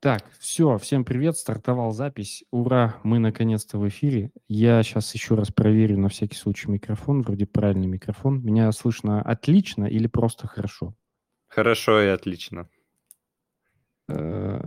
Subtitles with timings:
[0.00, 2.44] Так, все, всем привет, стартовал запись.
[2.52, 4.30] Ура, мы наконец-то в эфире.
[4.46, 8.40] Я сейчас еще раз проверю на всякий случай микрофон, вроде правильный микрофон.
[8.44, 10.94] Меня слышно отлично или просто хорошо?
[11.48, 12.68] Хорошо и отлично.
[14.08, 14.60] Э,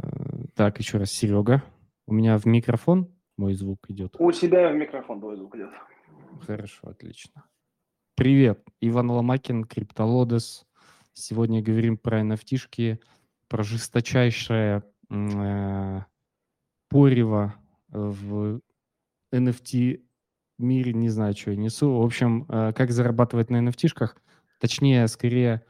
[0.56, 1.64] Так, еще раз, Серега.
[2.08, 3.08] У меня в микрофон
[3.38, 4.18] мой звук идет.
[4.20, 5.70] У тебя в микрофон твой звук идет.
[6.46, 7.46] Хорошо, отлично.
[8.16, 10.66] Привет, Иван Ломакин, Криптолодес.
[11.14, 13.00] Сегодня говорим про nft
[13.48, 16.02] про жесточайшее э,
[16.90, 17.56] порево
[17.90, 18.62] в
[19.34, 20.02] NFT
[20.58, 22.00] мире, не знаю, что я несу.
[22.00, 24.10] В общем, э, как зарабатывать на nft
[24.60, 25.64] точнее, скорее,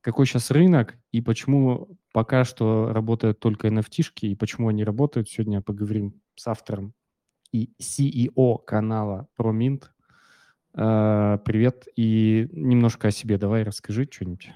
[0.00, 5.28] какой сейчас рынок и почему пока что работают только nft и почему они работают.
[5.28, 6.94] Сегодня поговорим с автором
[7.52, 9.84] и CEO канала ProMint.
[10.74, 11.86] Э, Привет.
[11.96, 14.50] И немножко о себе давай расскажи что-нибудь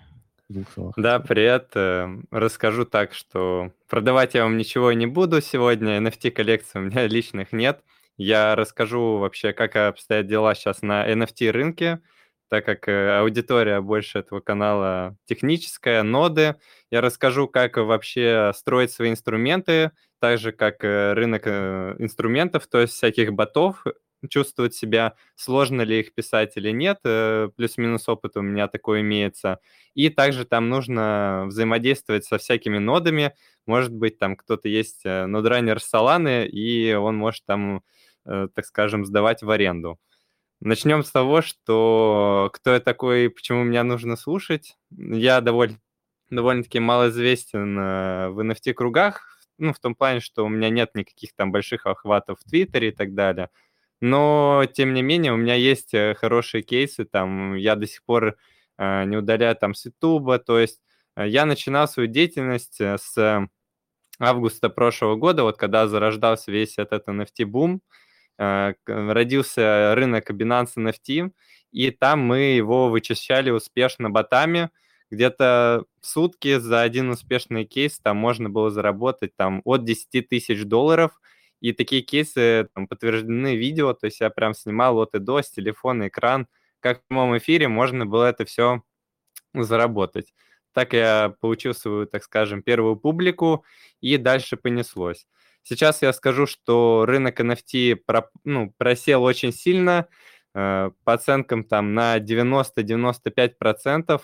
[0.48, 0.95] двух словах.
[0.97, 1.71] Да, привет.
[1.75, 5.98] Э, Расскажу так, что продавать я вам ничего не буду сегодня.
[5.98, 7.83] NFT-коллекций у меня личных нет.
[8.17, 12.01] Я расскажу вообще, как обстоят дела сейчас на NFT-рынке,
[12.48, 16.56] так как э, аудитория больше этого канала техническая, ноды.
[16.91, 22.95] Я расскажу, как вообще строить свои инструменты, так же, как э, рынок инструментов, то есть
[22.95, 23.84] всяких ботов,
[24.28, 29.58] чувствовать себя, сложно ли их писать или нет, э, плюс-минус опыт у меня такой имеется.
[29.94, 33.34] И также там нужно взаимодействовать со всякими нодами,
[33.67, 37.83] может быть, там кто-то есть э, нодранер Solana, и он может там,
[38.27, 39.98] э, так скажем, сдавать в аренду.
[40.61, 44.77] Начнем с того, что кто я такой, почему меня нужно слушать.
[44.91, 45.78] Я довольно,
[46.30, 51.86] довольно-таки малоизвестен в NFT-кругах, ну, в том плане, что у меня нет никаких там больших
[51.86, 53.50] охватов в Твиттере и так далее.
[54.00, 58.36] Но, тем не менее, у меня есть э, хорошие кейсы, там, я до сих пор
[58.78, 60.81] э, не удаляю там с Ютуба, то есть
[61.17, 63.48] э, я начинал свою деятельность с
[64.20, 67.81] августа прошлого года, вот когда зарождался весь этот NFT-бум,
[68.36, 71.30] родился рынок Binance NFT,
[71.73, 74.70] и там мы его вычищали успешно ботами,
[75.11, 80.64] где-то в сутки за один успешный кейс там можно было заработать там от 10 тысяч
[80.64, 81.20] долларов,
[81.64, 85.51] и такие кейсы там, подтверждены видео, то есть я прям снимал от и до с
[85.57, 86.47] экран,
[86.80, 88.83] как в прямом эфире можно было это все
[89.55, 90.35] заработать.
[90.74, 93.64] Так я получил свою, так скажем, первую публику,
[94.03, 95.27] и дальше понеслось.
[95.63, 100.07] Сейчас я скажу, что рынок NFT про, ну, просел очень сильно,
[100.55, 104.20] э, по оценкам там на 90-95%.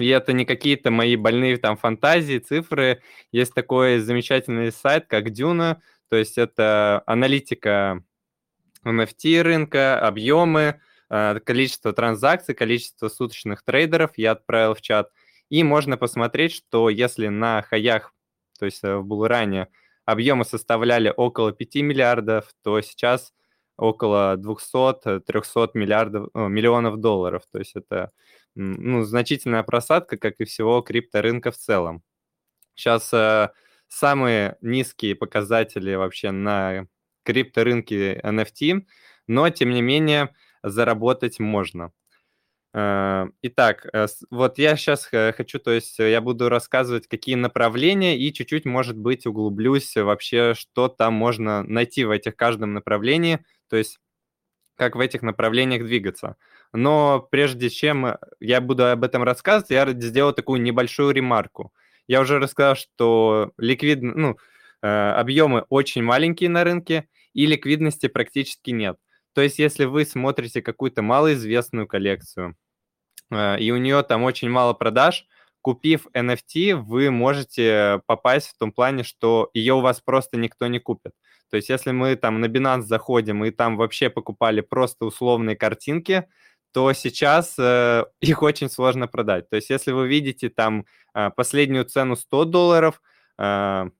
[0.00, 3.02] И это не какие-то мои больные там фантазии, цифры.
[3.30, 8.02] Есть такой замечательный сайт, как Дюна, то есть это аналитика
[8.84, 15.10] NFT рынка, объемы, э, количество транзакций, количество суточных трейдеров я отправил в чат.
[15.50, 18.12] И можно посмотреть, что если на хаях,
[18.58, 19.68] то есть э, в булране,
[20.04, 23.32] объемы составляли около 5 миллиардов, то сейчас
[23.76, 27.44] около 200-300 миллиардов, миллионов долларов.
[27.52, 28.10] То есть это
[28.56, 32.02] ну, значительная просадка, как и всего крипторынка в целом.
[32.74, 33.50] Сейчас э,
[33.90, 36.86] самые низкие показатели вообще на
[37.24, 38.86] крипторынке NFT,
[39.26, 41.92] но тем не менее заработать можно.
[42.74, 48.18] Э, Итак, э, вот я сейчас хочу, то есть э, я буду рассказывать, какие направления,
[48.18, 53.76] и чуть-чуть, может быть, углублюсь вообще, что там можно найти в этих каждом направлении, то
[53.76, 53.98] есть
[54.76, 56.36] как в этих направлениях двигаться.
[56.72, 61.72] Но прежде чем э, я буду об этом рассказывать, я сделаю такую небольшую ремарку.
[62.10, 64.36] Я уже рассказал, что ликвид, ну,
[64.82, 68.96] э, объемы очень маленькие на рынке, и ликвидности практически нет.
[69.32, 72.56] То есть, если вы смотрите какую-то малоизвестную коллекцию,
[73.30, 75.24] э, и у нее там очень мало продаж,
[75.60, 80.80] купив NFT, вы можете попасть в том плане, что ее у вас просто никто не
[80.80, 81.12] купит.
[81.48, 86.26] То есть, если мы там на Binance заходим и там вообще покупали просто условные картинки,
[86.72, 89.48] то сейчас э, их очень сложно продать.
[89.50, 93.00] То есть, если вы видите там э, последнюю цену 100 долларов,
[93.38, 93.90] э,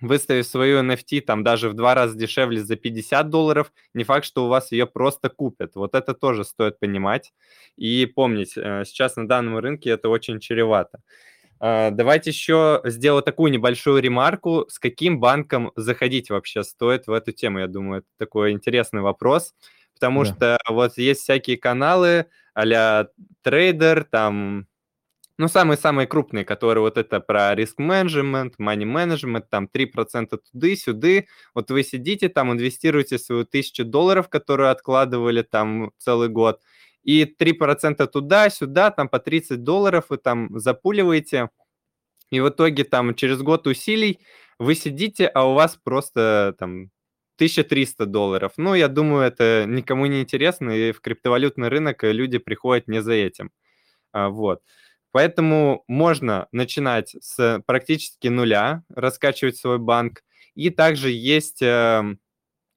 [0.00, 4.44] выставив свою NFT там даже в два раза дешевле за 50 долларов, не факт, что
[4.46, 5.76] у вас ее просто купят.
[5.76, 7.32] Вот это тоже стоит понимать
[7.76, 8.54] и помнить.
[8.56, 11.00] э, Сейчас на данном рынке это очень чревато.
[11.60, 17.32] А, Давайте еще сделаю такую небольшую ремарку, с каким банком заходить вообще стоит в эту
[17.32, 17.60] тему.
[17.60, 19.54] Я думаю, это такой интересный вопрос,
[19.94, 20.34] потому Да.
[20.34, 23.08] что вот есть всякие каналы а-ля
[23.42, 24.66] трейдер, там
[25.38, 31.26] ну, самые-самые крупные, которые вот это про риск менеджмент, money management, там 3% туды-сюды.
[31.54, 36.60] Вот вы сидите там, инвестируете свою тысячу долларов, которую откладывали там целый год,
[37.02, 41.50] и 3% туда-сюда, там по 30 долларов вы там запуливаете,
[42.30, 44.20] и в итоге там через год усилий
[44.58, 46.90] вы сидите, а у вас просто там
[47.36, 48.52] 1300 долларов.
[48.56, 53.12] Ну, я думаю, это никому не интересно, и в криптовалютный рынок люди приходят не за
[53.12, 53.50] этим.
[54.12, 54.62] А, вот.
[55.12, 60.24] Поэтому можно начинать с практически нуля, раскачивать свой банк.
[60.56, 62.18] И также есть эм,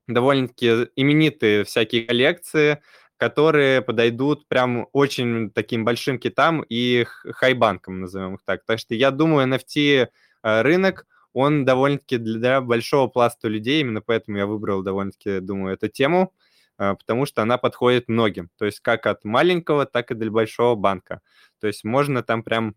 [0.07, 2.79] довольно-таки именитые всякие коллекции,
[3.17, 8.63] которые подойдут прям очень таким большим китам и хайбанкам, назовем их так.
[8.65, 10.07] Так что я думаю, NFT
[10.43, 15.87] э, рынок, он довольно-таки для большого пласта людей, именно поэтому я выбрал довольно-таки, думаю, эту
[15.87, 16.33] тему,
[16.79, 18.49] э, потому что она подходит многим.
[18.57, 21.21] То есть как от маленького, так и для большого банка.
[21.59, 22.75] То есть можно там прям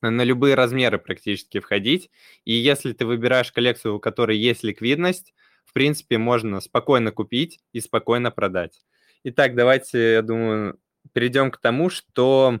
[0.00, 2.10] на любые размеры практически входить.
[2.44, 5.34] И если ты выбираешь коллекцию, у которой есть ликвидность,
[5.64, 8.80] в принципе, можно спокойно купить и спокойно продать.
[9.24, 10.78] Итак, давайте, я думаю,
[11.12, 12.60] перейдем к тому, что,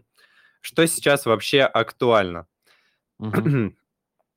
[0.60, 2.46] что сейчас вообще актуально.
[3.20, 3.72] Uh-huh.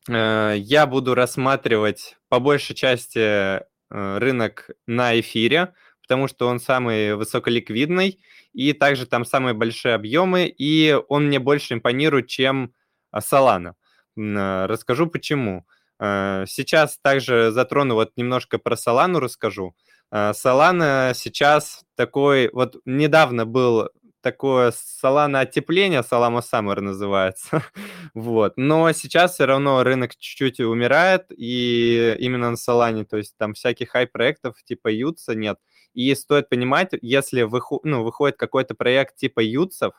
[0.07, 8.19] Я буду рассматривать по большей части э, рынок на эфире, потому что он самый высоколиквидный,
[8.53, 12.74] и также там самые большие объемы, и он мне больше импонирует, чем
[13.12, 13.75] а, Solana.
[14.15, 15.65] Расскажу почему.
[16.00, 19.75] Сейчас также затрону вот немножко про Solana расскажу.
[20.12, 23.89] Solana сейчас такой, вот недавно был
[24.21, 27.63] такое Solana оттепление, Solana Summer называется,
[28.13, 33.53] вот, но сейчас все равно рынок чуть-чуть умирает, и именно на Solana, то есть там
[33.53, 35.57] всяких хай-проектов типа Ютса нет,
[35.94, 39.94] и стоит понимать, если выход, ну, выходит какой-то проект типа Ютсов,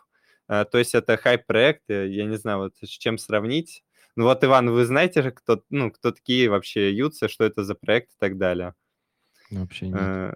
[0.48, 3.84] э, то есть это хайп-проект, я не знаю, вот с чем сравнить.
[4.14, 7.74] Ну вот, Иван, вы знаете же, кто, ну, кто такие вообще Ютсы, что это за
[7.74, 8.74] проект и так далее?
[9.50, 10.00] Вообще нет.
[10.00, 10.34] Э,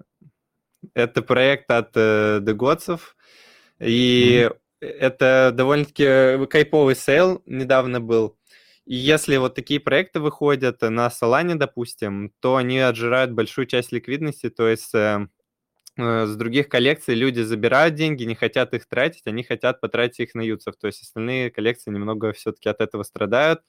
[0.94, 3.17] это проект от э, DeGods ев,
[3.81, 4.87] и mm-hmm.
[4.87, 8.37] это довольно-таки хайповый sale недавно был.
[8.84, 14.49] И если вот такие проекты выходят на Solana, допустим, то они отжирают большую часть ликвидности,
[14.49, 14.94] то есть
[15.96, 20.34] Э, с других коллекций люди забирают деньги, не хотят их тратить, они хотят потратить их
[20.34, 20.77] на y00ts ов.
[20.76, 23.61] То есть остальные коллекции немного все-таки от этого страдают.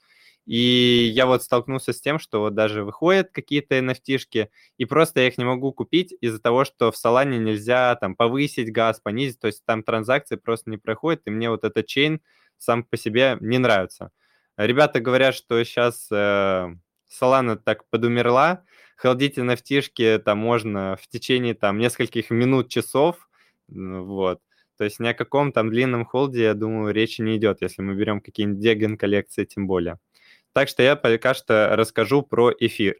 [0.47, 5.27] И я вот столкнулся с тем, что вот даже выходят какие-то nft и просто я
[5.27, 9.47] их не могу купить из-за того, что в Solana нельзя там повысить газ, понизить, то
[9.47, 12.21] есть там транзакции просто не проходят, и мне вот этот чейн
[12.57, 14.11] сам по себе не нравится.
[14.55, 16.69] Ребята говорят, что сейчас э,
[17.65, 18.63] так подумерла,
[18.95, 23.29] холдить nft там можно в течение там нескольких минут, часов,
[23.67, 24.39] вот.
[24.77, 27.95] То есть ни о каком там длинном холде, я думаю, речи не идет, если мы
[27.95, 29.99] берем какие-нибудь деген коллекции тем более.
[30.57, 32.95] Так что я пока что расскажу про эфир.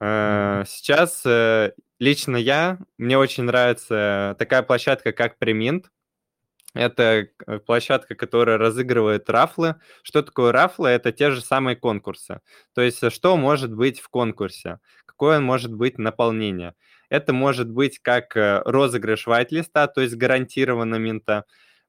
[0.00, 5.86] Э, сейчас э, лично я, мне очень нравится такая площадка, как Premint.
[6.72, 9.74] Это э, площадка, которая разыгрывает рафлы.
[10.04, 10.90] Что такое рафлы?
[10.90, 12.40] Это те же самые конкурсы.
[12.76, 14.78] То есть что может быть в конкурсе?
[15.04, 16.74] Какое может быть наполнение?
[17.08, 21.44] Это может быть как розыгрыш вайт-листа, то есть гарантированно минта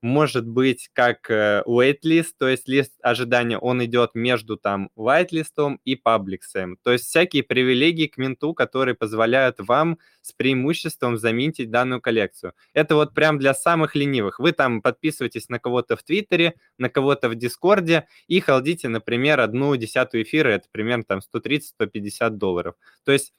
[0.08, 5.96] может быть как э, waitlist, то есть лист ожидания, он идет между там whitelist и
[5.96, 6.78] пабликсом.
[6.84, 12.54] То есть всякие привилегии к менту, которые позволяют вам с преимуществом заминтить данную коллекцию.
[12.74, 14.40] Это вот прям для самых ленивых.
[14.40, 19.76] Вы там подписываетесь на кого-то в Твиттере, на кого-то в Дискорде и холдите, например, одну
[19.76, 22.76] десятую эфира, это примерно там 130-150 долларов.
[23.04, 23.34] То есть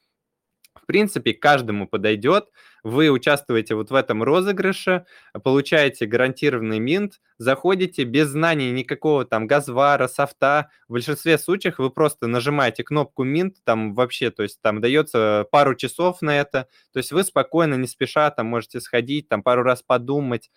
[0.83, 2.49] в принципе, каждому подойдет.
[2.85, 5.05] Вы участвуете вот в этом розыгрыше,
[5.43, 10.71] получаете гарантированный минт, заходите без знаний никакого там газвара, софта.
[10.89, 15.75] В большинстве случаев вы просто нажимаете кнопку минт, там вообще, то есть там дается пару
[15.75, 16.69] часов на это.
[16.93, 20.51] То есть вы спокойно, не спеша, там можете сходить, там пару раз подумать,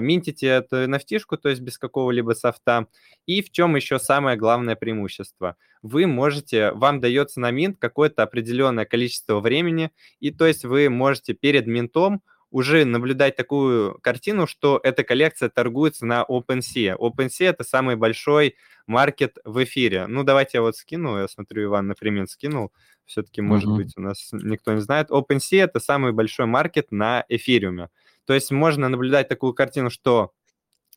[0.00, 2.86] минтите эту nft то есть без какого-либо софта.
[3.26, 5.56] И в чем еще самое главное преимущество?
[5.82, 9.90] Вы можете, вам дается на минт какое-то определенное количество времени,
[10.20, 12.22] и то есть вы можете перед минтом
[12.54, 16.96] уже наблюдать такую картину, что эта коллекция торгуется на OpenSea.
[16.96, 18.54] OpenSea— это самый большой
[18.86, 20.06] маркет в эфире.
[20.06, 22.72] Ну, давайте я вот скину, я смотрю, Иван, например, скинул.
[23.06, 23.76] Все-таки, может uh-huh.
[23.76, 25.10] быть, у нас никто не знает.
[25.10, 27.88] OpenSea— это самый большой маркет на эфириуме.
[28.26, 30.32] То есть можно наблюдать такую картину, что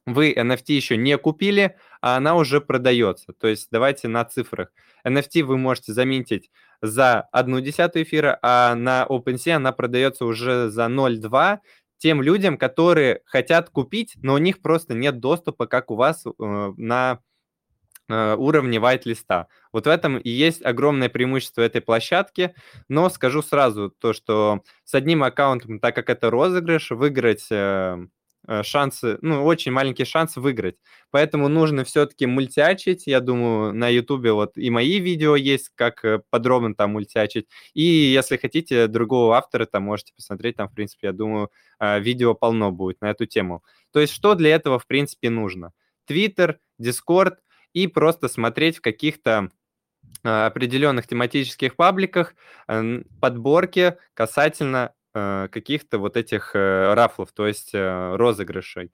[0.05, 3.33] вы NFT еще не купили, а она уже продается.
[3.33, 4.71] То есть давайте на цифрах.
[5.05, 6.49] NFT вы можете заметить
[6.81, 11.59] за одну десятую эфира, а на OpenSea она продается уже за 0,2
[11.97, 16.31] тем людям, которые хотят купить, но у них просто нет доступа, как у вас э,
[16.77, 17.19] на
[18.09, 19.47] уровне white-листа.
[19.73, 22.53] Вот в этом и есть огромное преимущество этой площадки,
[22.87, 27.97] но скажу сразу то, что с одним аккаунтом, так как это розыгрыш, выиграть э,
[28.47, 30.77] э, шансы, ну, очень маленький шанс выиграть.
[31.11, 33.07] Поэтому нужно все-таки мультиачить.
[33.07, 37.47] Я думаю, на Ютубе вот и мои видео есть, как э, подробно там мультиачить.
[37.73, 40.55] И если хотите другого автора, там можете посмотреть.
[40.57, 43.63] Там, в принципе, я думаю, э, видео полно будет на эту тему.
[43.91, 45.73] То есть что для этого, в принципе, нужно?
[46.05, 47.39] Твиттер, Дискорд
[47.73, 49.49] и просто смотреть в каких-то
[50.23, 52.33] определенных тематических пабликах
[53.19, 58.91] подборки касательно Э, каких-то вот этих э, рафлов, то есть э, розыгрышей.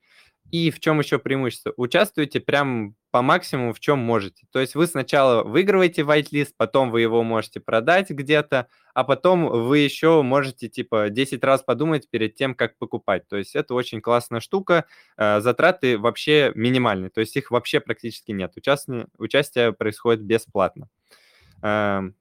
[0.53, 1.73] И в чем еще преимущество?
[1.77, 4.45] Участвуйте прям по максимуму, в чем можете.
[4.51, 9.79] То есть вы сначала выигрываете whitelist, потом вы его можете продать где-то, а потом вы
[9.79, 13.27] еще можете типа 10 раз подумать перед тем, как покупать.
[13.27, 14.85] То есть это очень классная штука.
[15.17, 18.53] Затраты вообще минимальные, то есть их вообще практически нет.
[18.55, 20.87] Участие, участие происходит бесплатно.
[21.63, 22.13] Эм,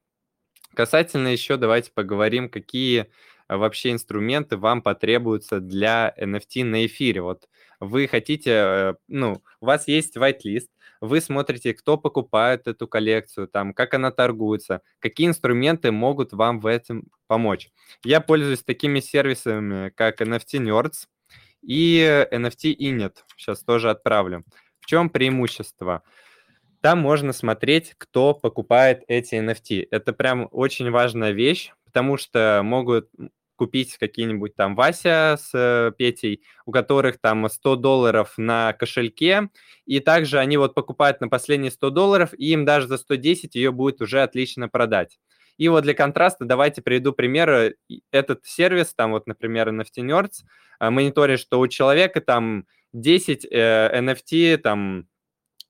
[0.73, 3.11] касательно еще давайте поговорим, какие
[3.47, 7.21] вообще инструменты вам потребуются для NFT на эфире.
[7.21, 7.47] Вот
[7.79, 10.67] вы хотите, э, ну, у вас есть whitelist,
[11.01, 16.65] вы смотрите, кто покупает эту коллекцию, там, как она торгуется, какие инструменты могут вам в
[16.65, 17.71] этом помочь.
[18.05, 21.07] Я пользуюсь такими сервисами, как NFT Nerds
[21.61, 23.17] и NFT Init.
[23.35, 24.45] Сейчас тоже отправлю.
[24.79, 26.03] В чем преимущество?
[26.79, 29.87] Там можно смотреть, кто покупает эти NFT.
[29.91, 33.09] Это прям очень важная вещь, потому что могут
[33.55, 39.49] купить какие-нибудь там Вася с э, Петей, у которых там 100 долларов на кошельке,
[39.85, 43.71] и также они вот покупают на последние 100 долларов, и им даже за 110 ее
[43.71, 45.19] будет уже отлично продать.
[45.57, 47.75] И вот для контраста давайте приведу пример.
[48.11, 50.41] Этот сервис, там вот, например, NFT Nerds,
[50.79, 55.07] э, мониторит, что у человека там 10 э, NFT, там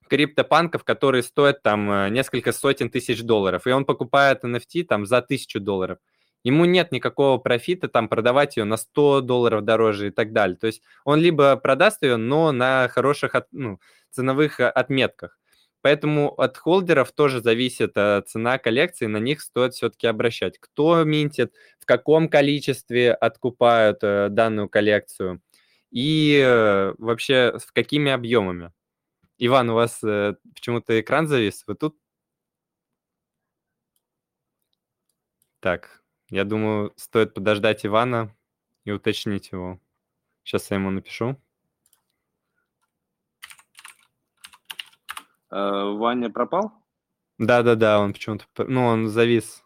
[0.07, 5.21] криптопанков, которые стоят там э, несколько сотен тысяч долларов, и он покупает NFT там за
[5.21, 5.97] тысячу долларов.
[6.43, 10.57] Ему нет никакого профита там продавать ее на 100 долларов дороже и так далее.
[10.57, 13.79] То есть он либо продаст ее, но на хороших от, ну,
[14.11, 15.39] ценовых э, отметках.
[15.81, 20.59] Поэтому от холдеров тоже зависит э, цена коллекции, на них стоит все-таки обращать.
[20.59, 25.41] Кто минтит, в каком количестве откупают данную коллекцию
[25.91, 28.71] и вообще с какими объемами.
[29.39, 31.63] Иван, у вас э, почему-то экран завис.
[31.67, 31.97] Вы тут?
[35.59, 36.02] Так,
[36.33, 38.35] я думаю, стоит подождать Ивана
[38.85, 39.79] и уточнить его.
[40.43, 41.37] Сейчас я ему напишу.
[45.51, 46.71] Э, Ваня пропал?
[47.37, 48.45] Да-да-да, он почему-то...
[48.65, 49.63] Ну, он завис.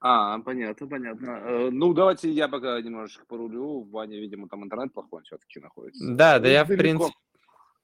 [0.00, 1.30] А, понятно, понятно.
[1.44, 3.82] Э, ну, давайте я пока немножечко порулю.
[3.82, 6.06] Ваня, видимо, там интернет плохой все-таки находится.
[6.10, 7.12] Да, да, я, в принципе,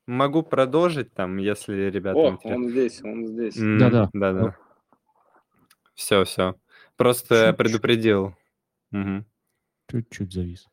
[0.07, 2.19] Могу продолжить там, если ребята...
[2.19, 3.55] О, он здесь, он здесь.
[3.57, 4.09] Да-да.
[4.15, 4.57] Да-да.
[5.95, 6.57] Все, все.
[6.97, 7.57] Просто Чуть-чуть.
[7.57, 8.37] предупредил.
[8.93, 9.25] Угу.
[9.91, 10.69] Чуть-чуть завис.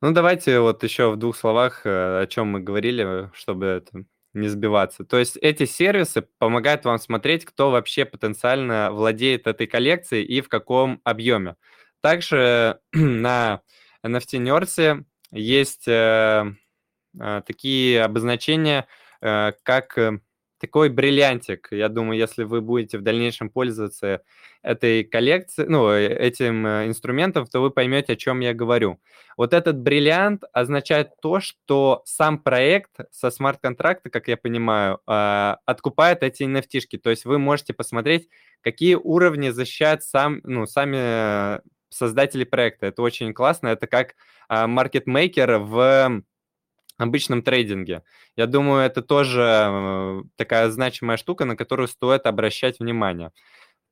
[0.00, 4.48] Ну, давайте вот еще в двух словах, э, о чем мы говорили, чтобы это не
[4.48, 5.04] сбиваться.
[5.04, 10.48] То есть эти сервисы помогают вам смотреть, кто вообще потенциально владеет этой коллекцией и в
[10.48, 11.56] каком объеме.
[12.00, 13.62] Также на
[14.04, 16.44] NFT Nerds есть э,
[17.18, 18.86] а, такие обозначения,
[19.20, 20.20] э, как э,
[20.58, 21.68] такой бриллиантик.
[21.70, 24.22] Я думаю, если вы будете в дальнейшем пользоваться
[24.62, 29.00] этой коллекцией, ну, э, этим инструментом, то вы поймете, о чем я говорю.
[29.36, 36.24] Вот этот бриллиант означает то, что сам проект со смарт-контракта, как я понимаю, а, откупает
[36.24, 36.98] эти NFT-шки.
[36.98, 38.28] То есть вы можете посмотреть,
[38.62, 42.86] какие уровни защищают сам, ну, сами создатели проекта.
[42.86, 43.68] Это очень классно.
[43.68, 44.16] Это как
[44.48, 46.22] а, маркетмейкер в
[46.98, 48.02] обычном трейдинге.
[48.36, 53.32] Я думаю, это тоже э, такая значимая штука, на которую стоит обращать внимание.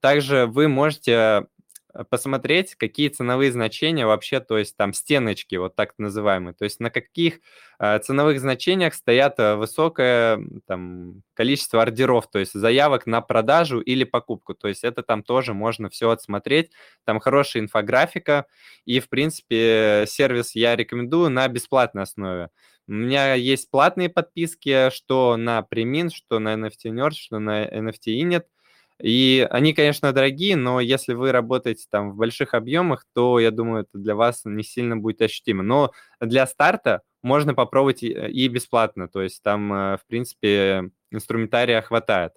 [0.00, 1.46] Также вы можете
[1.94, 6.80] э, посмотреть, какие ценовые значения вообще, то есть там стеночки, вот так называемые, то есть
[6.80, 7.38] на каких
[7.78, 14.54] э, ценовых значениях стоят высокое там, количество ордеров, то есть заявок на продажу или покупку,
[14.54, 16.72] то есть это там тоже можно все отсмотреть,
[17.04, 18.46] там хорошая инфографика,
[18.84, 22.50] и, в принципе, сервис я рекомендую на бесплатной основе.
[22.88, 28.20] У меня есть платные подписки, что на Premin, что на NFT Nerd, что на NFT
[28.22, 28.44] Init.
[29.02, 33.82] И они, конечно, дорогие, но если вы работаете там в больших объемах, то, я думаю,
[33.82, 35.62] это для вас не сильно будет ощутимо.
[35.62, 39.08] Но для старта можно попробовать и бесплатно.
[39.08, 42.32] То есть там, э, в принципе, инструментария хватает.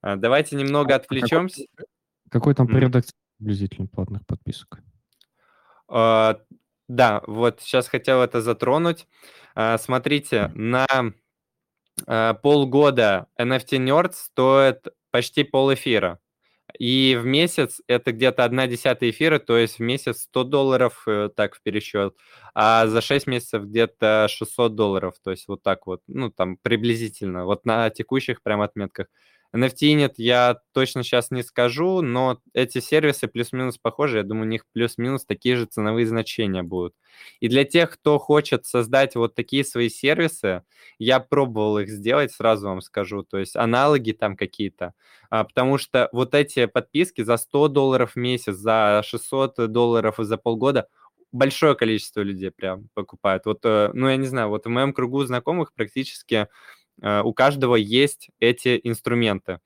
[0.00, 1.66] А, давайте немного а отвлечемся.
[1.74, 1.86] Какой,
[2.30, 3.04] какой там порядок
[3.38, 4.80] приблизительно платных подписок?
[6.92, 9.06] Да, вот сейчас хотел это затронуть.
[9.54, 10.86] А, смотрите, на
[12.06, 16.18] а, полгода NFT Nerd стоит почти пол эфира.
[16.78, 21.28] И в месяц это где-то одна десятая эфира, то есть в месяц 100 долларов, э,
[21.36, 22.16] так, в пересчет,
[22.54, 27.46] а за 6 месяцев где-то 600 долларов, то есть вот так вот, ну, там, приблизительно,
[27.46, 29.08] вот на текущих прям отметках.
[29.54, 34.18] NFT нет, я точно сейчас не скажу, но эти сервисы плюс-минус похожи.
[34.18, 36.94] Я думаю, у них плюс-минус такие же ценовые значения будут.
[37.40, 40.62] И для тех, кто хочет создать вот такие свои сервисы,
[40.98, 44.94] я пробовал их сделать, сразу вам скажу, то есть аналоги там какие-то,
[45.30, 50.36] а, потому что вот эти подписки за 100 долларов в месяц, за 600 долларов за
[50.38, 50.88] полгода
[51.32, 53.46] большое количество людей прям покупают.
[53.46, 56.48] Вот, э, ну, я не знаю, вот в моем кругу знакомых практически
[57.00, 59.60] у каждого есть эти инструменты.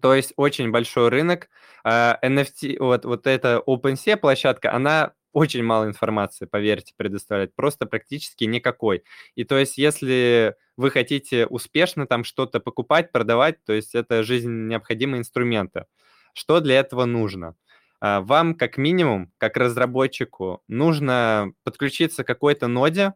[0.00, 1.48] То есть очень большой рынок.
[1.84, 8.44] NFT, э, вот, вот эта OpenSea площадка, она очень мало информации, поверьте, предоставляет, просто практически
[8.44, 9.04] никакой.
[9.34, 14.68] И то есть, если вы хотите успешно там что-то покупать, продавать, то есть это жизненно
[14.70, 15.84] необходимые инструменты.
[16.32, 17.54] Что для этого нужно?
[18.00, 23.14] Э, вам, как минимум, как разработчику, нужно подключиться к какой-то ноде,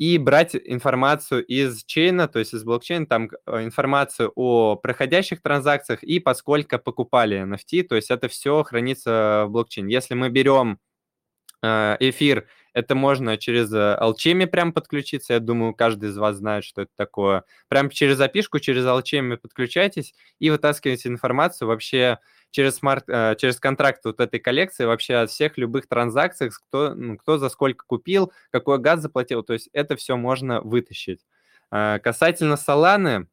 [0.00, 6.02] и брать информацию из чейна, то есть из блокчейна, там э, информацию о проходящих транзакциях
[6.02, 9.92] и поскольку покупали NFT, то есть это все хранится в блокчейне.
[9.92, 10.78] Если мы берем
[11.62, 15.34] э, эфир, это можно через Alchemy прям подключиться.
[15.34, 17.44] Я думаю, каждый из вас знает, что это такое.
[17.68, 24.04] Прям через запишку, через Alchemy подключайтесь и вытаскиваете информацию вообще через смарт, э, через контракт
[24.04, 29.00] вот этой коллекции вообще от всех любых транзакций, кто, кто за сколько купил, какой газ
[29.00, 31.20] заплатил, то есть это все можно вытащить.
[31.70, 33.26] Э, касательно Solana,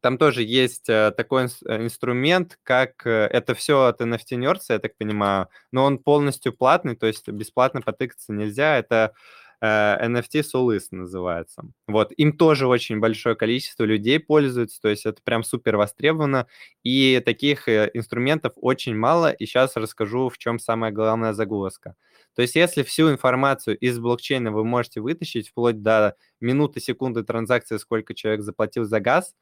[0.00, 5.48] там тоже есть э, такой инструмент, как это все от NFT Nerds, я так понимаю,
[5.72, 8.78] но он полностью платный, то есть бесплатно потыкаться нельзя.
[8.78, 9.14] Это
[9.62, 11.62] NFT Solis называется.
[11.86, 16.46] Вот, им тоже очень большое количество людей пользуются, то есть это прям супер востребовано,
[16.82, 21.96] и таких э, инструментов очень мало, и сейчас расскажу, в чем самая главная загвоздка.
[22.34, 27.78] То есть если всю информацию из блокчейна вы можете вытащить вплоть до минуты, секунды транзакции,
[27.78, 29.34] сколько человек заплатил за газ,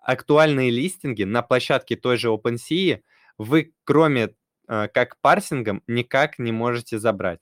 [0.00, 3.00] актуальные листинги на площадке той же OpenSea
[3.38, 4.34] вы, кроме
[4.68, 7.40] э, как парсингом, никак не можете забрать.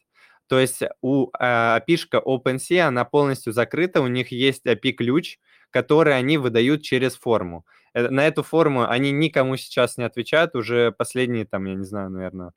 [0.51, 5.39] То есть у э, API-шка OpenSea, она полностью закрыта, у них есть API-ключ,
[5.71, 7.65] который они выдают через форму.
[7.95, 12.11] Э, на эту форму они никому сейчас не отвечают уже последние, там, я не знаю,
[12.11, 12.53] наверное,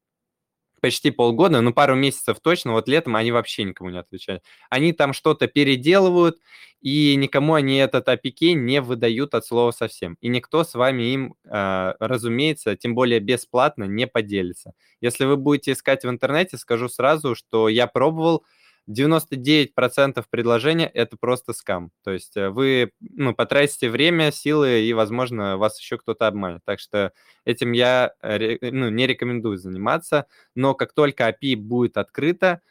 [0.83, 4.43] почти полгода, ну, пару месяцев точно, вот летом они вообще никому не отвечают.
[4.69, 6.37] Они там что-то переделывают,
[6.81, 10.17] и никому они этот APK не выдают от слова совсем.
[10.21, 14.73] И никто с вами им, э, разумеется, тем более бесплатно не поделится.
[15.01, 18.43] Если вы будете искать в интернете, скажу сразу, что я пробовал,
[18.89, 21.91] 99% предложения– это просто скам.
[22.03, 26.61] То есть э, вы ну, потратите время, силы, и, возможно, вас еще кто-то обманет.
[26.65, 27.13] Так что
[27.45, 30.27] этим я ну, не рекомендую заниматься.
[30.55, 32.61] Но как только API будет открыто,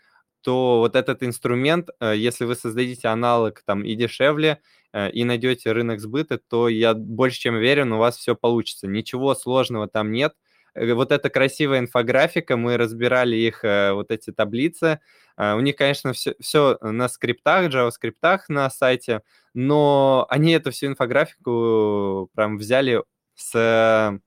[0.42, 4.60] то вот этот инструмент, э, если вы создадите аналог там и дешевле,
[4.92, 8.86] э, и найдете рынок сбыта, то я больше чем уверен, у вас все получится.
[8.86, 10.34] Ничего сложного там нет.
[10.74, 15.00] Вот эта красивая инфографика, мы разбирали их, вот эти таблицы,
[15.36, 19.22] а, у них, конечно, все, все на скриптах, JavaScript на сайте,
[19.54, 23.02] но они эту всю инфографику прям взяли
[23.34, 24.18] с э,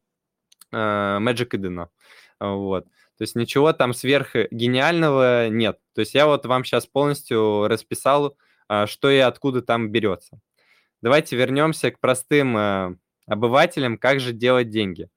[0.76, 1.88] Magic Eden.
[2.40, 2.86] Вот.
[3.18, 5.80] То есть ничего там сверх гениального нет.
[5.94, 8.38] То есть я вот вам сейчас полностью расписал,
[8.86, 10.40] что и откуда там берется.
[11.02, 12.96] Давайте вернемся к простым э,
[13.28, 15.08] обывателям, как же делать деньги.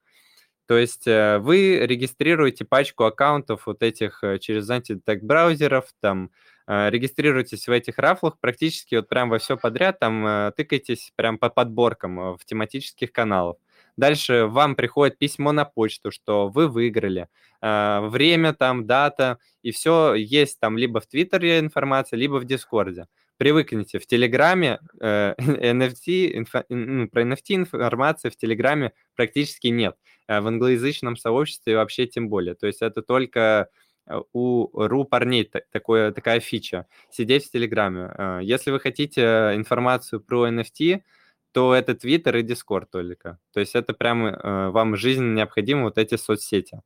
[0.68, 6.30] То есть э, вы регистрируете пачку аккаунтов вот этих э, через антитег браузеров, там
[6.66, 11.48] э, регистрируетесь в этих рафлах практически вот прям во все подряд, там тыкаетесь прям по
[11.48, 13.56] подборкам в тематических каналах.
[13.96, 17.28] Дальше вам приходит письмо на почту, что вы выиграли.
[17.60, 23.06] Время там, дата, и все есть там либо в Твиттере информация, либо в Дискорде
[23.38, 29.96] привыкните, в Телеграме э, NFT, инфо, ну, про NFT информации в Телеграме практически нет.
[30.28, 32.54] Э, в англоязычном сообществе вообще тем более.
[32.54, 33.68] То есть это только
[34.06, 38.12] э, у ру парней такое, такая фича, сидеть в Телеграме.
[38.16, 39.22] Э, если вы хотите
[39.54, 41.02] информацию про NFT,
[41.52, 43.38] то это Твиттер и Дискорд только.
[43.52, 46.82] То есть это прямо вам жизненно необходимо вот эти соцсети.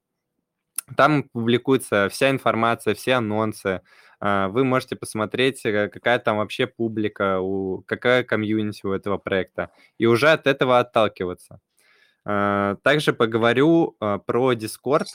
[0.96, 3.82] Там публикуется вся информация, все анонсы.
[4.20, 7.40] Вы можете посмотреть, какая там вообще публика,
[7.86, 11.60] какая комьюнити у этого проекта, и уже от этого отталкиваться.
[12.24, 15.06] Э, также поговорю э, про Discord,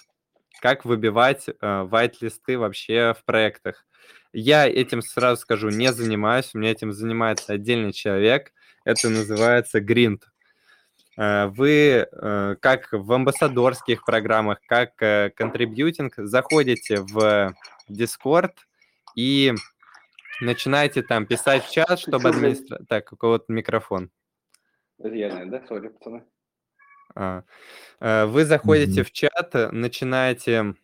[0.61, 3.85] как выбивать вайт-листы э, вообще в проектах.
[4.33, 8.51] Я этим сразу скажу, не занимаюсь, у меня этим занимается отдельный человек.
[8.83, 10.23] Это называется Гринд.
[11.17, 12.07] вы
[12.61, 14.95] как в амбассадорских программах, как
[15.35, 17.53] контрибьютинг заходите в
[17.89, 18.53] Discord
[19.15, 19.53] и
[20.39, 22.85] начинаете там писать в чат, чтобы администратор...
[22.87, 24.11] Так, у кого-то микрофон.
[24.99, 25.65] Это я, да?
[25.67, 26.23] Сори, пацаны.
[27.17, 27.43] А,
[28.27, 29.03] вы заходите mm-hmm.
[29.03, 30.75] в чат, начинаете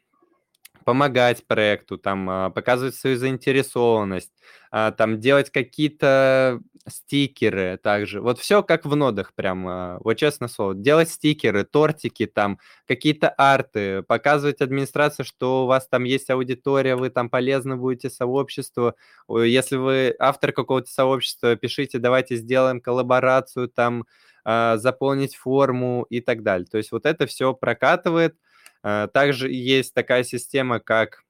[0.83, 4.31] помогать проекту, там, а, показывать свою заинтересованность,
[4.71, 8.19] а, там, делать какие-то стикеры также.
[8.19, 10.75] Вот все как в нодах прям, вот честно слово.
[10.75, 17.09] Делать стикеры, тортики там, какие-то арты, показывать администрации, что у вас там есть аудитория, вы
[17.09, 18.95] там полезны будете сообществу.
[19.29, 24.03] Если вы автор какого-то сообщества, пишите, давайте сделаем коллаборацию, там,
[24.45, 26.67] заполнить форму и так далее.
[26.69, 28.35] То есть вот это все прокатывает,
[28.83, 31.23] Э, также есть такая система, как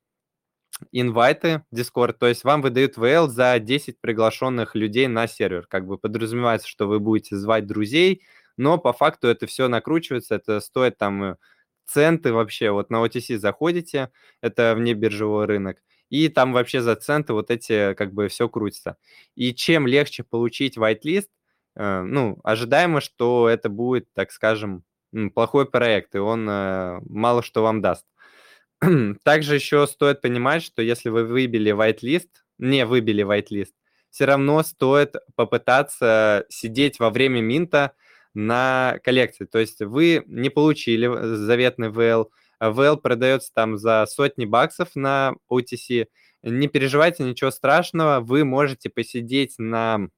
[0.91, 5.67] инвайты Discord, то есть вам выдают VL за 10 приглашенных людей на сервер.
[5.67, 8.23] Как бы подразумевается, что вы будете звать друзей,
[8.57, 11.35] но по факту это все накручивается, это стоит там э,
[11.85, 12.71] центы вообще.
[12.71, 15.77] Вот на OTC заходите, это вне биржевой рынок,
[16.09, 18.97] и там вообще за центы вот эти как бы все крутится.
[19.35, 21.29] И чем легче получить whitelist,
[21.75, 24.83] ну, ожидаемо, что это будет, так скажем,
[25.33, 28.05] плохой проект, и он э, мало что вам даст.
[29.23, 33.73] Также еще стоит понимать, что если вы выбили whitelist, не выбили whitelist,
[34.09, 37.93] все равно стоит попытаться сидеть во время минта
[38.33, 39.45] на коллекции.
[39.45, 42.27] То есть вы не получили заветный VL,
[42.59, 46.07] а VL продается там за сотни баксов на OTC.
[46.43, 50.09] Не переживайте, ничего страшного, вы можете посидеть на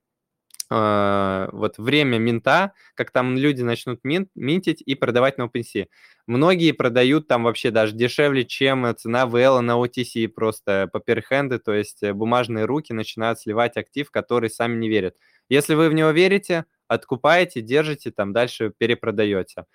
[0.70, 5.88] э, вот время минта, как там люди начнут мин, минтить и продавать на OpenSea.
[6.28, 12.02] Многие продают там вообще даже дешевле, чем цена VL на OTC, просто паперхенды, то есть
[12.04, 15.16] э, бумажные руки начинают сливать актив, который сами не верят.
[15.50, 19.66] Если вы в него верите, откупаете, держите, там дальше перепродаете.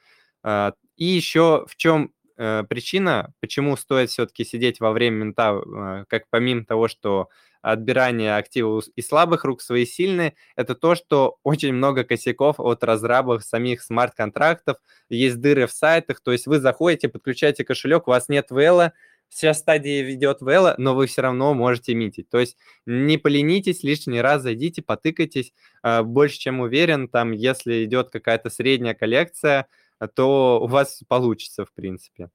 [0.45, 6.05] Э, и еще в чем э, причина, почему стоит все-таки сидеть во время минта, э,
[6.09, 7.29] как помимо того, что
[7.63, 13.45] отбирание активов из слабых рук свои сильные, это то, что очень много косяков от разрабов
[13.45, 18.51] самих смарт-контрактов, есть дыры в сайтах, то есть вы заходите, подключаете кошелек, у вас нет
[18.51, 18.93] VL,
[19.31, 22.29] вся стадия ведет VL, но вы все равно можете митить.
[22.29, 25.55] То есть не поленитесь, лишний раз зайдите, потыкайтесь.
[25.83, 29.69] А, больше чем уверен, там, если идет какая-то средняя коллекция,
[30.15, 32.31] то у вас получится, в принципе.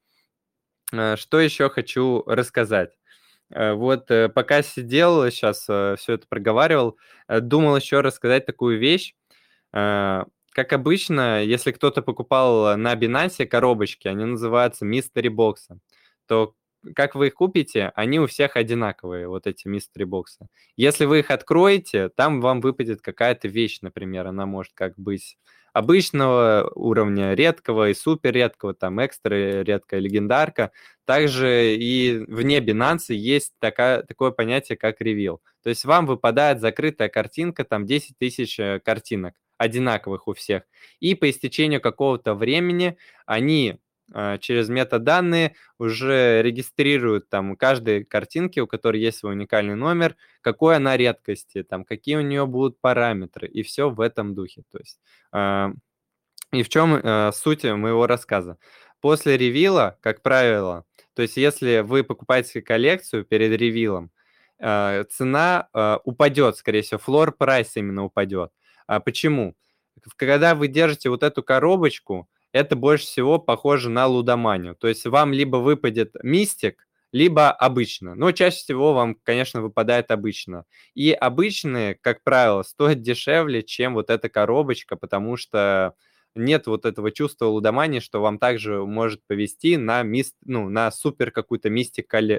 [0.93, 2.97] А, что еще хочу рассказать?
[3.51, 9.13] Э, вот э, пока сидел, сейчас э, все это проговаривал, думал еще рассказать такую вещь.
[9.71, 15.55] Как обычно, если кто-то покупал на Binance коробочки, они называются Mystery Box,
[16.27, 16.55] то
[16.95, 20.47] как вы их купите, они у всех одинаковые, вот эти Mystery Box.
[20.77, 25.37] Если вы их откроете, там вам выпадет какая-то вещь, например, она может как быть
[25.75, 30.71] обычного уровня, редкого и супер редкого, там экстра редкая легендарка.
[31.03, 35.41] Также и вне Binance есть такая, такое понятие, как ревил.
[35.63, 40.63] То есть вам выпадает закрытая картинка, там 10 тысяч э, картинок одинаковых у всех.
[41.01, 43.77] И по истечению какого-то времени они
[44.39, 50.95] через метаданные уже регистрируют там каждой картинки, у которой есть свой уникальный номер, какой она
[50.95, 54.63] редкости, там, какие у нее будут параметры, и все в этом духе.
[54.71, 54.99] То есть,
[55.33, 55.73] э,
[56.51, 58.57] и в чем э, суть моего рассказа?
[59.01, 64.11] После ревила, как правило, то есть если вы покупаете коллекцию перед ревилом,
[64.59, 68.51] э, цена э, упадет, скорее всего, флор прайс именно упадет.
[68.87, 69.55] А почему?
[70.17, 74.75] Когда вы держите вот эту коробочку, это больше всего похоже на лудоманию.
[74.75, 78.15] То есть вам либо выпадет мистик, либо обычно.
[78.15, 80.65] Но чаще всего вам, конечно, выпадает обычно.
[80.95, 85.95] И обычные, как правило, стоят дешевле, чем вот эта коробочка, потому что
[86.35, 91.31] нет вот этого чувства лудомании, что вам также может повести на, мист, ну, на супер
[91.31, 92.37] какую-то мистик э,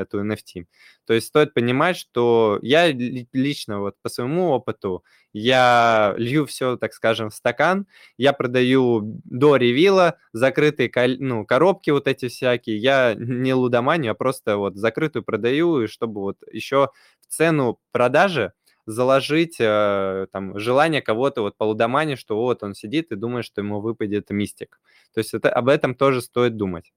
[0.00, 0.66] эту NFT.
[1.06, 6.92] То есть стоит понимать, что я лично вот по своему опыту, я лью все, так
[6.92, 13.54] скажем, в стакан, я продаю до ревила закрытые ну, коробки вот эти всякие, я не
[13.54, 18.52] лудоманию, а просто вот закрытую продаю, и чтобы вот еще в цену продажи
[18.86, 23.60] заложить э, там желание кого-то вот по лудомане, что вот он сидит и думает, что
[23.60, 24.80] ему выпадет мистик.
[25.12, 26.92] То есть это, об этом тоже стоит думать.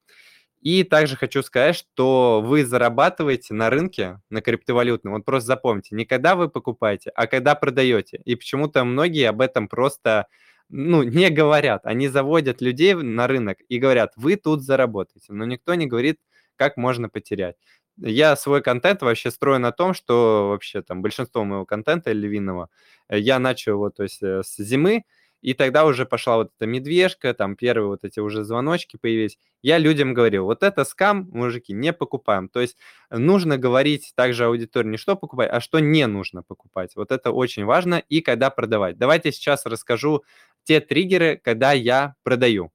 [0.61, 5.13] И также хочу сказать, что вы зарабатываете на рынке, на криптовалютном.
[5.13, 8.21] Вот просто запомните, не когда вы покупаете, а когда продаете.
[8.25, 10.27] И почему-то многие об этом просто
[10.67, 11.85] ну, не говорят.
[11.85, 15.33] Они заводят людей на рынок и говорят, вы тут заработаете.
[15.33, 16.19] Но никто не говорит,
[16.57, 17.55] как можно потерять
[18.01, 22.69] я свой контент вообще строю на том, что вообще там большинство моего контента львиного
[23.09, 25.03] э, я начал вот, то есть э, с зимы,
[25.41, 29.37] И тогда уже пошла вот эта медвежка, там первые вот эти уже звоночки появились.
[29.61, 32.49] Я людям говорил, вот это скам, мужики, не покупаем.
[32.49, 32.77] То есть
[33.09, 36.95] нужно говорить также аудитории не что покупать, а что не нужно покупать.
[36.95, 38.03] Вот это очень важно.
[38.09, 38.97] И когда продавать.
[38.97, 40.23] Давайте сейчас расскажу
[40.63, 42.71] те триггеры, когда я продаю.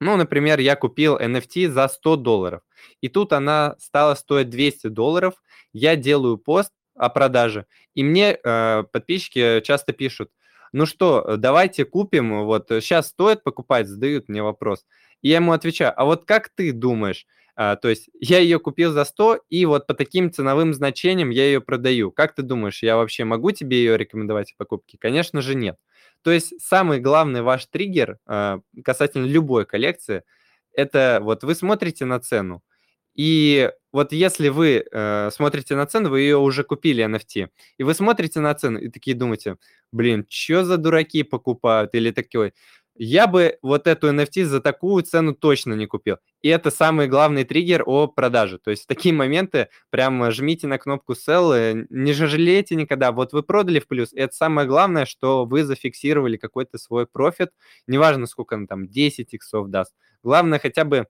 [0.00, 2.62] Ну, например, я купил NFT за 100 долларов,
[3.00, 5.34] и тут она стала стоить 200 долларов.
[5.72, 10.30] Я делаю пост о продаже, и мне э, подписчики часто пишут,
[10.72, 14.84] ну что, давайте купим, вот сейчас стоит покупать, задают мне вопрос.
[15.22, 18.92] И я ему отвечаю, а вот как ты думаешь, а, то есть я ее купил
[18.92, 22.12] за 100, и вот по таким ценовым значениям я ее продаю.
[22.12, 24.96] Как ты думаешь, я вообще могу тебе ее рекомендовать в покупке?
[25.00, 25.76] Конечно же нет.
[26.28, 30.24] То есть самый главный ваш триггер э, касательно любой коллекции,
[30.74, 32.62] это вот вы смотрите на цену,
[33.14, 37.94] и вот если вы э, смотрите на цену, вы ее уже купили NFT, и вы
[37.94, 39.56] смотрите на цену и такие думаете,
[39.90, 42.52] блин, что за дураки покупают, или такой,
[42.98, 46.16] я бы вот эту NFT за такую цену точно не купил.
[46.42, 48.58] И это самый главный триггер о продаже.
[48.58, 53.12] То есть в такие моменты прям жмите на кнопку sell, не жалейте никогда.
[53.12, 57.50] Вот вы продали в плюс, и это самое главное, что вы зафиксировали какой-то свой профит.
[57.86, 59.94] Неважно, сколько он там, 10 иксов даст.
[60.22, 61.06] Главное хотя бы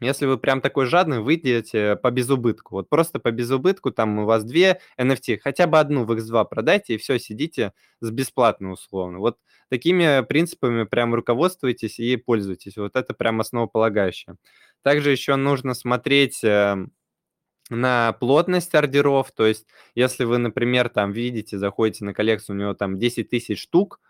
[0.00, 2.76] если вы прям такой жадный, выйдете по безубытку.
[2.76, 6.94] Вот просто по безубытку, там у вас две NFT, хотя бы одну в X2 продайте,
[6.94, 9.18] и все, сидите с бесплатно условно.
[9.18, 12.76] Вот такими принципами прям руководствуйтесь и пользуйтесь.
[12.76, 14.36] Вот это прям основополагающее.
[14.82, 16.92] Также еще нужно смотреть эм,
[17.70, 22.74] на плотность ордеров, то есть если вы, например, там видите, заходите на коллекцию, у него
[22.74, 24.00] там 10 тысяч штук,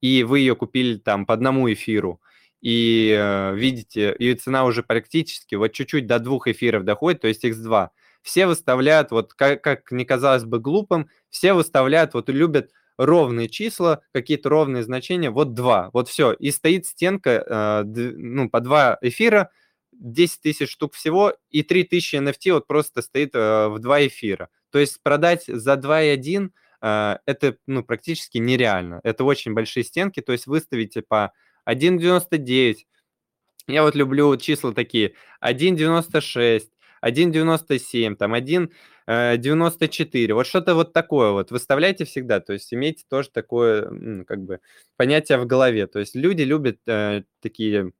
[0.00, 2.20] и вы ее купили там по одному эфиру,
[2.60, 7.44] и э, видите, и цена уже практически вот чуть-чуть до двух эфиров доходит, то есть
[7.44, 7.90] X2.
[8.22, 14.02] Все выставляют, вот как, как не казалось бы глупым, все выставляют, вот любят ровные числа,
[14.12, 16.32] какие-то ровные значения, вот два, вот все.
[16.32, 19.50] И стоит стенка, э, ну, по два эфира,
[19.92, 24.48] 10 тысяч штук всего, и 3000 NFT вот просто стоит э, в два эфира.
[24.70, 26.50] То есть продать за 2,1
[26.82, 29.00] э, это ну, практически нереально.
[29.04, 31.32] Это очень большие стенки, то есть выставите по
[31.68, 32.86] 1,99.
[33.68, 36.70] Я вот люблю числа такие 1,96,
[37.02, 40.32] 1,97, там 1,94.
[40.34, 42.40] Вот что-то вот такое вот выставляйте всегда.
[42.40, 44.60] То есть имейте тоже такое, как бы,
[44.96, 45.86] понятие в голове.
[45.86, 47.92] То есть люди любят э, такие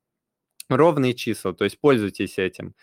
[0.69, 2.75] ровные числа, то есть пользуйтесь этим.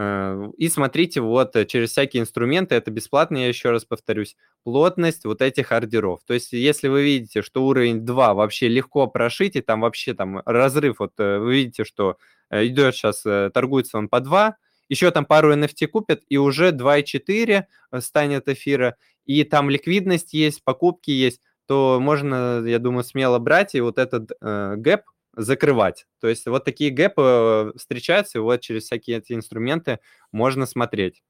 [0.00, 5.24] Э, и смотрите вот э, через всякие инструменты, это бесплатно, я еще раз повторюсь, плотность
[5.24, 6.20] вот этих ордеров.
[6.24, 10.40] То есть если вы видите, что уровень 2 вообще легко прошить, и там вообще там
[10.46, 12.16] разрыв, вот э, вы видите, что
[12.50, 14.56] идет сейчас, торгуется он по 2,
[14.88, 17.64] еще там пару NFT купят, и уже 2,4
[18.00, 23.80] станет эфира, и там ликвидность есть, покупки есть, то можно, я думаю, смело брать и
[23.80, 25.02] вот этот э, гэп
[25.38, 26.06] закрывать.
[26.20, 30.00] То есть вот такие гэпы э, встречаются, и вот через всякие эти инструменты
[30.32, 31.22] можно смотреть.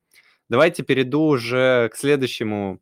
[0.49, 2.81] Давайте перейду уже к следующему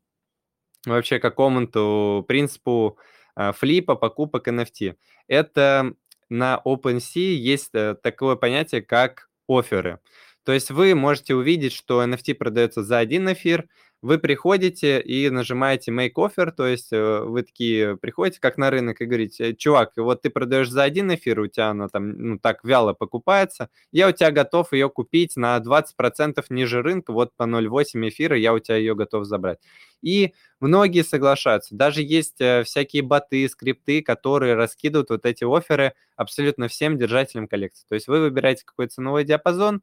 [0.86, 2.98] вообще какому-то принципу
[3.36, 4.96] э, флипа, покупок NFT.
[5.26, 5.94] Это
[6.28, 9.98] на OpenSea есть э, такое понятие, как оферы.
[10.44, 13.68] То есть вы можете увидеть, что NFT продается за один эфир,
[14.02, 19.00] вы приходите и нажимаете make offer, то есть э, вы такие приходите как на рынок
[19.00, 22.62] и говорите, чувак, вот ты продаешь за один эфир, у тебя она там ну, так
[22.64, 28.08] вяло покупается, я у тебя готов ее купить на 20% ниже рынка, вот по 0,8
[28.08, 29.58] эфира я у тебя ее готов забрать.
[30.02, 31.74] И многие соглашаются.
[31.74, 37.86] Даже есть э, всякие боты, скрипты, которые раскидывают вот эти оферы абсолютно всем держателям коллекции.
[37.88, 39.82] То есть вы выбираете какой ценовой диапазон,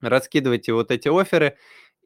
[0.00, 1.56] раскидываете вот эти оферы,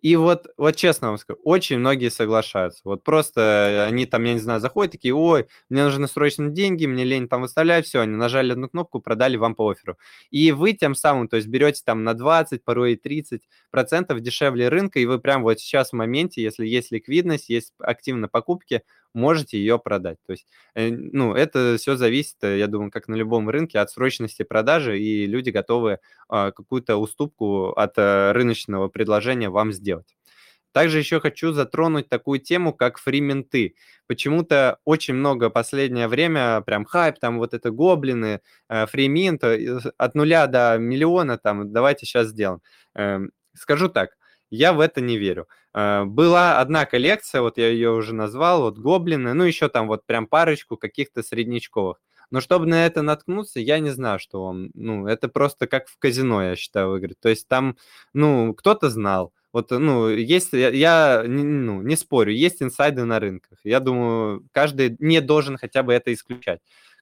[0.03, 2.81] и вот, вот честно вам скажу, очень многие соглашаются.
[2.85, 7.05] Вот просто они там, я не знаю, заходят такие, ой, мне нужны срочно деньги, мне
[7.05, 9.97] лень там выставлять, все, они нажали одну кнопку, продали вам по оферу.
[10.31, 14.69] И вы тем самым, то есть берете там на 20, порой и 30 процентов дешевле
[14.69, 18.83] рынка, и вы прям вот сейчас в моменте, если есть ликвидность, есть активно покупки,
[19.15, 20.19] можете ее продать.
[20.27, 23.91] То есть, э, ну, это все зависит, э, я думаю, как на любом рынке, от
[23.91, 30.17] срочности продажи, и люди готовы а, какую-то уступку от э, рыночного предложения вам сделать.
[30.73, 33.75] Также еще хочу затронуть такую тему, как фрименты.
[34.07, 40.79] Почему-то очень много последнее время, прям хайп, там вот это гоблины, фриминт, от нуля до
[40.79, 42.61] миллиона, там, давайте сейчас сделаем.
[42.95, 44.11] Эм, скажу так,
[44.51, 45.49] я в это не верю.
[45.75, 50.05] Э, была одна коллекция, вот я ее уже назвал, вот гоблины, ну еще там вот
[50.07, 52.01] прям парочку каких-то среднячковых.
[52.31, 55.99] Но чтобы на это наткнуться, я не знаю, что он, ну, это просто как в
[55.99, 57.19] казино, я считаю, выиграть.
[57.21, 57.77] То есть там,
[58.15, 63.59] ну, кто-то знал, вот, ну, есть, я, я ну, не спорю, есть инсайды на рынках.
[63.65, 66.61] Я думаю, каждый не должен хотя бы это исключать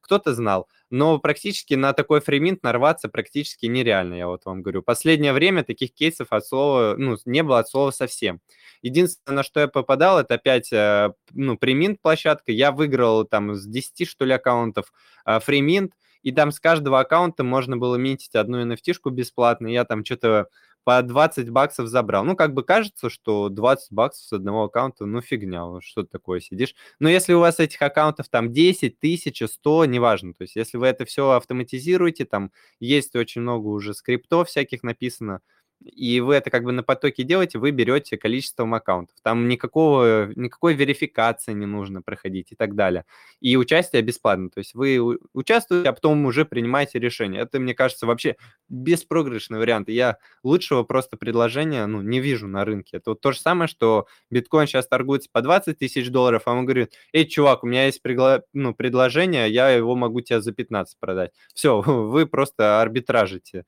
[0.09, 0.68] кто-то знал.
[0.88, 4.83] Но практически на такой фриминт нарваться практически нереально, я вот вам говорю.
[4.83, 8.40] Последнее время таких кейсов от слова, ну, не было от слова совсем.
[8.81, 12.53] Единственное, на что я попадал, это опять, э, ну, преминт площадка.
[12.53, 14.94] Я выиграл там с 10, что ли, аккаунтов
[15.42, 15.92] фриминт,
[16.23, 19.66] и там с каждого аккаунта можно было минтить одну NFT-шку бесплатно.
[19.68, 20.49] Я там что-то
[20.85, 22.25] по 20 баксов забрал.
[22.25, 26.75] Ну, как бы кажется, что 20 баксов с одного аккаунта, ну, фигня, что такое сидишь.
[26.99, 30.33] Но если у вас этих аккаунтов там 10, 1000, 100, неважно.
[30.35, 35.41] То есть если вы это все автоматизируете, там есть очень много уже скриптов всяких написано,
[35.85, 39.17] и вы это как бы на потоке делаете, вы берете количеством аккаунтов.
[39.23, 43.05] Там никакого, никакой верификации не нужно проходить и так далее.
[43.41, 44.51] И участие бесплатно.
[44.51, 47.43] То есть вы участвуете, а потом уже принимаете решение.
[47.43, 48.37] Это, мне кажется, вообще
[48.69, 49.88] беспроигрышный вариант.
[49.88, 52.97] Я лучшего просто предложения ну, не вижу на рынке.
[52.97, 56.64] Это вот то же самое, что биткоин сейчас торгуется по 20 тысяч долларов, а он
[56.64, 58.43] говорит, эй, чувак, у меня есть пригла...
[58.53, 61.33] ну, предложение, я его могу тебе за 15 продать.
[61.55, 63.64] Все, вы просто арбитражите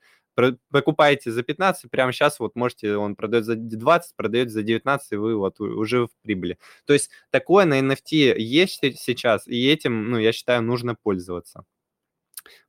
[0.71, 5.17] покупаете за 15, прямо сейчас вот можете, он продает за 20, продает за 19, и
[5.17, 6.59] вы вот уже в прибыли.
[6.87, 11.65] То есть такое на NFT есть сейчас, и этим, ну, я считаю, нужно пользоваться.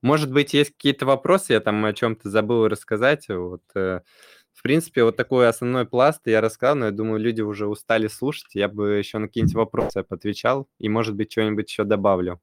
[0.02, 4.02] Может быть, есть какие-то вопросы, я там о чем-то забыл рассказать, вот, э,
[4.54, 8.54] в принципе, вот такой основной пласт я рассказал, но я думаю, люди уже устали слушать.
[8.54, 12.40] Я бы еще на какие-нибудь вопросы отвечал и, может быть, что-нибудь еще добавлю.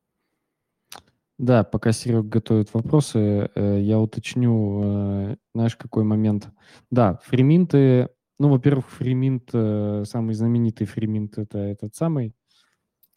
[1.39, 4.81] Да, пока Серега готовит вопросы, э, я уточню,
[5.33, 6.49] э, знаешь, какой момент.
[6.91, 8.09] Да, free mint ы,
[8.41, 12.35] ну, во-первых, free mint, э, самый знаменитый free mint это этот самый.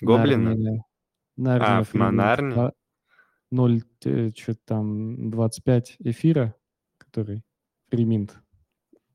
[0.01, 0.55] Гоблина?
[1.37, 2.73] Наверное, а, Free mint
[3.51, 3.81] 0,
[4.35, 6.55] что там, 25 эфира,
[6.97, 7.43] который
[7.89, 8.39] free mint,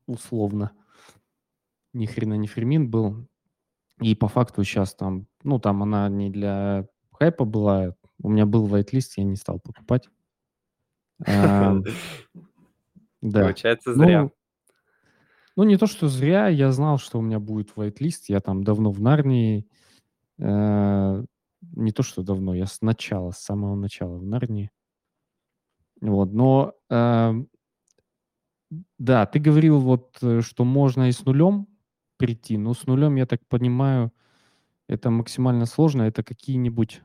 [0.05, 0.71] условно.
[1.93, 3.27] Ни хрена не free mint был.
[4.01, 8.67] И по факту сейчас там, ну, там она не для хайпа была, у меня был
[8.67, 10.09] whitelist, я не стал покупать.
[13.19, 13.41] Да.
[13.41, 14.23] Получается, зря.
[14.23, 14.31] Ну,
[15.55, 18.25] ну, не то, что зря, я знал, что у меня будет whitelist.
[18.27, 19.67] Я там давно в Нарнии.
[20.37, 21.23] Э,
[21.61, 24.69] не то, что давно, я с начала, с самого начала в Нарнии.
[25.99, 27.33] Вот, но э,
[28.99, 31.67] да, ты говорил вот, э, что можно и с нулем
[32.17, 34.11] прийти, но с нулем, я так понимаю,
[34.87, 36.03] это максимально сложно.
[36.03, 37.01] Это какие-нибудь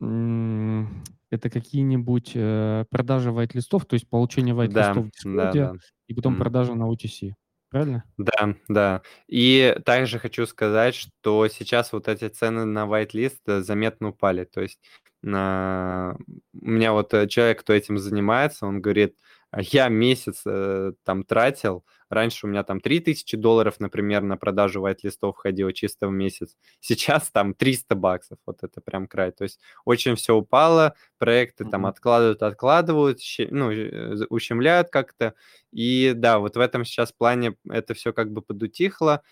[0.00, 5.72] это какие-нибудь э, продажи white-листов, то есть получение white-листов в Да, да, да.
[6.06, 6.40] и потом Мгм.
[6.42, 7.32] продажа на OTC.
[7.70, 8.04] Правильно?
[8.16, 9.02] Да, да.
[9.26, 14.44] И также хочу сказать, что сейчас вот эти цены на whitelist э, заметно упали.
[14.44, 14.80] То есть
[15.22, 16.16] на...
[16.54, 21.24] у меня вот э, человек, кто этим занимается, он говорит, «А я месяц э, там
[21.24, 26.56] тратил, раньше у меня там 3000 долларов, например, на продажу white-листов ходило чисто в месяц,
[26.80, 29.32] сейчас там 300 баксов, вот это прям край.
[29.32, 31.70] То есть очень все упало, проекты mm-hmm.
[31.70, 35.34] там откладывают, откладывают, ну, э, ущемляют как-то,
[35.72, 39.22] и да, вот в этом сейчас плане это все как бы подутихло,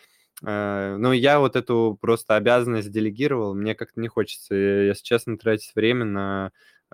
[0.42, 3.55] ну, я вот эту просто обязанность делегировал.
[3.55, 6.52] Мне как-то не хочется, если честно, тратить время на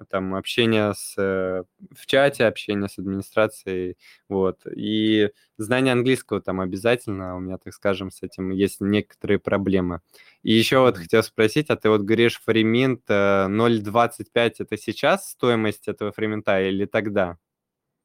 [0.09, 3.97] там общение с, э, в чате, общение с администрацией,
[4.29, 4.61] вот.
[4.75, 10.01] И знание английского там обязательно, у меня, так скажем, с этим есть некоторые проблемы.
[10.43, 15.89] И еще вот хотел спросить, а ты вот говоришь, фриминт 0.25 э, это сейчас стоимость
[15.89, 17.39] этого фриминта или тогда?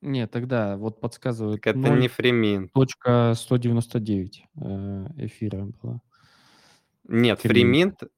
[0.02, 1.62] Нет, тогда вот подсказывают.
[1.62, 2.00] Так это 0.
[2.00, 2.72] не фриминт.
[2.74, 6.02] Точка 199 э, эфира была.
[7.08, 8.14] Нет, фриминт, Фриминт–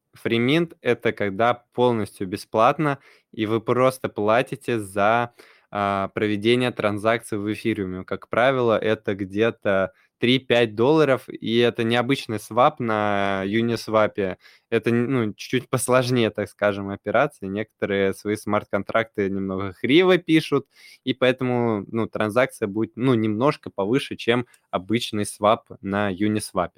[0.82, 3.00] это когда полностью бесплатно,
[3.32, 5.34] и вы просто платите за
[5.72, 8.04] а, проведение транзакций в эфириуме.
[8.04, 14.38] Как правило, это где-то 3-5 долларов, и это необычный свап на Uniswap.
[14.70, 17.48] Это ну, чуть-чуть посложнее, так скажем, операции.
[17.48, 20.68] Некоторые свои смарт-контракты немного криво пишут,
[21.04, 26.72] и поэтому ну, транзакция будет ну, немножко повыше, чем обычный свап на Uniswap.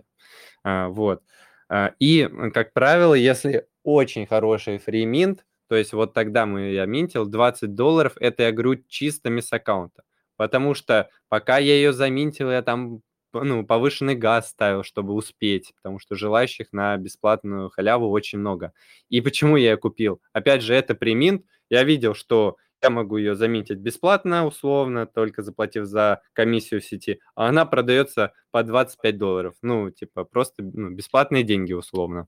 [0.64, 1.24] А, вот.
[1.72, 7.26] А, и, как правило, если очень хороший фриминт, то есть вот тогда мы, я минтил
[7.26, 10.04] 20 долларов, это я говорю чисто с аккаунта.
[10.36, 16.00] Потому что пока я ее заминтил, я там ну, повышенный газ ставил, чтобы успеть, потому
[16.00, 18.74] что желающих на бесплатную халяву очень много.
[19.08, 20.22] И почему я ее купил?
[20.34, 21.46] Опять же, это преминт.
[21.70, 27.20] Я видел, что я могу ее заметить бесплатно, условно, только заплатив за комиссию в сети,
[27.36, 29.56] а она продается по 25 долларов.
[29.62, 32.28] Ну, типа, просто ну, бесплатные деньги, условно.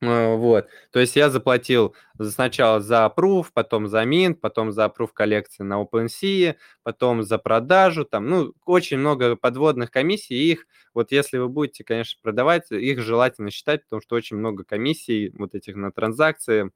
[0.00, 5.10] А, вот, то есть я заплатил сначала за approve, потом за mint, потом за approve
[5.12, 6.54] коллекции на OpenSea,
[6.84, 11.82] потом за продажу, там, ну, очень много подводных комиссий, и их, вот если вы будете,
[11.84, 16.70] конечно, продавать, их желательно считать, потому что очень много комиссий вот этих на транзакции,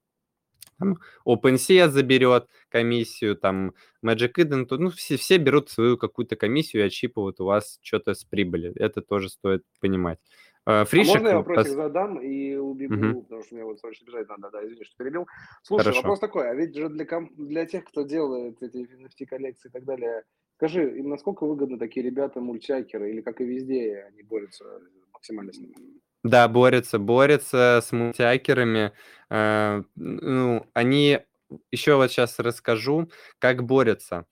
[0.82, 3.74] Там OpenSea заберет комиссию, там
[4.04, 8.24] Magic Eden, ну, все, все берут свою какую-то комиссию и отщипывают у вас что-то с
[8.24, 8.72] прибыли.
[8.76, 10.18] Это тоже стоит понимать.
[10.64, 11.74] Фришек, а можно я вопросик пос...
[11.74, 13.22] задам и убегу, угу.
[13.22, 15.26] потому что мне вот срочно бежать надо, да, извини, что перебил.
[15.62, 16.02] Слушай, Хорошо.
[16.02, 17.32] вопрос такой, а ведь же для, комп...
[17.34, 20.22] для тех, кто делает эти NFT-коллекции и так далее,
[20.56, 24.64] скажи, им насколько выгодны такие ребята мультякеры, или как и везде они борются
[25.12, 25.74] максимально с ними?
[26.24, 28.92] Да, борются, борются с мультиакерами.
[29.30, 31.20] Э, ну, они
[31.70, 33.10] еще вот сейчас расскажу,
[33.40, 34.26] как борются.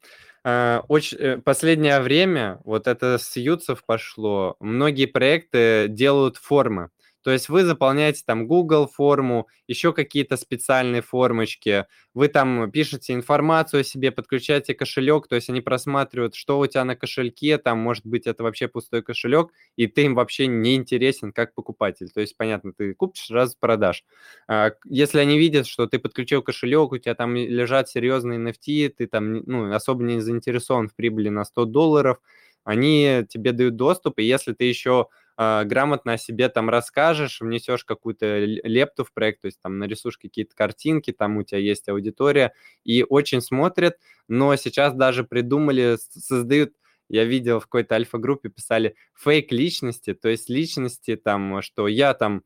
[0.45, 6.91] Э, очень, э, последнее время, вот это с Ютсов пошло, многие проекты делают формы.
[7.23, 13.81] То есть вы заполняете там Google форму, еще какие-то специальные формочки, вы там пишете информацию
[13.81, 18.07] о себе, подключаете кошелек, то есть они просматривают, что у тебя на кошельке, там, может
[18.07, 22.09] быть, это вообще пустой кошелек, и ты им вообще не интересен как покупатель.
[22.11, 24.05] То есть, понятно, ты купишь, сразу продашь.
[24.49, 29.07] А, если они видят, что ты подключил кошелек, у тебя там лежат серьезные NFT, ты
[29.07, 32.19] там ну, особо не заинтересован в прибыли на 100 долларов,
[32.65, 35.07] они тебе дают доступ, и если ты еще
[35.41, 40.19] э, грамотно о себе там расскажешь, внесешь какую-то лепту в проект, то есть там нарисуешь
[40.19, 42.53] какие-то картинки, там у тебя есть аудитория,
[42.85, 43.97] и очень смотрят,
[44.29, 46.73] но сейчас даже придумали, создают
[47.09, 52.43] я видел в какой-то альфа-группе писали фейк личности, то есть личности там, что я там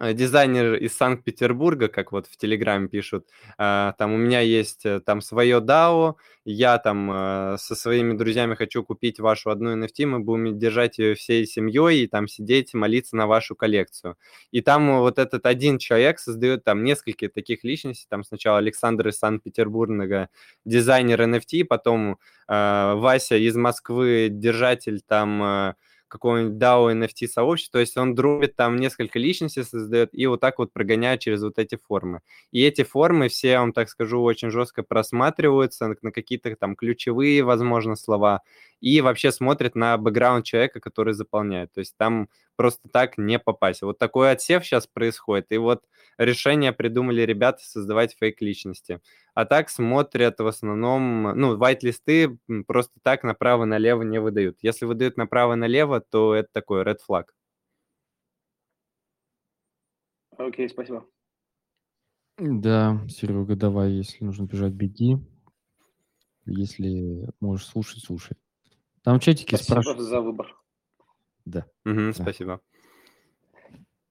[0.00, 3.28] дизайнер из Санкт-Петербурга, как вот в Телеграме пишут,
[3.58, 8.56] а, там у меня есть э, там свое DAO, я там э, со своими друзьями
[8.56, 13.14] хочу купить вашу одну NFT, мы будем держать ее всей семьей и там сидеть, молиться
[13.16, 14.16] на вашу коллекцию.
[14.50, 19.18] И там вот этот один человек создает там несколько таких личностей, там сначала Александр из
[19.18, 20.28] Санкт-Петербурга,
[20.64, 22.18] дизайнер NFT, потом
[22.48, 25.74] Вася из Москвы, держатель там
[26.08, 30.58] какого-нибудь DAO NFT сообщества, то есть он дробит там несколько личностей создает и вот так
[30.58, 32.20] вот прогоняет через вот эти формы.
[32.52, 37.42] И эти формы все, я вам так скажу, очень жестко просматриваются на какие-то там ключевые,
[37.42, 38.42] возможно, слова
[38.80, 41.72] и вообще смотрят на бэкграунд человека, который заполняет.
[41.72, 43.82] То есть там просто так не попасть.
[43.82, 45.84] Вот такой отсев сейчас происходит, и вот
[46.18, 49.00] решение придумали ребята создавать фейк-личности.
[49.34, 54.58] А так смотрят в основном, ну, white-листы просто так направо-налево не выдают.
[54.62, 57.24] Если выдают направо-налево, то это такой red flag.
[60.36, 61.06] Окей, okay, спасибо.
[62.38, 65.18] Да, Серега, давай, если нужно бежать, беги.
[66.46, 68.36] Если можешь слушать, слушай.
[69.04, 70.08] Там в чатике спасибо спрашивают...
[70.08, 70.56] за выбор.
[71.44, 71.66] Да.
[71.84, 72.12] Угу, да.
[72.14, 72.60] Спасибо.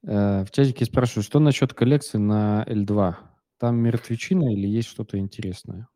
[0.06, 3.16] Э, в чатике спрашивают, что насчет коллекции на L2?
[3.58, 5.88] Там мертвечина или есть что-то интересное?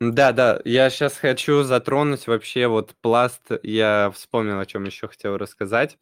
[0.00, 5.36] Да, да, я сейчас хочу затронуть вообще вот пласт, я вспомнил, о чем еще хотел
[5.36, 5.98] рассказать.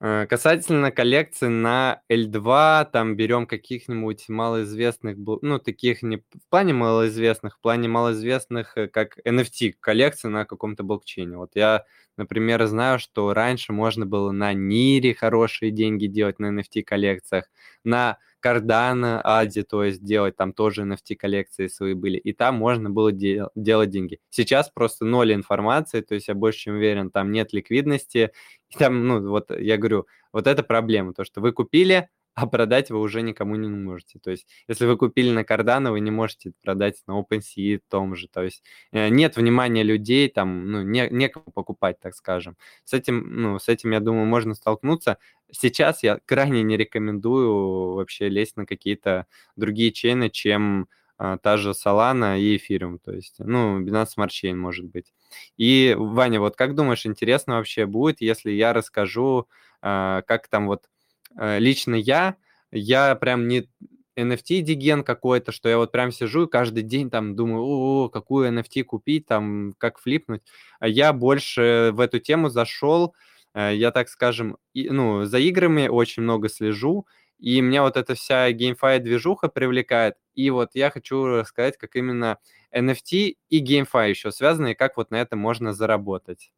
[0.00, 7.56] Э, касательно коллекции на L2, там берем каких-нибудь малоизвестных, ну, таких не в плане малоизвестных,
[7.56, 11.38] в плане малоизвестных, э, как NFT коллекции на каком-то блокчейне.
[11.38, 11.84] Вот я,
[12.18, 17.46] например, знаю, что раньше можно было на Нире хорошие деньги делать на NFT коллекциях,
[17.82, 22.90] на Cardano, Ади, то есть делать там тоже NFT коллекции свои были, и там можно
[22.90, 24.18] было де- делать деньги.
[24.30, 28.30] Сейчас просто ноль информации, то есть я больше чем уверен, там нет ликвидности,
[28.70, 32.90] и там, ну, вот я говорю, вот это проблема, то, что вы купили, а продать
[32.90, 34.18] вы уже никому не можете.
[34.18, 38.28] То есть, если вы купили на Cardano, вы не можете продать на OpenSea том же.
[38.28, 38.62] То есть,
[38.92, 42.58] э, нет внимания людей, там, ну, не, некому покупать, так скажем.
[42.84, 45.16] С этим, ну, с этим, я думаю, можно столкнуться.
[45.50, 49.26] Сейчас я крайне не рекомендую вообще лезть на какие-то
[49.56, 52.98] другие чейны, чем а, та же Solana и Ethereum.
[53.02, 55.14] То есть, ну, Binance Smart Chain, может быть.
[55.56, 59.48] И, Ваня, вот как думаешь, интересно вообще будет, если я расскажу,
[59.80, 60.95] а, как там вот Э,
[61.38, 62.36] лично я,
[62.70, 63.68] я прям не
[64.16, 68.84] NFT-диген какой-то, что я вот прям сижу и каждый день там думаю, о, какую NFT
[68.84, 70.42] купить, там, как флипнуть.
[70.80, 73.14] А я больше в эту тему зашел,
[73.54, 77.06] э, я, так скажем, и, ну, за играми очень много слежу,
[77.38, 80.14] и меня вот эта вся GameFi движуха привлекает.
[80.34, 82.38] И вот я хочу рассказать, как именно
[82.74, 86.50] NFT и GameFi еще связаны, и как вот на это можно заработать.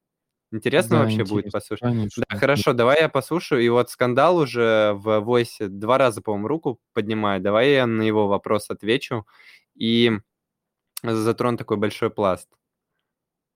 [0.51, 1.83] Интересно Да, вообще будет интересно, послушать?
[1.93, 2.25] конечно.
[2.29, 3.63] Да, хорошо, давай я послушаю.
[3.63, 7.43] И вот скандал уже в войсе два раза, по-моему, руку поднимает.
[7.43, 9.27] Давай я на его вопрос отвечу
[9.75, 10.13] и
[11.03, 12.49] затрону такой большой пласт.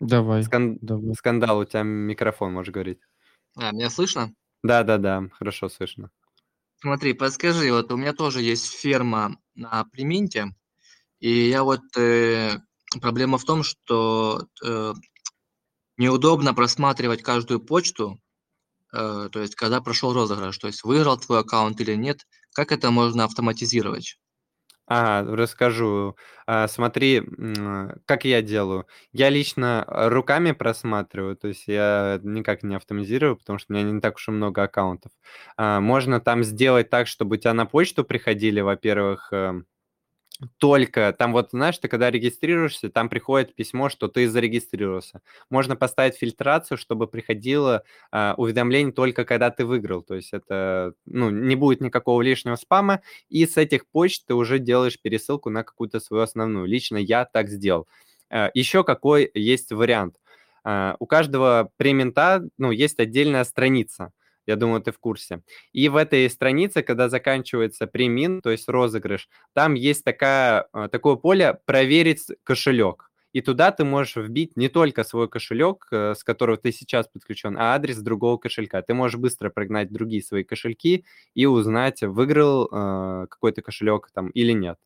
[0.01, 1.14] Давай, Скан- давай.
[1.14, 3.01] Скандал, у тебя микрофон, можешь говорить.
[3.57, 4.32] А, меня слышно?
[4.62, 6.11] Да-да-да, хорошо слышно.
[6.80, 10.47] Смотри, подскажи, вот у меня тоже есть ферма на Племинте,
[11.20, 12.59] и я вот э,
[13.01, 14.93] проблема в том, что э,
[15.99, 18.20] неудобно просматривать каждую почту,
[18.95, 22.90] э, то есть когда прошел розыгрыш, то есть выиграл твой аккаунт или нет, как это
[22.93, 24.18] можно автоматизировать?
[24.86, 26.16] Ага, расскажу.
[26.47, 27.22] А, смотри,
[28.07, 28.86] как я делаю.
[29.12, 34.01] Я лично руками просматриваю, то есть я никак не автоматизирую, потому что у меня не
[34.01, 35.12] так уж и много аккаунтов.
[35.57, 39.66] А, можно там сделать так, чтобы у тебя на почту приходили, во-первых, эм,
[40.59, 45.20] только там вот, знаешь, ты когда регистрируешься, там приходит письмо, что ты зарегистрировался.
[45.51, 50.03] Можно поставить фильтрацию, чтобы приходило э, уведомление только когда ты выиграл.
[50.03, 54.59] То есть это, ну, не будет никакого лишнего спама, и с этих почт ты уже
[54.59, 56.66] делаешь пересылку на какую-то свою основную.
[56.66, 57.86] Лично я так сделал.
[58.30, 60.16] Э, еще какой есть вариант.
[60.64, 64.12] Э, у каждого премента, ну, есть отдельная страница.
[64.47, 65.43] Я думаю, ты в курсе.
[65.72, 71.16] И в этой странице, когда заканчивается премин, то есть розыгрыш, там есть такая, а, такое
[71.16, 73.11] поле «Проверить кошелек».
[73.32, 77.57] И туда ты можешь вбить не только свой кошелек, э, с которого ты сейчас подключен,
[77.57, 78.82] а адрес другого кошелька.
[78.82, 84.53] Ты можешь быстро прогнать другие свои кошельки и узнать, выиграл э, какой-то кошелек там или
[84.53, 84.78] нет.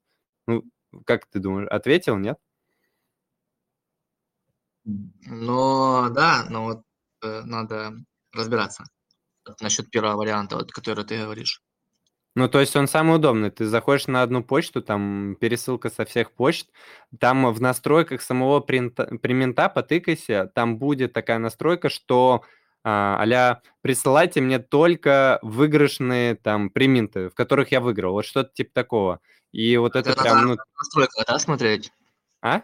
[0.47, 0.65] Ну,
[1.05, 2.39] как ты думаешь, ответил, нет?
[4.85, 6.83] Ну, да, но вот
[7.23, 7.95] э, надо
[8.33, 8.85] разбираться
[9.61, 11.63] насчет первого варианта, вот, который ты говоришь.
[12.35, 13.51] Ну, то есть он самый удобный.
[13.51, 16.69] Ты заходишь на одну почту, там пересылка со всех почт,
[17.19, 22.45] там в настройках самого принта, примента потыкайся, там будет такая настройка, что
[22.85, 28.71] а, а присылайте мне только выигрышные там приминты, в которых я выиграл, вот что-то типа
[28.75, 29.21] такого.
[29.51, 30.57] И вот это, это прям, ну...
[30.79, 31.91] Настройка, да, смотреть?
[32.43, 32.61] А?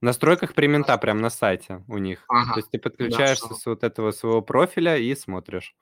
[0.00, 2.24] В настройках примента прям на сайте у них.
[2.28, 2.54] Ага.
[2.54, 5.76] То есть ты подключаешься да, с вот этого своего профиля и смотришь.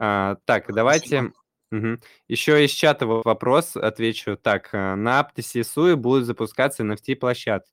[0.00, 1.32] А, так, давайте...
[1.72, 1.98] Угу.
[2.26, 4.36] Еще из чата вопрос отвечу.
[4.36, 7.64] Так, э, на Aptis и Sui будут запускаться NFT площад...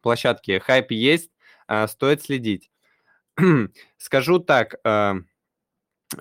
[0.00, 0.60] площадки.
[0.60, 1.32] Хайп есть,
[1.66, 2.70] а, стоит следить.
[3.96, 5.16] Скажу так, а,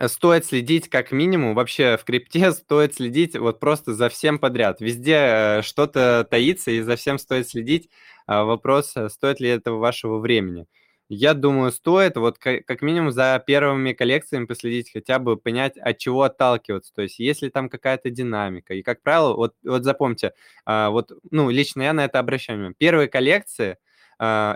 [0.08, 4.82] стоит следить как минимум, вообще в крипте стоит следить вот просто за всем подряд.
[4.82, 7.92] Везде э, что-то таится, и за всем стоит следить.
[8.26, 10.66] Вопрос, э, стоит ли этого вашего времени.
[11.14, 16.24] Я думаю, стоит вот как минимум за первыми коллекциями последить, хотя бы понять, от чего
[16.24, 16.94] отталкиваться.
[16.94, 18.74] То есть, есть ли там какая-то динамика.
[18.74, 20.32] И, как правило, вот, вот запомните,
[20.66, 22.74] а, вот, ну, лично я на это обращаю.
[22.78, 23.78] Первые коллекции–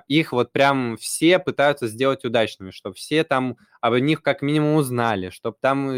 [0.08, 5.32] их вот прям все пытаются сделать удачными, чтобы все там об них как минимум узнали,
[5.32, 5.90] чтобы там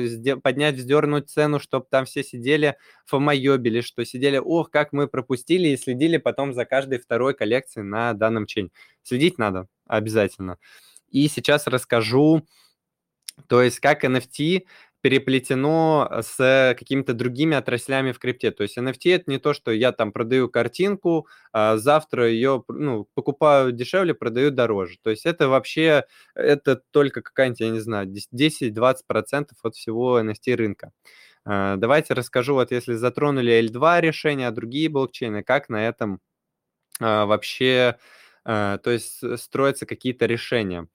[0.41, 5.77] поднять, вздернуть цену, чтобы там все сидели фомоебили, что сидели, ох, как мы пропустили, и
[5.77, 8.69] следили потом за каждой второй коллекцией на данном чейне.
[9.03, 10.57] Следить надо обязательно.
[11.09, 12.45] И сейчас расскажу,
[13.47, 14.65] то есть как NFT
[15.01, 18.51] переплетено с какими-то другими отраслями в крипте.
[18.51, 23.07] То есть NFT это не то, что я там продаю картинку, а завтра ее ну,
[23.13, 24.97] покупаю дешевле, продаю дороже.
[25.01, 30.91] То есть это вообще, это только какая-нибудь, я не знаю, 10-20% от всего NFT рынка.
[31.45, 36.19] А, давайте расскажу, вот если затронули L2 решения, а другие блокчейны, как на этом
[36.99, 37.97] а, вообще,
[38.43, 40.87] то есть строятся какие-то решения.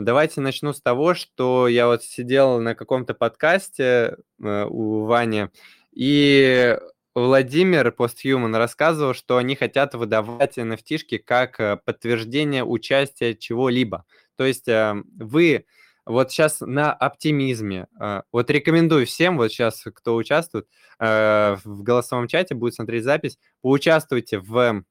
[0.00, 5.48] Давайте начну с того, что я вот сидел на каком-то подкасте э, у Вани,
[5.92, 6.78] и
[7.16, 14.04] Владимир Posthuman рассказывал, что они хотят выдавать nft как э, подтверждение участия чего-либо.
[14.36, 15.64] То есть э, вы
[16.06, 17.88] вот сейчас на оптимизме.
[18.32, 20.66] Вот рекомендую всем, вот сейчас кто участвует
[20.98, 24.84] в голосовом чате, будет смотреть запись, поучаствуйте в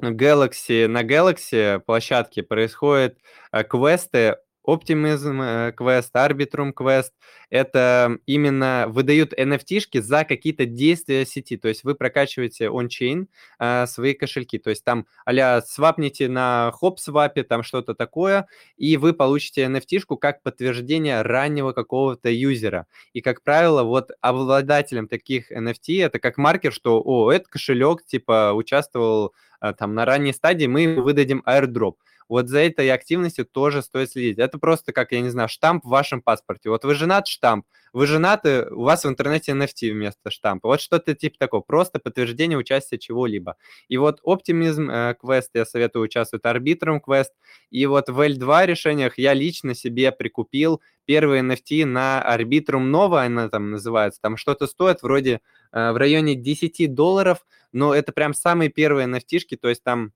[0.00, 3.18] Galaxy, на Galaxy площадке происходят
[3.52, 4.36] э, квесты
[4.66, 7.12] Optimism э, Quest, Arbitrum Quest,
[7.50, 13.28] это именно выдают NFT-шки за какие-то действия сети, то есть вы прокачиваете он-чейн
[13.60, 19.12] э, свои кошельки, то есть там а свапните на хоп-свапе, там что-то такое, и вы
[19.12, 22.86] получите NFT-шку как подтверждение раннего какого-то юзера.
[23.12, 28.52] И, как правило, вот обладателем таких NFT это как маркер, что, о, этот кошелек, типа,
[28.52, 29.32] участвовал
[29.78, 31.94] там на ранней стадии, мы выдадим airdrop
[32.28, 34.38] вот за этой активностью тоже стоит следить.
[34.38, 36.70] Это просто как, я не знаю, штамп в вашем паспорте.
[36.70, 37.66] Вот вы женат, штамп.
[37.92, 40.68] Вы женаты, у вас в интернете NFT вместо штампа.
[40.68, 41.60] Вот что-то типа такого.
[41.62, 43.56] Просто подтверждение участия чего-либо.
[43.88, 47.30] И вот Optimism э, Quest я советую участвовать, Arbitrum Quest.
[47.70, 53.48] И вот в L2 решениях я лично себе прикупил первые NFT на Arbitrum Nova, она
[53.48, 54.20] там называется.
[54.20, 55.40] Там что-то стоит вроде
[55.72, 60.12] в районе 10 долларов, но это прям самые первые NFT, то есть там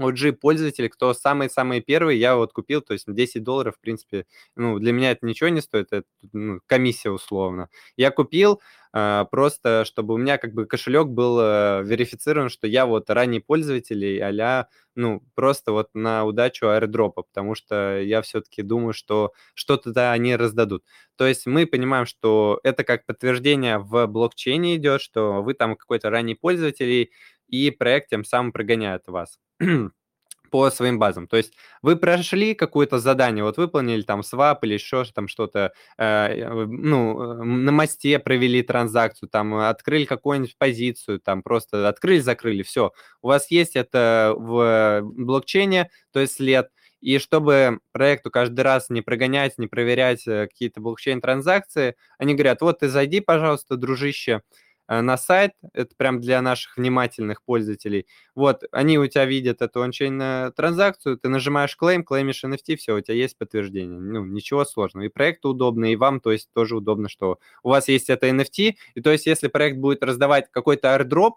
[0.00, 4.26] OG пользователи, кто самые-самые первые, я вот купил, то есть 10 долларов, в принципе,
[4.56, 7.68] ну, для меня это ничего не стоит, это ну, комиссия условно.
[7.96, 8.60] Я купил
[8.92, 13.40] э, просто, чтобы у меня как бы кошелек был э, верифицирован, что я вот ранний
[13.40, 19.90] пользователь, а ну, просто вот на удачу аирдропа, потому что я все-таки думаю, что что-то
[19.92, 20.84] да они раздадут.
[21.16, 26.10] То есть мы понимаем, что это как подтверждение в блокчейне идет, что вы там какой-то
[26.10, 27.10] ранний пользователь,
[27.54, 29.38] и проект тем самым прогоняет вас
[30.50, 31.26] по своим базам.
[31.26, 31.52] То есть
[31.82, 37.72] вы прошли какое-то задание, вот выполнили там свап или еще там что-то, э, ну, на
[37.72, 42.92] мосте провели транзакцию, там открыли какую-нибудь позицию, там просто открыли, закрыли, все.
[43.20, 46.68] У вас есть это в блокчейне, то есть след,
[47.00, 52.78] и чтобы проекту каждый раз не прогонять, не проверять э, какие-то блокчейн-транзакции, они говорят, вот
[52.78, 58.06] ты зайди, пожалуйста, дружище, Э, на сайт, это прям для наших внимательных пользователей.
[58.34, 62.96] Вот, они у тебя видят эту ончейн э, транзакцию, ты нажимаешь клейм, клеймишь NFT, все,
[62.96, 63.98] у тебя есть подтверждение.
[63.98, 65.04] Ну, ничего сложного.
[65.04, 68.74] И проекту удобно, и вам, то есть, тоже удобно, что у вас есть это NFT,
[68.94, 71.32] и то есть, если проект будет раздавать какой-то airdrop,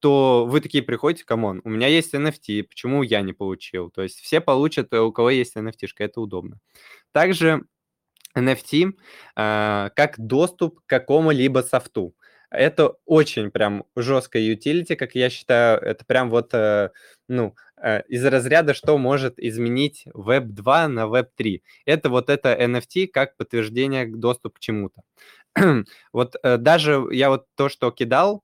[0.00, 3.90] то вы такие приходите, come on, у меня есть NFT, почему я не получил?
[3.90, 6.58] То есть все получат, у кого есть NFT, это удобно.
[7.12, 7.64] Также
[8.36, 8.92] NFT
[9.36, 12.14] э, как доступ к какому-либо софту.
[12.54, 15.78] Это очень прям жесткая utility, как я считаю.
[15.80, 16.90] Это прям вот, э,
[17.28, 21.62] ну, э, из разряда, что может изменить Web 2 на Web 3.
[21.86, 25.02] Это вот это NFT как подтверждение доступа к чему-то.
[26.12, 28.42] вот э, даже я вот то, что кидал,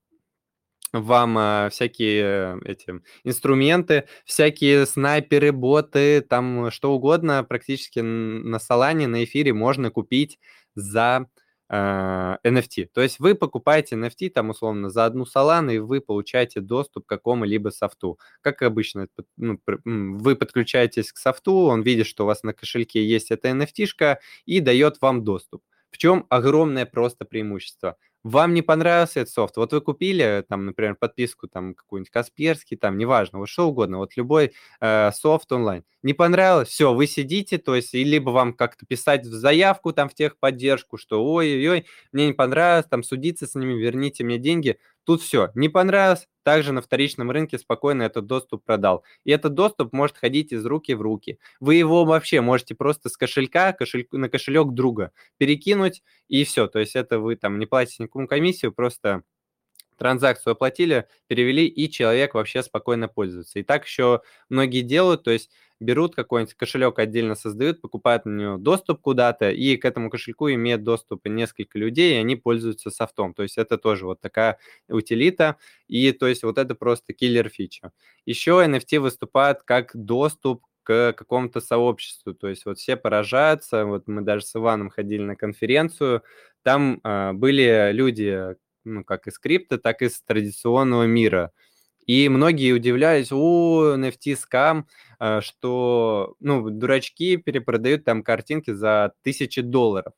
[0.92, 9.24] вам э, всякие эти инструменты, всякие снайперы, боты, там что угодно практически на Солане, на
[9.24, 10.38] эфире можно купить
[10.74, 11.26] за
[11.70, 12.84] NFT.
[12.84, 17.06] А, То есть вы покупаете NFT там условно за одну Solana, и вы получаете доступ
[17.06, 18.18] к какому-либо софту.
[18.40, 23.30] Как обычно, ну, вы подключаетесь к софту, он видит, что у вас на кошельке есть
[23.30, 25.62] эта NFT-шка и дает вам доступ.
[25.90, 30.94] В чем огромное просто преимущество– вам не понравился этот софт, вот вы купили, там, например,
[30.94, 36.12] подписку, там, какую-нибудь Касперский, там, неважно, вот что угодно, вот любой э, софт онлайн, не
[36.12, 40.14] понравилось, все, вы сидите, то есть, и либо вам как-то писать в заявку, там, в
[40.14, 44.78] техподдержку, что ой-ой-ой, мне не понравилось, там, судиться с ними, верните мне деньги,
[45.10, 49.02] Тут все, не понравилось, также на вторичном рынке спокойно этот доступ продал.
[49.24, 51.40] И этот доступ может ходить из руки в руки.
[51.58, 54.06] Вы его вообще можете просто с кошелька кошель...
[54.12, 56.68] на кошелек друга перекинуть, и все.
[56.68, 59.24] То есть это вы там не платите никакую комиссию, просто
[59.98, 63.58] транзакцию оплатили, перевели, и человек вообще спокойно пользуется.
[63.58, 65.50] И так еще многие делают, то есть
[65.80, 70.84] берут какой-нибудь кошелек отдельно создают, покупают на него доступ куда-то, и к этому кошельку имеет
[70.84, 73.34] доступ несколько людей, и они пользуются софтом.
[73.34, 74.58] То есть это тоже вот такая
[74.88, 75.56] утилита,
[75.88, 77.92] и то есть вот это просто киллер фича.
[78.26, 82.34] Еще NFT выступает как доступ к какому-то сообществу.
[82.34, 83.84] То есть вот все поражаются.
[83.84, 86.22] Вот мы даже с Иваном ходили на конференцию.
[86.62, 91.52] Там э, были люди, ну, как из крипто, так и из традиционного мира.
[92.10, 94.88] И многие удивлялись, о, NFT скам,
[95.20, 100.12] а, что, ну, дурачки перепродают там картинки за тысячи долларов.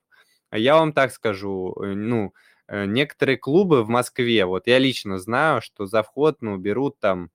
[0.49, 2.33] А я вам так скажу, э, ну,
[2.67, 7.29] э, некоторые клубы в Москве, вот я лично знаю, что за вход, ну, берут там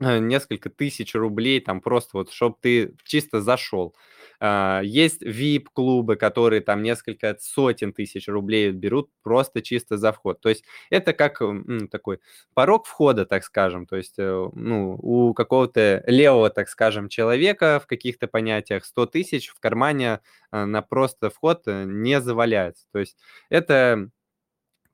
[0.00, 3.94] э, несколько тысяч рублей, там просто вот, чтобы ты чисто зашел.
[4.40, 10.40] А, есть VIP-клубы, которые там несколько сотен тысяч рублей берут просто чисто за вход.
[10.40, 12.20] То есть это как ну, такой
[12.54, 13.86] порог входа, так скажем.
[13.86, 19.48] То есть э, ну, у какого-то левого, так скажем, человека в каких-то понятиях 100 тысяч
[19.48, 20.20] в кармане
[20.52, 22.86] э, на просто вход э, не заваляется.
[22.92, 23.16] То есть
[23.50, 24.10] это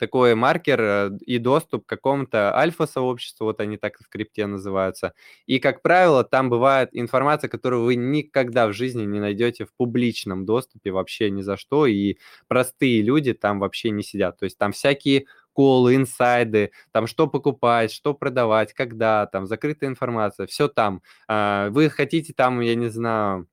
[0.02, 5.14] такой маркер э, и доступ к какому-то альфа-сообществу, вот они так в крипте называются.
[5.46, 10.44] И, как правило, там бывает информация, которую вы никогда в жизни не найдете в публичном
[10.44, 12.16] доступе вообще ни за что, и
[12.48, 14.40] простые люди там вообще не сидят.
[14.40, 20.48] То есть там всякие колы, инсайды, там что покупать, что продавать, когда, там закрытая информация,
[20.48, 21.00] все там.
[21.28, 23.46] А, вы хотите там, я не знаю,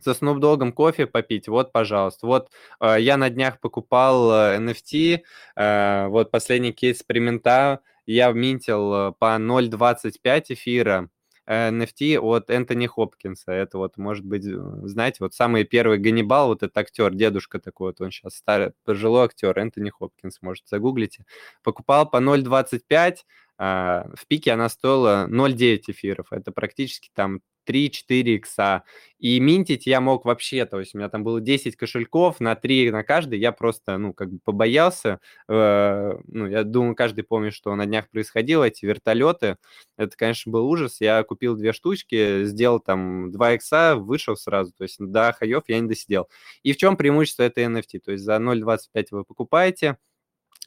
[0.00, 2.26] со Snoop Dogg кофе попить, вот, пожалуйста.
[2.26, 5.20] Вот э, я на днях покупал э, NFT,
[5.56, 11.08] э, вот последний кейс эксперимента, я минтил э, по 0.25 эфира
[11.48, 13.52] NFT от Энтони Хопкинса.
[13.52, 18.00] Это вот, может быть, знаете, вот самый первый Ганнибал, вот этот актер, дедушка такой вот,
[18.02, 21.24] он сейчас старый, пожилой актер, Энтони Хопкинс, может, загуглите.
[21.62, 23.16] Покупал по 0.25,
[23.58, 26.32] а, в пике она стоила 0,9 эфиров.
[26.32, 28.84] Это практически там 3-4 икса.
[29.18, 32.90] И минтить я мог вообще, то есть у меня там было 10 кошельков на 3
[32.90, 35.20] на каждый, я просто, ну, как бы побоялся.
[35.48, 39.56] Э, ну, я думаю, каждый помнит, что на днях происходило, эти вертолеты.
[39.96, 41.00] Это, конечно, был ужас.
[41.00, 45.80] Я купил две штучки, сделал там 2 икса, вышел сразу, то есть до хаев я
[45.80, 46.28] не досидел.
[46.62, 48.00] И в чем преимущество этой NFT?
[48.04, 49.98] То есть за 0,25 вы покупаете,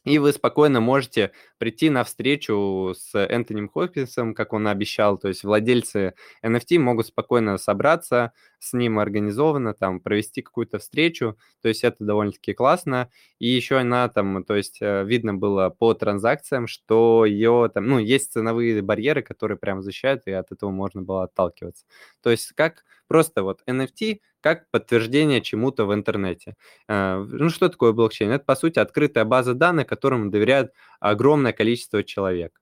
[0.03, 5.17] и вы спокойно можете прийти на встречу с Энтони Хопкинсом, как он обещал.
[5.17, 11.35] То есть владельцы NFT могут спокойно собраться с ним организованно, там, провести какую-то встречу.
[11.61, 13.09] То есть это довольно-таки классно.
[13.39, 17.97] И еще она там, то есть э, видно было по транзакциям, что ее там, ну,
[17.97, 21.85] есть ценовые барьеры, которые прям защищают, и от этого можно было отталкиваться.
[22.21, 26.55] То есть как просто вот NFT как подтверждение чему-то в интернете.
[26.87, 28.31] Э, ну, что такое блокчейн?
[28.31, 32.61] Это, по сути, открытая база данных, которым доверяет огромное количество человек.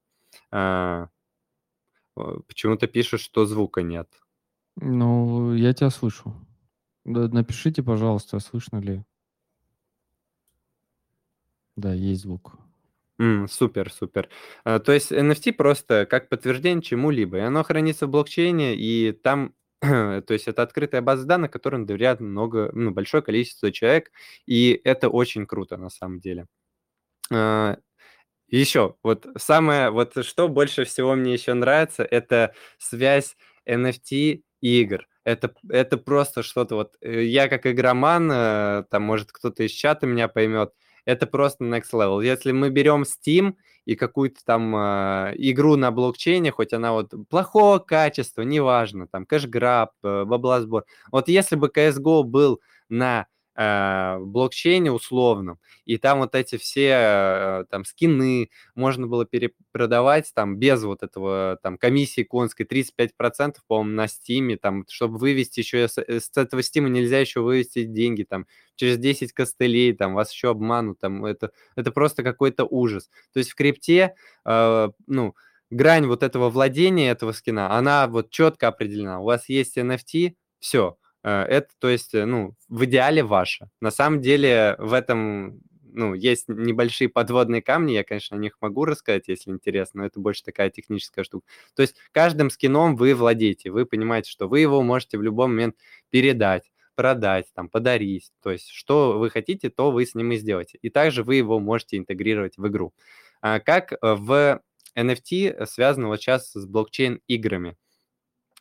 [0.52, 1.08] Э,
[2.16, 4.08] почему-то пишут, что звука нет.
[4.82, 6.34] Ну, я тебя слышу.
[7.04, 9.04] Напишите, пожалуйста, слышно ли.
[11.76, 12.54] Да, есть звук.
[13.20, 14.30] Mm, супер, супер.
[14.66, 17.38] Uh, то есть NFT просто как подтверждение чему-либо.
[17.38, 22.22] И оно хранится в блокчейне, и там то есть это открытая база данных, которым доверяют
[22.22, 24.12] много, ну, большое количество человек,
[24.46, 26.48] и это очень круто на самом деле.
[27.32, 27.78] А,
[28.50, 35.08] еще, вот самое, вот что больше всего мне еще нравится, это связь NFT игр.
[35.24, 40.08] Это, это просто что-то вот, э, я как игроман, э, там, может, кто-то из чата
[40.08, 40.74] меня поймет,
[41.06, 42.24] это просто next level.
[42.24, 43.56] Если мы берем Steam
[43.86, 49.92] и какую-то там э, игру на блокчейне, хоть она вот плохого качества, неважно, там кэшграб,
[50.04, 50.86] э, баблосбор.
[51.12, 53.28] Вот если бы CSGO был на
[53.60, 60.58] э, блокчейне условном, и там вот эти все э, там скины можно было перепродавать там
[60.58, 65.98] без вот этого там комиссии конской 35%, по-моему, на стиме, там, чтобы вывести еще с,
[65.98, 68.46] э, с этого стима нельзя еще вывести деньги там
[68.76, 73.10] через 10 костылей, там вас еще обманут, там это, это просто какой-то ужас.
[73.34, 75.36] То есть в крипте, э, ну,
[75.70, 79.20] грань вот этого владения этого скина, она вот четко определена.
[79.20, 80.98] У вас есть NFT, все,
[81.28, 83.70] это, то есть, э, ну, в идеале ваше.
[83.82, 88.86] На самом деле в этом, ну, есть небольшие подводные камни, я, конечно, о них могу
[88.86, 91.46] рассказать, если интересно, но это больше такая техническая штука.
[91.76, 95.76] То есть каждым скином вы владеете, вы понимаете, что вы его можете в любой момент
[96.10, 98.32] передать, продать, там, подарить.
[98.42, 100.80] То есть что вы хотите, то вы с ним и сделаете.
[100.82, 102.94] И также вы его можете интегрировать в игру.
[103.42, 104.62] А как в
[104.98, 107.78] NFT связано вот сейчас с блокчейн-играми?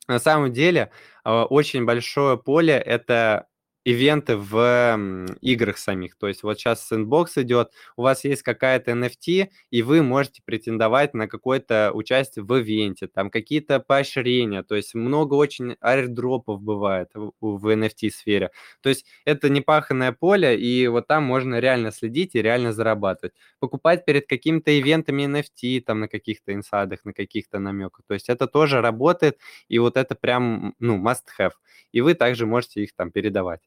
[0.08, 0.90] На самом деле,
[1.22, 3.46] а, очень большое поле– это
[3.84, 4.98] ивенты в
[5.40, 6.16] играх самих.
[6.16, 11.14] То есть вот сейчас сэндбокс идет, у вас есть какая-то NFT, и вы можете претендовать
[11.14, 17.68] на какое-то участие в ивенте, там какие-то поощрения, то есть много очень аирдропов бывает в,
[17.68, 18.50] NFT-сфере.
[18.82, 23.34] То есть это непаханное поле, и вот там можно реально следить и реально зарабатывать.
[23.58, 28.04] Покупать перед какими-то ивентами NFT, там на каких-то инсайдах, на каких-то намеках.
[28.06, 31.52] То есть это тоже работает, и вот это прям, ну, must have.
[31.92, 33.60] И вы также можете их там передавать.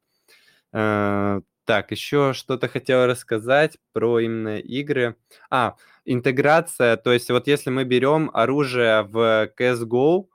[0.74, 5.16] Э, так, еще что-то хотел рассказать про именно игры.
[5.50, 10.26] А, интеграция, то есть вот если мы берем оружие в CSGO,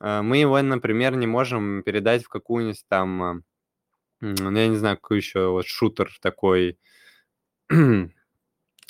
[0.00, 3.44] э, мы его, например, не можем передать в какую-нибудь там,
[4.20, 6.78] ну, я не знаю, какой еще вот шутер такой,
[7.70, 8.10] ну,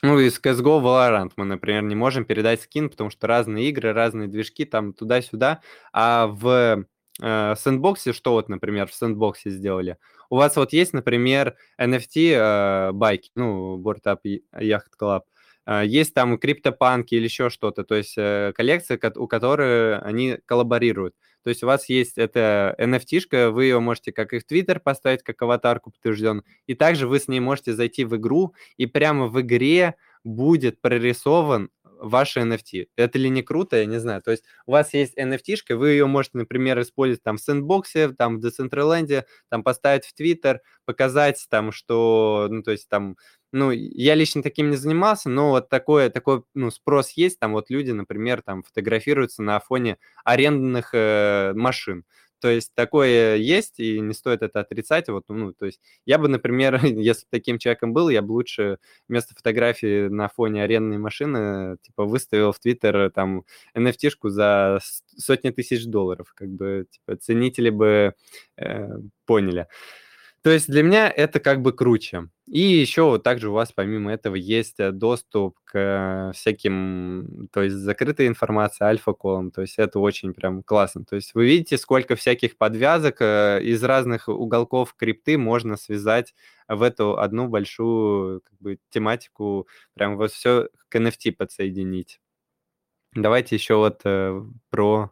[0.03, 4.65] из CSGO Valorant мы, например, не можем передать скин, потому что разные игры, разные движки,
[4.65, 6.85] там туда-сюда, а в
[7.23, 9.97] э, сэндбоксе, что вот, например, в сэндбоксе сделали–
[10.31, 14.20] у вас вот есть, например, NFT э, байки, ну, Board Up
[14.55, 15.22] Yacht Club,
[15.66, 21.14] э, есть там криптопанки или еще что-то, то есть э, коллекции, у которых они коллаборируют.
[21.45, 25.22] То есть у вас есть эта NFT-шка, вы ее можете как и в Twitter поставить,
[25.22, 29.41] как аватарку подтвержден, и также вы с ней можете зайти в игру, и прямо в
[29.41, 31.70] игре будет прорисован
[32.01, 32.89] ваши NFT.
[32.97, 34.23] Это ли не круто, я не знаю.
[34.23, 38.39] То есть у вас есть NFT-шка, вы ее можете, например, использовать там в сэндбоксе, там
[38.41, 43.17] в Decentraland, там поставить в Twitter, показать там, что, ну, то есть там,
[43.53, 47.71] ну, я лично таким не занимался, но вот такой, такой, ну, спрос есть, там вот
[47.71, 52.05] люди, например, там фотографируются на фоне арендных э, машин.
[52.41, 55.09] То есть такое есть, и не стоит это отрицать.
[55.09, 58.78] Вот, ну, то есть я бы, например, если таким человеком был, я бы лучше
[59.09, 63.45] вместо фотографии на фоне арендной машины, типа, выставил в Твиттер там
[63.76, 64.78] NFT-шку за
[65.16, 66.32] сотни тысяч долларов.
[66.34, 68.14] Как бы, типа, ценители бы
[68.57, 68.89] э,
[69.26, 69.66] поняли.
[70.43, 72.28] То есть для меня это как бы круче.
[72.47, 77.76] И еще вот также у вас помимо этого есть э, доступ к всяким, то есть
[77.76, 81.05] закрытой информации, альфа-колам, то есть это очень прям классно.
[81.05, 86.34] То есть вы видите, сколько всяких подвязок э, из разных уголков крипты можно связать
[86.68, 92.20] в эту одну большую как бы, тематику, прям вот все к NFT подсоединить.
[93.14, 95.11] Давайте еще вот э, про...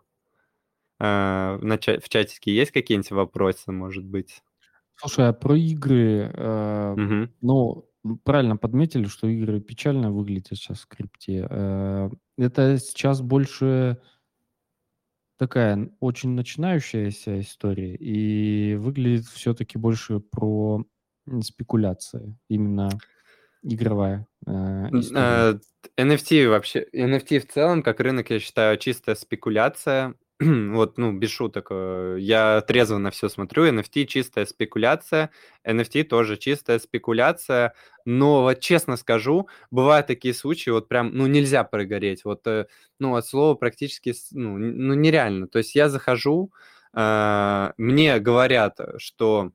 [1.00, 4.42] Э, в чатике есть какие-нибудь вопросы, может быть?
[4.98, 7.30] Слушай, а про игры, э, Мгм.
[7.42, 7.88] ну,
[8.24, 11.46] правильно подметили, что игры печально выглядят сейчас в крипте.
[11.48, 13.98] Э, это сейчас больше
[15.38, 20.84] такая очень начинающаяся история, и выглядит все-таки больше про
[21.42, 22.88] спекуляции, именно
[23.62, 24.50] игровая э,
[24.98, 25.60] история.
[25.98, 30.14] NFT вообще, NFT в целом, как рынок, я считаю, чистая спекуляция.
[30.40, 35.30] вот, ну, без шуток, э, я трезво на все смотрю, NFT чистая спекуляция,
[35.66, 37.72] NFT тоже чистая спекуляция,
[38.04, 42.66] но вот честно скажу, бывают такие случаи, вот прям, ну, нельзя прогореть, вот, э,
[42.98, 46.52] ну, от слова практически, ну, ну нереально, то есть я захожу,
[46.94, 49.52] э, мне говорят, что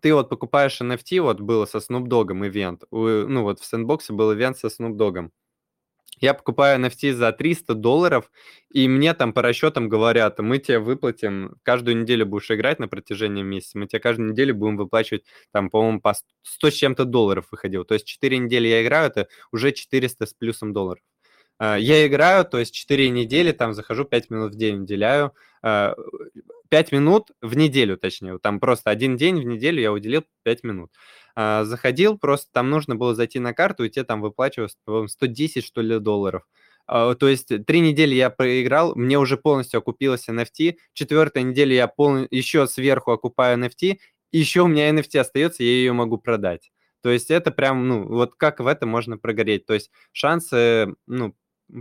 [0.00, 4.34] ты вот покупаешь NFT, вот было со Snoop Dogg ивент, ну, вот в Sandbox был
[4.34, 5.30] ивент со Snoop Dogg,
[6.24, 8.30] я покупаю NFT за 300 долларов,
[8.70, 13.42] и мне там по расчетам говорят, мы тебе выплатим, каждую неделю будешь играть на протяжении
[13.42, 17.84] месяца, мы тебе каждую неделю будем выплачивать, там, по-моему, по 100 с чем-то долларов выходил.
[17.84, 21.02] То есть 4 недели я играю, это уже 400 с плюсом долларов.
[21.58, 25.32] А, я играю, то есть 4 недели, там захожу 5 минут в день, уделяю.
[25.62, 25.94] 5 а,
[26.90, 28.38] минут в неделю, точнее.
[28.38, 30.90] Там просто один день в неделю я уделил 5 минут.
[31.36, 34.76] А, заходил, просто там нужно было зайти на карту, и тебе там выплачивалось,
[35.08, 36.46] 110, что ли, долларов.
[36.86, 42.26] То есть три недели я проиграл, мне уже полностью окупилось NFT, четвертая неделя я пол...
[42.30, 43.98] еще сверху окупаю NFT,
[44.32, 46.72] еще у меня NFT остается, я ее могу продать.
[47.02, 49.66] То есть это прям, ну, вот как в это можно прогореть.
[49.66, 51.34] То есть шансы, ну,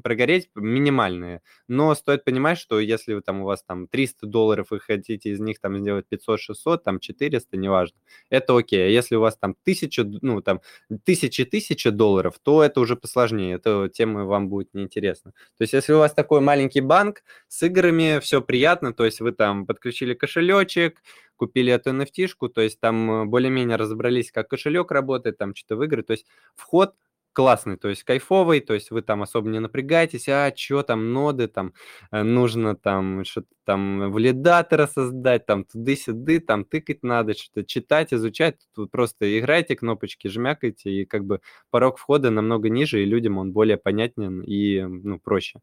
[0.04, 1.42] прогореть минимальные.
[1.68, 5.40] Но стоит понимать, что если вы там у вас там 300 долларов, вы хотите из
[5.40, 7.98] них там сделать 500-600, там 400, неважно,
[8.30, 8.86] это окей.
[8.88, 10.62] А если у вас там 1000, ну там
[11.06, 15.32] тысячи-тысячи долларов, то это уже посложнее, эта тема вам будет неинтересна.
[15.58, 19.32] То есть если у вас такой маленький банк с играми, все приятно, то есть вы
[19.32, 21.02] там подключили кошелечек,
[21.36, 26.04] купили эту nft то есть там более-менее разобрались, как кошелек работает, там что-то в игры,
[26.04, 26.26] то есть
[26.56, 26.96] вход
[27.34, 31.48] классный, то есть кайфовый, то есть вы там особо не напрягаетесь, а что там ноды,
[31.48, 31.74] там
[32.12, 38.60] э, нужно там что-то там валидатора создать, там туды-сюды, там тыкать надо, что-то читать, изучать,
[38.76, 43.52] тут просто играйте, кнопочки жмякайте, и как бы порог входа намного ниже, и людям он
[43.52, 45.60] более понятен и, ну, проще.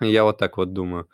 [0.00, 1.08] Я вот так вот думаю.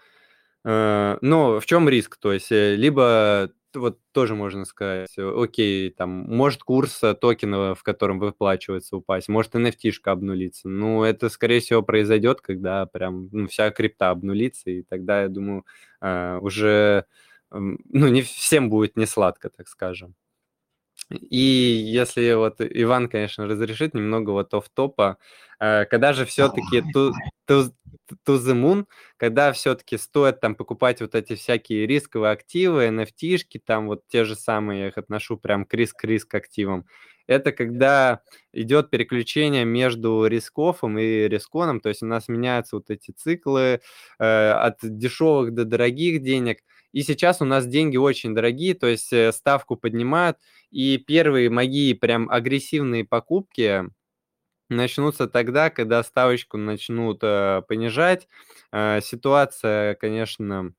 [0.64, 2.18] Э, но в чем риск?
[2.18, 7.83] То есть э, либо вот тоже можно сказать, окей, там, может курс э, токена, в
[7.83, 10.68] котором выплачивается, упасть, может NFT-шка обнулиться.
[10.68, 15.64] Ну, это, скорее всего, произойдет, когда прям ну, вся крипта обнулится, и тогда, я думаю,
[16.01, 17.05] э, уже,
[17.51, 20.14] ну, не всем будет не сладко, так скажем.
[21.11, 25.18] И если вот Иван, конечно, разрешит немного вот оф-топа,
[25.58, 27.12] э, когда же все-таки to,
[27.48, 27.72] to,
[28.26, 28.86] to the moon,
[29.16, 34.36] когда все-таки стоит там покупать вот эти всякие рисковые активы, NFT-шки, там вот те же
[34.36, 36.86] самые, я их отношу прям к риск-риск активам,
[37.26, 43.12] это когда идет переключение между рискофом и рисконом, то есть у нас меняются вот эти
[43.12, 43.80] циклы
[44.18, 46.58] э, от дешевых до дорогих денег,
[46.93, 50.38] и сейчас у нас деньги очень дорогие, то есть э, ставку поднимают,
[50.70, 53.84] и первые мои прям агрессивные покупки
[54.68, 58.28] начнутся тогда, когда ставочку начнут э, понижать.
[58.72, 60.72] Э, ситуация, конечно,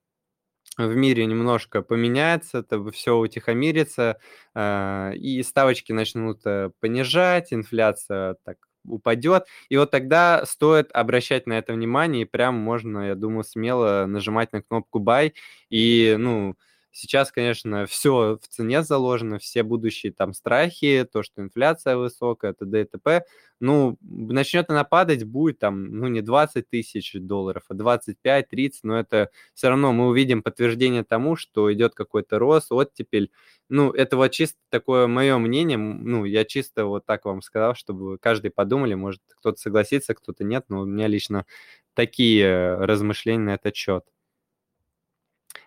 [0.78, 4.20] в мире немножко поменяется, это все утихомирится,
[4.55, 9.45] э, и ставочки начнут э, понижать, инфляция так упадет.
[9.69, 14.51] И вот тогда стоит обращать на это внимание, и прям можно, я думаю, смело нажимать
[14.53, 15.34] на кнопку buy.
[15.69, 16.55] И, ну,
[16.94, 22.82] Сейчас, конечно, все в цене заложено, все будущие там страхи, то, что инфляция высокая, т.д.
[22.82, 23.24] и т.п.
[23.62, 29.30] Ну, начнет она падать, будет там, ну, не 20 тысяч долларов, а 25-30, но это
[29.54, 33.32] все равно мы увидим подтверждение тому, что идет какой-то рост, оттепель.
[33.70, 38.18] Ну, это вот чисто такое мое мнение, ну, я чисто вот так вам сказал, чтобы
[38.18, 41.46] каждый подумали, может, кто-то согласится, кто-то нет, но у меня лично
[41.94, 44.04] такие размышления на этот счет.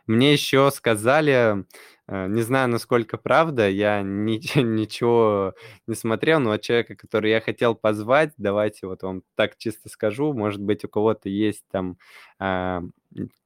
[0.06, 1.64] Мне еще сказали,
[2.08, 5.54] э, не знаю, насколько правда, я ничего
[5.86, 10.32] не смотрел, но от человека, который я хотел позвать, давайте вот вам так чисто скажу,
[10.34, 11.96] может быть, у кого-то есть там
[12.38, 12.82] а,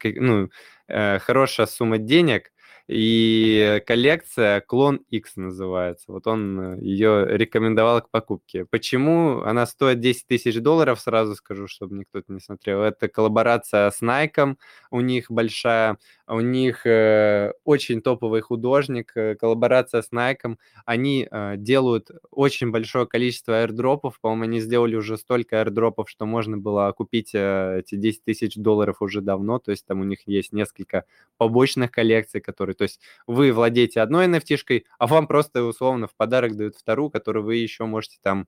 [0.04, 0.50] ну,
[0.88, 2.52] э, хорошая сумма денег,
[2.88, 6.06] И коллекция Клон X называется.
[6.10, 8.64] Вот он э, ее рекомендовал к покупке.
[8.64, 12.80] Почему она стоит 10 тысяч долларов, сразу скажу, чтобы никто не смотрел.
[12.80, 14.56] Это коллаборация с Nike,
[14.90, 20.56] у них большая, у них э, очень топовый художник, э, коллаборация с Nike.
[20.86, 24.18] Они э, делают очень большое количество airdropов.
[24.18, 29.02] По-моему, они сделали уже столько airdropов, что можно было купить э, эти 10 тысяч долларов
[29.02, 29.58] уже давно.
[29.58, 31.04] То есть там у них есть несколько
[31.36, 36.56] побочных коллекций, которые то есть вы владеете одной NFT-шкой, а вам просто условно в подарок
[36.56, 38.46] дают вторую, которую вы еще можете там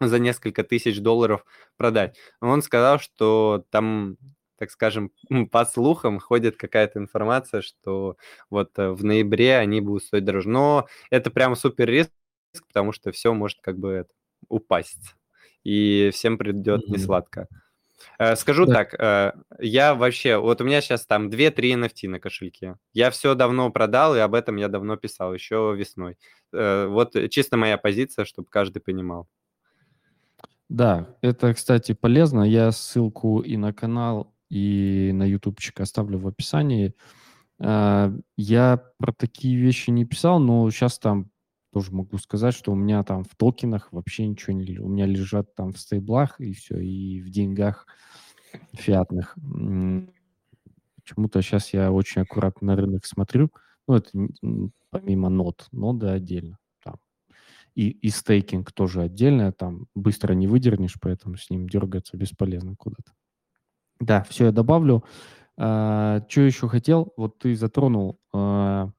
[0.00, 1.44] за несколько тысяч долларов
[1.76, 2.16] продать.
[2.40, 4.18] Он сказал, что там
[4.58, 5.10] так скажем,
[5.50, 8.16] по слухам ходит какая-то информация, что
[8.48, 10.48] вот э, в ноябре они будут стоить дороже.
[10.50, 12.10] Но это прям супер риск,
[12.68, 14.06] потому что все может как бы
[14.48, 15.16] упасть.
[15.64, 16.92] И всем придет mm-hmm.
[16.92, 17.48] несладко.
[17.50, 17.54] Э,
[18.36, 18.74] скажу да.
[18.74, 22.76] так, э, я вообще, вот у меня сейчас там 2-3 NFT на кошельке.
[22.92, 26.16] Я все давно продал, и об этом я давно писал, еще весной.
[26.52, 29.28] Э, вот чисто моя позиция, чтобы каждый понимал.
[30.68, 32.42] Да, это, кстати, полезно.
[32.42, 36.94] Я ссылку и на канал, и на ютубчик оставлю в описании.
[37.58, 41.31] Я про такие вещи не писал, но сейчас там
[41.72, 44.78] тоже могу сказать, что у меня там в токенах вообще ничего не...
[44.78, 47.86] У меня лежат там в стейблах и все, и в деньгах
[48.74, 49.34] фиатных.
[49.34, 53.50] Почему-то сейчас я очень аккуратно на рынок смотрю.
[53.88, 54.10] Ну, это
[54.90, 56.58] помимо нот, ноды отдельно.
[56.84, 56.96] Там.
[57.74, 59.52] И, и стейкинг тоже отдельно.
[59.52, 63.12] Там быстро не выдернешь, поэтому с ним дергаться бесполезно куда-то.
[63.98, 65.04] Да, все я добавлю.
[65.56, 67.12] А, что еще хотел?
[67.16, 68.90] Вот ты затронул а,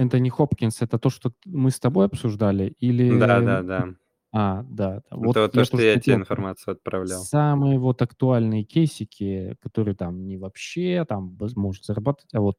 [0.00, 2.74] Энтони Хопкинс, это то, что мы с тобой обсуждали?
[2.80, 3.18] Или...
[3.18, 3.88] Да, да, да.
[4.32, 5.02] А, да.
[5.10, 7.20] Вот это то, что я тебе информацию отправлял.
[7.22, 12.56] Самые вот актуальные кейсики, которые там не вообще там может зарабатывать, а вот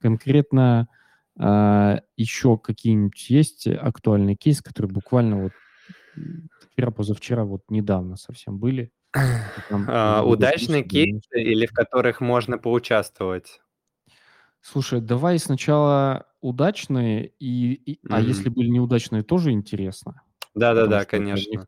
[0.00, 0.88] конкретно
[1.36, 5.52] а, еще какие-нибудь есть актуальные кейсы, которые буквально вот
[6.72, 8.92] вчера, позавчера, вот недавно совсем были.
[9.68, 13.60] Там, а, удачные кейсы или в которых можно поучаствовать?
[14.62, 20.22] Слушай, давай сначала удачные, и, и а если были неудачные, тоже интересно.
[20.54, 21.66] Да-да-да, конечно.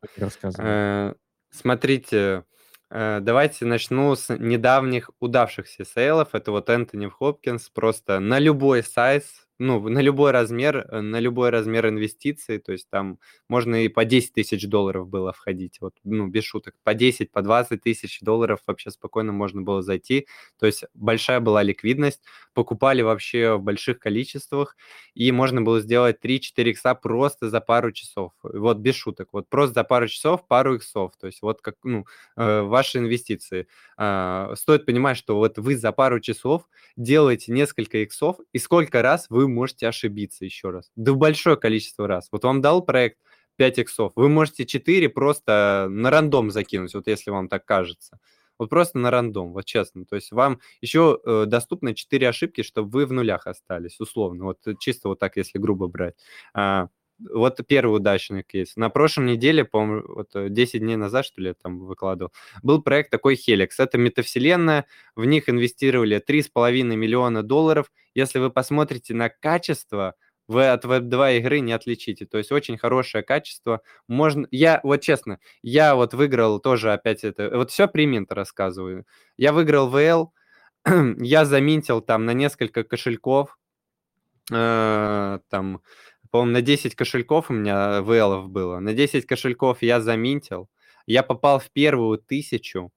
[0.59, 1.15] Э,
[1.51, 2.45] смотрите,
[2.91, 6.35] э, давайте начну с недавних удавшихся сейлов.
[6.35, 11.51] Это вот Энтони Хопкинс просто на любой сайз ну, на любой размер, э, на любой
[11.51, 16.27] размер инвестиций, то есть там можно и по 10 тысяч долларов было входить, вот, ну,
[16.29, 20.27] без шуток, по 10, по 20 тысяч долларов вообще спокойно можно было зайти,
[20.59, 22.23] то есть большая была ликвидность,
[22.55, 24.77] покупали вообще в больших количествах,
[25.15, 29.75] и можно было сделать 3-4 икса просто за пару часов, вот без шуток, вот просто
[29.75, 32.05] за пару часов пару иксов, то есть вот как, ну,
[32.37, 33.67] э, ваши инвестиции.
[33.99, 39.27] Э, стоит понимать, что вот вы за пару часов делаете несколько иксов, и сколько раз
[39.29, 40.91] вы можете ошибиться еще раз.
[40.97, 42.29] Да большое количество раз.
[42.33, 43.19] Вот вам дал проект
[43.57, 48.19] 5 иксов, вы можете 4 просто на рандом закинуть, вот если вам так кажется.
[48.59, 50.05] Вот просто на рандом, вот честно.
[50.05, 54.45] То есть вам еще э, доступны 4 ошибки, чтобы вы в нулях остались, условно.
[54.45, 56.15] Вот чисто вот так, если грубо брать.
[56.53, 56.89] А,
[57.33, 58.77] вот первый удачный кейс.
[58.77, 62.83] На прошлой неделе, по-моему, вот 10 э, дней назад, что ли, я там выкладывал, был
[62.83, 63.71] проект такой Helix.
[63.79, 67.91] Это метавселенная, в них инвестировали 3,5 миллиона долларов.
[68.15, 70.15] Если вы посмотрите на качество,
[70.49, 72.27] вы от Web2 игры не отличите.
[72.27, 73.83] То есть очень хорошее качество.
[74.09, 74.49] Можно...
[74.51, 77.51] Я, вот честно, я вот выиграл тоже опять это...
[77.55, 79.07] Вот все при Mint рассказываю.
[79.37, 80.31] Я выиграл VL,
[81.21, 83.59] я заминтил там на несколько кошельков,
[84.51, 85.83] э, там
[86.31, 88.79] по-моему, на 10 кошельков у меня VL было.
[88.81, 90.69] На 10 кошельков я заминтил.
[91.07, 92.91] Я попал в первую тысячу.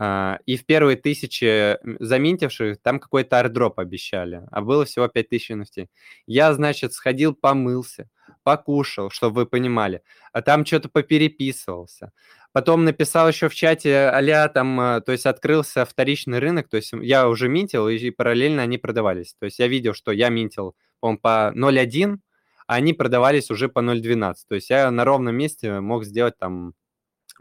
[0.00, 5.86] Uh, и в первые тысячи заминтивших там какой-то ардроп обещали, а было всего 5000 NFT.
[6.26, 8.08] Я, значит, сходил, помылся,
[8.42, 10.00] покушал, чтобы вы понимали,
[10.32, 12.12] а там что-то попереписывался.
[12.52, 16.92] Потом написал еще в чате, а там, э, то есть открылся вторичный рынок, то есть
[16.92, 19.34] я уже минтил, и параллельно они продавались.
[19.38, 22.18] То есть я видел, что я минтил, по по 0.1,
[22.66, 24.34] они продавались уже по 0.12.
[24.48, 26.74] То есть я на ровном месте мог сделать там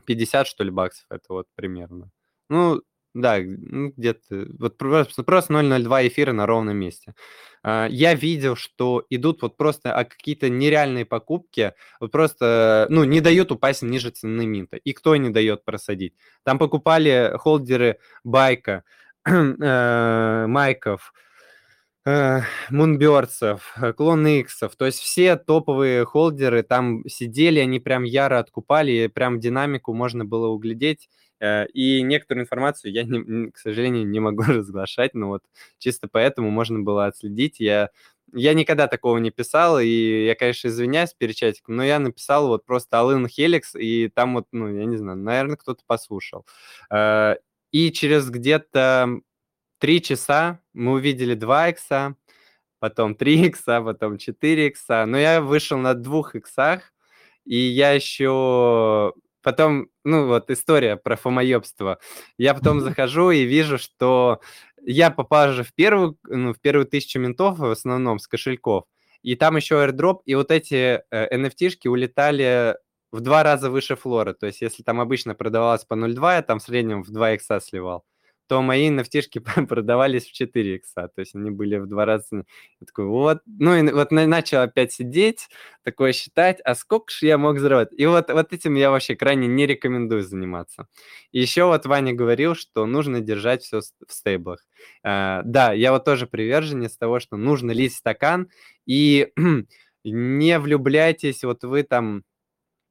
[0.05, 1.05] 50, что ли, баксов.
[1.09, 2.09] Это вот примерно.
[2.49, 2.81] Ну,
[3.13, 7.13] да, ну, где-то вот просто, просто 0.02 эфира на ровном месте.
[7.63, 13.19] А, я видел, что идут вот просто а какие-то нереальные покупки, вот просто, ну, не
[13.21, 14.77] дают упасть ниже цены минта.
[14.77, 16.13] И кто не дает просадить?
[16.43, 18.83] Там покупали холдеры байка,
[19.25, 21.13] э, майков,
[22.71, 29.39] Мунбердсов, Клон Иксов, то есть все топовые холдеры там сидели, они прям яро откупали, прям
[29.39, 35.13] динамику можно было углядеть, э, и некоторую информацию я, не, к сожалению, не могу разглашать,
[35.13, 35.43] но вот
[35.77, 37.59] чисто поэтому можно было отследить.
[37.59, 37.89] Я
[38.33, 42.65] я никогда такого не писал, и я, конечно, извиняюсь перед чатиком, но я написал вот
[42.65, 46.45] просто Алын Хеликс, и там вот, ну, я не знаю, наверное, кто-то послушал.
[46.89, 47.35] Э,
[47.71, 49.19] и через где-то
[49.81, 52.15] три часа мы увидели 2 икса,
[52.79, 56.93] потом 3 икса, потом 4 икса, но я вышел на двух иксах,
[57.45, 61.99] и я еще потом, ну вот история про фомоебство.
[62.37, 64.39] Я потом захожу и вижу, что
[64.83, 68.85] я попал же в первую, ну, в первую тысячу ментов в основном с кошельков,
[69.23, 72.77] и там еще airdrop, и вот эти э, NFT-шки улетали
[73.11, 74.33] в два раза выше флора.
[74.33, 77.59] То есть если там обычно продавалось по 0,2, я там в среднем в 2 икса
[77.59, 78.05] сливал
[78.51, 82.25] то мои nft продавались в 4 икса, то есть они были в два раза.
[82.33, 85.47] Я такой, вот, ну и вот начал опять сидеть,
[85.83, 87.97] такое считать, а сколько же я мог заработать?
[87.97, 90.89] И вот, вот этим я вообще крайне не рекомендую заниматься.
[91.31, 94.59] И еще вот Ваня говорил, что нужно держать все в стейблах.
[95.07, 98.49] Uh, да, я вот тоже приверженец того, что нужно лить стакан,
[98.85, 99.29] и
[100.03, 102.23] не влюбляйтесь, вот вы там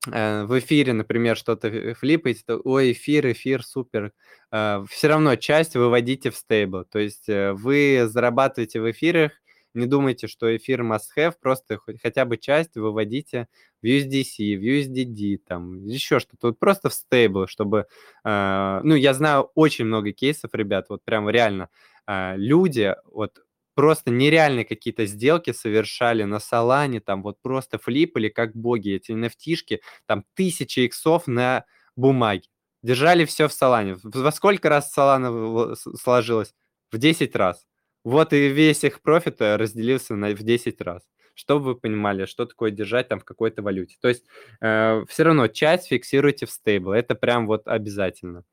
[0.07, 4.12] в эфире, например, что-то флипаете, то, ой, эфир, эфир, супер.
[4.51, 6.84] Э, Все равно часть выводите в стейбл.
[6.84, 9.32] То есть э, вы зарабатываете в эфирах,
[9.74, 13.46] не думайте, что эфир must have, просто хотя бы часть выводите
[13.82, 16.48] в USDC, в USDD, там, еще что-то.
[16.48, 17.86] Вот просто в стейбл, чтобы...
[18.24, 21.68] Ну, я знаю очень много кейсов, ребят, вот прям реально.
[22.09, 23.38] Люди, вот
[23.80, 29.80] просто нереальные какие-то сделки совершали на Солане, там вот просто флипали как боги эти nft
[30.04, 31.64] там тысячи иксов на
[31.96, 32.42] бумаге.
[32.82, 33.96] Держали все в Солане.
[34.02, 36.54] Во сколько раз Солана сложилось?
[36.92, 37.66] В 10 раз.
[38.04, 41.02] Вот и весь их профит э, разделился на, в 10 раз.
[41.32, 43.96] Чтобы вы понимали, что такое держать там в какой-то валюте.
[44.02, 44.24] То есть
[44.60, 46.92] э, все равно часть фиксируйте в стейбл.
[46.92, 48.44] Это прям вот обязательно.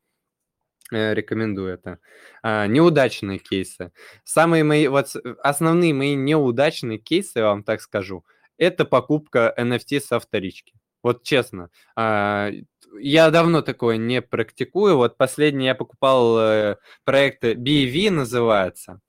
[0.92, 1.98] Э, рекомендую это.
[2.42, 3.92] А, неудачные кейсы.
[4.24, 8.24] Самые мои, вот основные мои неудачные кейсы, я вам так скажу,
[8.56, 10.74] это покупка NFT со вторички.
[11.02, 11.70] Вот честно.
[11.94, 12.50] А,
[12.98, 14.96] я давно такое не практикую.
[14.96, 19.00] Вот последний я покупал э, проект BV называется.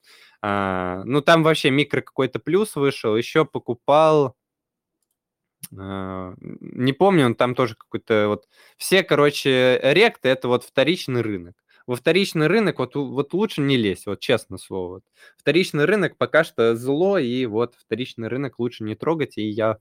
[0.42, 3.16] А, ну, там вообще микро какой-то плюс вышел.
[3.16, 4.36] Еще покупал
[5.70, 8.48] не помню, он там тоже какой-то вот...
[8.76, 11.54] Все, короче, ректы– это вот вторичный рынок
[11.86, 15.02] во вторичный рынок вот, вот лучше не лезть, вот честно слово.
[15.36, 19.78] Вторичный рынок пока что зло, и вот вторичный рынок лучше не трогать, и я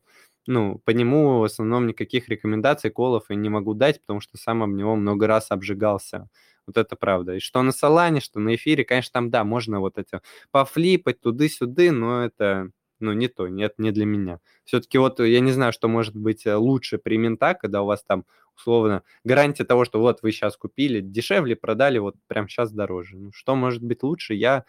[0.47, 4.63] ну, по нему в основном никаких рекомендаций, колов и не могу дать, потому что сам
[4.63, 6.27] об него много раз обжигался.
[6.65, 7.35] Вот это правда.
[7.35, 10.21] И что на Солане, что на эфире, конечно, там, да, можно вот это
[10.51, 14.39] пофлипать туды-сюды, но это ну, не то, нет, не для меня.
[14.63, 18.03] Все-таки вот я не знаю, что может быть э, лучше при ментах, когда у вас
[18.03, 18.25] там
[18.55, 23.17] условно гарантия того, что вот вы сейчас купили дешевле, продали вот прямо сейчас дороже.
[23.17, 24.65] Ну, что может быть лучше, я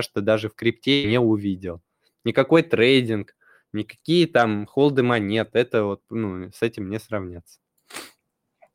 [0.00, 1.80] что даже в крипте не увидел.
[2.24, 3.36] Никакой трейдинг,
[3.72, 7.60] никакие там холды монет, это вот, ну, с этим не сравняться.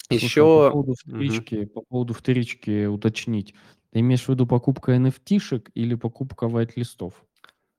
[0.10, 0.28] Еще...
[0.28, 1.68] Слушай, по поводу вторички, угу.
[1.68, 3.54] по поводу вторички уточнить.
[3.92, 7.14] Ты имеешь в виду покупка NFT-шек или покупка white-листов?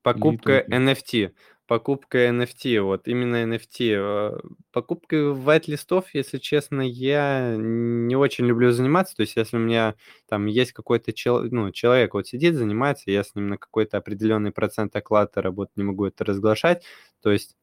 [0.03, 1.33] Покупка NFT.
[1.67, 3.95] Покупка NFT, вот именно NFT.
[3.95, 4.41] Э,
[4.73, 9.15] Покупкой white-листов, если честно, я не очень люблю заниматься.
[9.15, 9.95] То есть, если у меня
[10.29, 14.51] там есть какой-то чел, ну, человек вот сидит, занимается, я с ним на какой-то определенный
[14.51, 16.83] процент оклада работать не могу это разглашать.
[17.23, 17.57] То есть,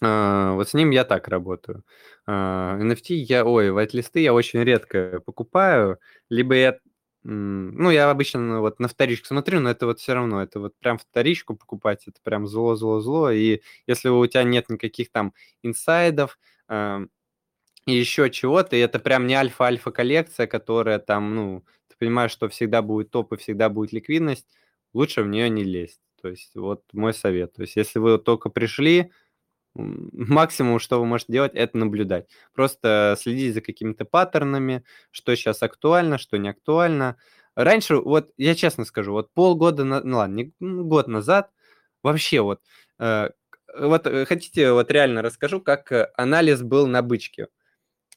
[0.00, 1.84] э, вот с ним я так работаю.
[2.28, 5.98] NFT я, ой, white-листы я очень редко покупаю.
[6.28, 6.78] Либо я
[7.24, 10.76] ну, я обычно ну, вот на вторичку смотрю, но это вот все равно, это вот
[10.78, 13.30] прям вторичку покупать, это прям зло-зло-зло.
[13.30, 17.06] И если у тебя нет никаких там инсайдов э,
[17.86, 22.48] и еще чего-то, и это прям не альфа-альфа коллекция, которая там, ну, ты понимаешь, что
[22.48, 24.46] всегда будет топ и всегда будет ликвидность,
[24.92, 26.00] лучше в нее не лезть.
[26.20, 27.54] То есть вот мой совет.
[27.54, 29.10] То есть если вы только пришли,
[29.74, 32.28] максимум, что вы можете делать, это наблюдать.
[32.54, 37.16] Просто следить за какими-то паттернами, что сейчас актуально, что не актуально.
[37.54, 41.50] Раньше, вот я честно скажу, вот полгода, на, ну ладно, не, ну, год назад,
[42.02, 42.60] вообще вот,
[42.98, 43.30] э,
[43.78, 47.44] вот э, хотите, вот реально расскажу, как э, анализ был на бычке.
[47.44, 47.46] Э,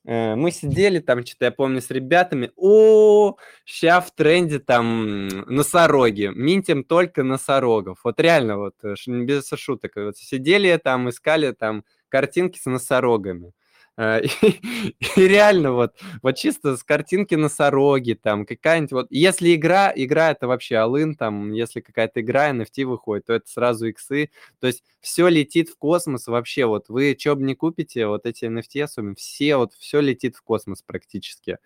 [0.05, 2.51] мы сидели там, что-то я помню, с ребятами.
[2.55, 6.31] О, сейчас в тренде там носороги.
[6.33, 7.99] Минтим только носорогов.
[8.03, 9.93] Вот реально, вот э, без шуток.
[9.95, 13.53] Вот сидели там, искали там картинки с носорогами.
[13.97, 20.31] Э, и, реально вот, вот чисто с картинки носороги, там какая-нибудь вот, если игра, игра
[20.31, 24.83] это вообще алын, там, если какая-то игра NFT выходит, то это сразу иксы, то есть
[24.99, 29.15] все летит в космос вообще, вот вы что бы не купите, вот эти NFT особенно,
[29.15, 31.57] все вот, все летит в космос практически.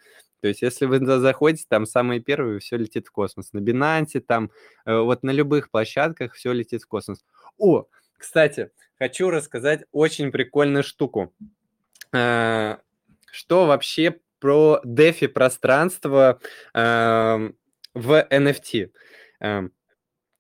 [0.42, 3.52] То есть, если вы заходите, там самые первые, все летит в космос.
[3.52, 4.52] На Binance, там,
[4.86, 7.26] э, вот на любых площадках все летит в космос.
[7.58, 7.88] О,
[8.18, 11.34] кстати, хочу рассказать очень прикольную штуку.
[12.14, 12.78] Э,
[13.32, 16.40] что вообще про DeFi пространство
[16.74, 17.56] эм,
[17.94, 18.92] в NFT?
[19.42, 19.72] Эм,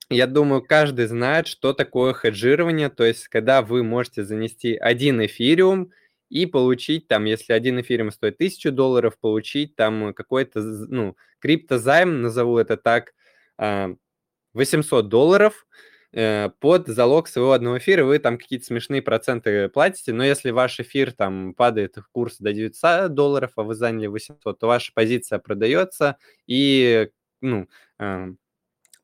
[0.09, 5.91] я думаю, каждый знает, что такое хеджирование, то есть когда вы можете занести один эфириум
[6.29, 12.57] и получить там, если один эфириум стоит 1000 долларов, получить там какой-то, ну, криптозайм, назову
[12.57, 13.13] это так,
[13.57, 15.67] 800 а, долларов
[16.11, 21.11] под залог своего одного эфира, вы там какие-то смешные проценты платите, но если ваш эфир
[21.11, 26.18] там падает в курс до 900 долларов, а вы заняли 800, то ваша позиция продается
[26.48, 27.10] и,
[27.41, 27.68] ну,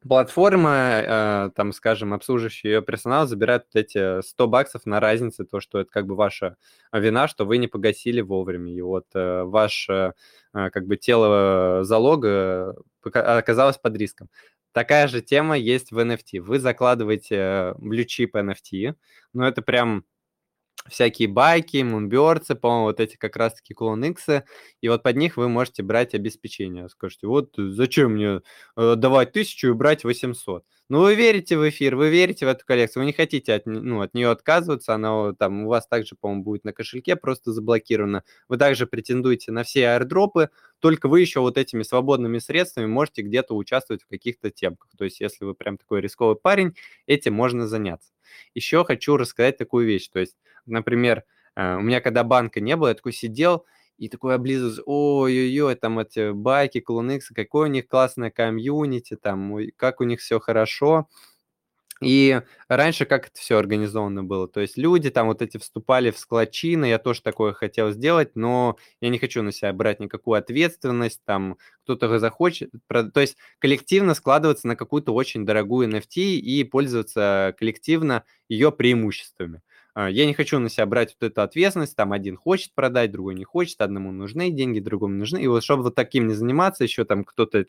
[0.08, 5.60] платформа, э, там, скажем, обслуживающий ее персонал забирает вот эти 100 баксов на разнице, то,
[5.60, 6.58] что это как бы ваша
[6.94, 8.72] вина, что вы не погасили вовремя.
[8.72, 10.14] И вот э, ваше
[10.54, 14.30] э, как бы тело залога оказалось под риском.
[14.76, 16.42] Такая же тема есть в NFT.
[16.42, 18.96] Вы закладываете блючип NFT,
[19.32, 20.04] но это прям
[20.90, 24.26] всякие байки, мунберцы, по-моему, вот эти как раз-таки клон X,
[24.82, 26.90] и вот под них вы можете брать обеспечение.
[26.90, 28.42] Скажете, вот зачем мне
[28.76, 30.66] э, давать тысячу и брать 800?
[30.90, 34.02] Ну, вы верите в эфир, вы верите в эту коллекцию, вы не хотите от, ну,
[34.02, 38.24] от нее отказываться, она там у вас также, по-моему, будет на кошельке просто заблокирована.
[38.48, 40.50] Вы также претендуете на все аирдропы,
[40.80, 44.92] только вы еще вот этими свободными средствами можете где-то участвовать в каких-то темках.
[44.96, 46.76] То есть, если вы прям такой рисковый парень,
[47.08, 48.12] этим можно заняться.
[48.54, 50.36] Еще хочу рассказать такую вещь, то есть
[50.68, 51.24] например,
[51.56, 53.66] э, у меня когда банка не было, я такой сидел
[53.98, 60.02] и такой облизывался, ой-ой-ой, там эти байки, клонексы, какое у них классное комьюнити, там, как
[60.02, 61.08] у них все хорошо.
[62.02, 64.50] И раньше как это все организовано было?
[64.50, 68.76] То есть люди там вот эти вступали в склочины, я тоже такое хотел сделать, но
[69.00, 74.68] я не хочу на себя брать никакую ответственность, там кто-то захочет, то есть коллективно складываться
[74.68, 79.62] на какую-то очень дорогую NFT и пользоваться коллективно ее преимуществами.
[79.96, 83.34] А, я не хочу на себя брать вот эту ответственность, там один хочет продать, другой
[83.36, 85.38] не хочет, одному нужны деньги, другому нужны.
[85.42, 87.66] И вот чтобы вот таким не заниматься, еще там кто-то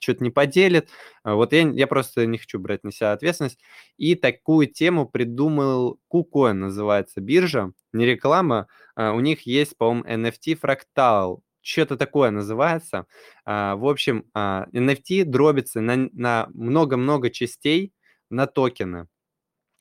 [0.00, 0.88] что-то не поделит,
[1.22, 3.58] а, вот я, я просто не хочу брать на себя ответственность.
[3.98, 8.66] И такую тему придумал KuCoin, называется биржа, не реклама,
[8.96, 13.04] а, у них есть, по-моему, NFT фрактал, что-то такое называется.
[13.44, 17.92] В общем, NFT дробится на много-много частей
[18.30, 19.06] на токены.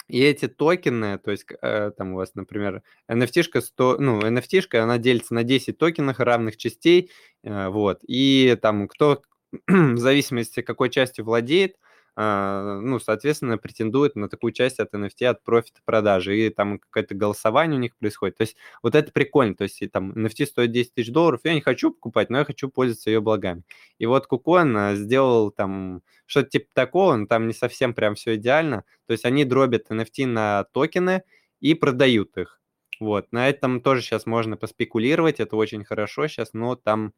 [0.08, 2.82] И эти токены, то есть э, там у вас, например,
[3.12, 7.12] NFT-шка, 100, ну, NFT-шка, она делится на 10 токенов равных частей,
[7.44, 9.22] э, вот, и там кто
[9.68, 11.76] в зависимости какой частью владеет,
[12.20, 17.78] ну, соответственно, претендует на такую часть от NFT, от профита продажи, и там какое-то голосование
[17.78, 18.38] у них происходит.
[18.38, 21.62] То есть вот это прикольно, то есть там NFT стоит 10 тысяч долларов, я не
[21.62, 23.62] хочу покупать, но я хочу пользоваться ее благами.
[24.00, 28.36] И вот Кукон а, сделал там что-то типа такого, но там не совсем прям все
[28.36, 31.22] идеально, то есть они дробят NFT на токены
[31.60, 32.60] и продают их.
[33.00, 37.14] Вот, на этом тоже сейчас можно поспекулировать, это очень хорошо сейчас, но там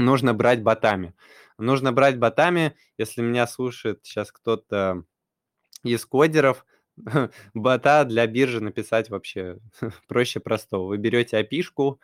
[0.00, 1.14] нужно брать ботами.
[1.58, 5.04] Нужно брать ботами, если меня слушает сейчас кто-то
[5.82, 6.64] из кодеров,
[7.54, 9.58] бота для биржи написать вообще
[10.08, 10.86] проще простого.
[10.86, 11.98] Вы берете api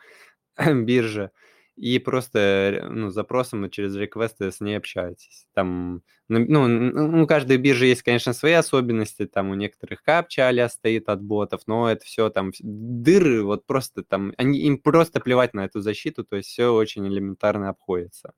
[0.83, 1.31] биржи,
[1.77, 5.45] и просто ну, запросом через реквесты с ней общаетесь.
[5.53, 11.07] Там, ну, у каждой биржи есть, конечно, свои особенности, там у некоторых капча а стоит
[11.07, 15.65] от ботов, но это все там дыры, вот просто там, они, им просто плевать на
[15.65, 18.33] эту защиту, то есть все очень элементарно обходится.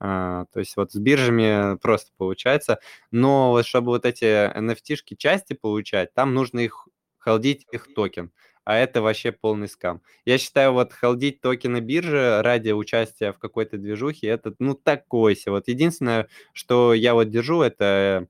[0.00, 2.78] А, то есть вот с биржами просто получается,
[3.10, 6.88] но вот чтобы вот эти NFT-шки части получать, там нужно их
[7.18, 8.32] холдить их токен
[8.68, 10.02] а это вообще полный скам.
[10.26, 15.52] Я считаю, вот холдить токены биржи ради участия в какой-то движухе, это, ну, такой себе.
[15.52, 18.28] Вот единственное, что я вот держу, это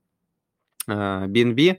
[0.86, 1.78] э, BNB,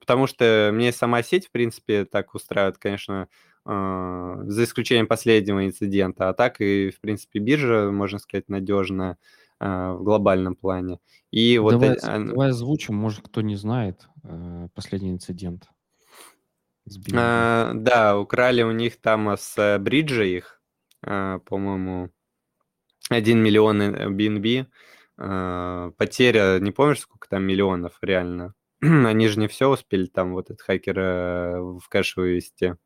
[0.00, 3.28] потому что мне сама сеть, в принципе, так устраивает, конечно,
[3.64, 9.18] э, за исключением последнего инцидента, а так и, в принципе, биржа, можно сказать, надежная
[9.60, 10.98] э, в глобальном плане.
[11.30, 15.68] И вот давай, э, давай озвучим, может, кто не знает э, последний инцидент.
[17.14, 20.60] А, да, украли у них там с э, бриджа их,
[21.02, 22.10] а, по-моему,
[23.10, 23.82] 1 миллион
[24.16, 24.66] BNB.
[25.18, 28.54] А, потеря, не помнишь, сколько там миллионов реально?
[28.80, 32.76] Они же не все успели там вот этот хакер э, в кэш вывести.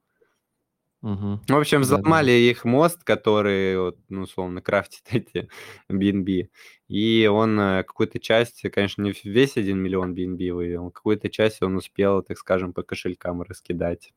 [1.04, 1.40] Угу.
[1.48, 2.50] В общем, взломали да, да.
[2.50, 5.50] их мост, который, вот, ну, условно, крафтит эти
[5.90, 6.48] BNB.
[6.88, 11.76] И он э, какую-то часть, конечно, не весь 1 миллион BNB вывел, какую-то часть он
[11.76, 14.14] успел, так скажем, по кошелькам раскидать.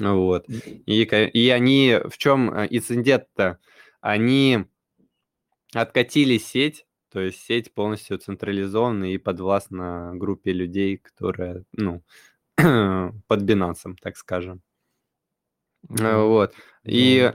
[0.00, 0.46] Вот.
[0.48, 3.58] И, и они, в чем э, инцидент-то?
[4.00, 4.64] Они
[5.74, 12.02] откатили сеть, то есть сеть полностью централизованная и подвластна группе людей, которая, ну,
[12.56, 14.62] под Binance, так скажем.
[15.88, 16.26] Mm-hmm.
[16.26, 16.54] Вот.
[16.84, 17.32] И.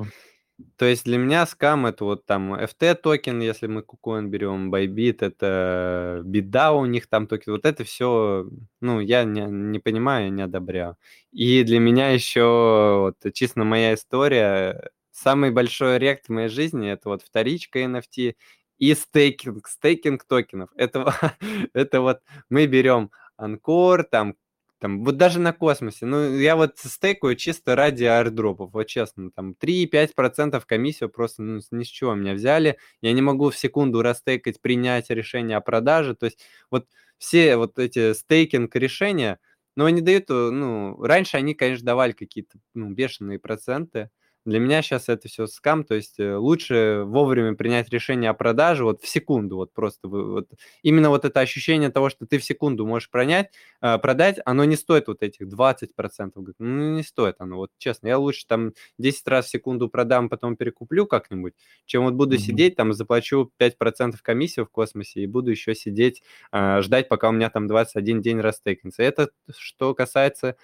[0.75, 5.17] То есть для меня скам это вот там FTT токен, если мы KuCoin берем, Bybit,
[5.21, 7.53] это BitDAO у них там токен.
[7.53, 8.45] Вот это все,
[8.81, 10.97] ну, я не, не понимаю, не одобряю.
[11.31, 17.09] И для меня еще вот чисто моя история, самый большой rekt в моей жизни это
[17.09, 18.35] вот вторичка NFT
[18.79, 20.69] и стейкинг, стейкинг токенов.
[20.75, 21.13] Это,
[21.73, 22.19] это вот
[22.49, 24.35] мы берем Anchor, там
[24.79, 29.53] там, вот даже на космосе, ну, я вот стейкаю чисто ради аирдропов, вот честно, там
[29.53, 34.61] 3-5% комиссию просто ну, ни с чего меня взяли, я не могу в секунду растейкать,
[34.61, 36.39] принять решение о продаже, то есть
[36.71, 36.87] вот
[37.17, 39.39] все вот эти стейкинг решения,
[39.75, 44.09] но они дают, э, ну, раньше они, конечно, давали какие-то, ну, бешеные проценты,
[44.45, 48.83] для меня сейчас это все скам, то есть э, лучше вовремя принять решение о продаже,
[48.83, 50.47] вот в секунду, вот просто вот,
[50.81, 53.51] именно вот это ощущение того, что ты в секунду можешь пронять,
[53.81, 58.17] э, продать, оно не стоит вот этих 20%, ну не стоит оно, вот честно, я
[58.17, 61.53] лучше там 10 раз в секунду продам, потом перекуплю как-нибудь,
[61.85, 62.39] чем вот буду mm-hmm.
[62.39, 67.31] сидеть, там заплачу 5% комиссию в космосе и буду еще сидеть, э, ждать, пока у
[67.31, 69.03] меня там 21 день растейкнется.
[69.03, 70.55] Это что касается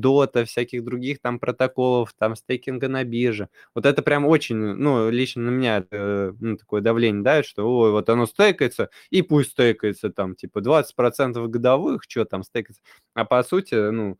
[0.00, 3.48] дота, всяких других там протоколов, там стейкинга на бирже.
[3.74, 7.90] Вот это прям очень, ну, лично на меня э, ну, такое давление дает, что ой,
[7.90, 12.82] вот оно стейкается, и пусть стейкается там, типа, 20% годовых, что там стейкается.
[13.14, 14.18] А по сути, ну,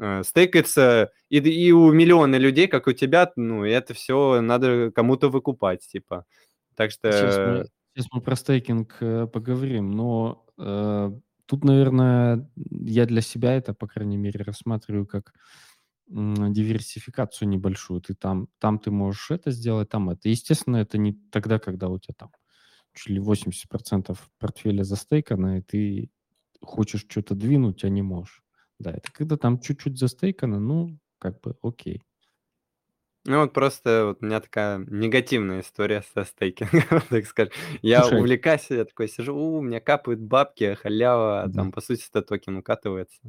[0.00, 5.28] э, стейкается и, и у миллиона людей, как у тебя, ну, это все надо кому-то
[5.28, 6.24] выкупать, типа.
[6.76, 7.12] Так что...
[7.12, 11.12] Сейчас мы, сейчас мы про стейкинг э, поговорим, но э,
[11.46, 15.34] Тут, наверное, я для себя это, по крайней мере, рассматриваю как
[16.08, 18.00] диверсификацию небольшую.
[18.00, 20.28] Ты там, там ты можешь это сделать, там это.
[20.28, 22.30] Естественно, это не тогда, когда у тебя там
[22.94, 26.10] чуть ли 80% портфеля застейкано, и ты
[26.62, 28.42] хочешь что-то двинуть, а не можешь.
[28.80, 32.02] Да, это когда там чуть-чуть застейкано, ну, как бы окей.
[33.26, 37.52] Ну вот просто вот у меня такая негативная история со стейкингом, так скажем.
[37.80, 41.80] Я Слушай, увлекаюсь, я такой сижу, у, у меня капают бабки, халява, а там по
[41.80, 43.20] сути это токен укатывается.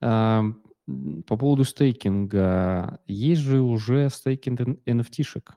[0.00, 0.44] а,
[1.26, 5.54] по поводу стейкинга, есть же уже стейкинг NFT-шек.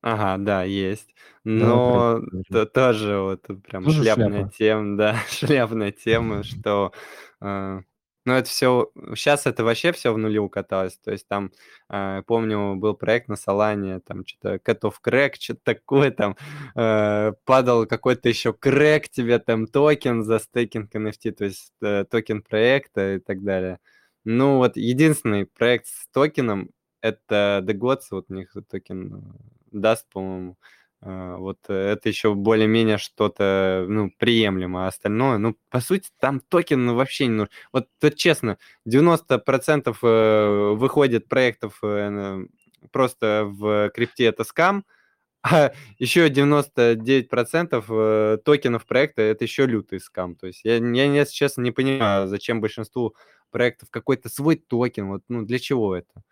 [0.00, 1.14] Ага, да, есть.
[1.44, 2.20] Но
[2.50, 4.52] то- тоже вот прям Тоже шляпная шляпа.
[4.56, 6.92] тема, да, шляпная тема, что
[7.40, 7.80] э,
[8.24, 8.90] ну, это все...
[9.14, 10.96] Сейчас это вообще все в нуле укаталось.
[10.98, 11.50] То есть там,
[11.88, 16.36] э, помню, был проект на Солане, там что-то Cat of Crack, что-то такое, там
[16.76, 22.42] э, падал какой-то еще крэк тебе, там токен за стейкинг NFT, то есть э, токен
[22.42, 23.78] проекта и так далее.
[24.24, 26.70] Ну, вот единственный проект с токеном
[27.00, 29.34] это DeGods, вот у них токен
[29.72, 30.56] DUST, по-моему,
[31.02, 36.86] вот э, это еще более-менее что-то, ну, приемлемо, а остальное, ну, по сути, там токен
[36.86, 37.50] ну, вообще не нужен.
[37.72, 38.56] Вот, вот честно,
[38.88, 42.44] 90% э, выходит проектов э,
[42.92, 44.84] просто в крипте это скам,
[45.42, 50.36] а еще 99% токенов проекта это еще лютый скам.
[50.36, 53.16] То есть я, я, если честно, не понимаю, зачем большинству
[53.50, 56.22] проектов какой-то свой токен, вот, ну, для чего это?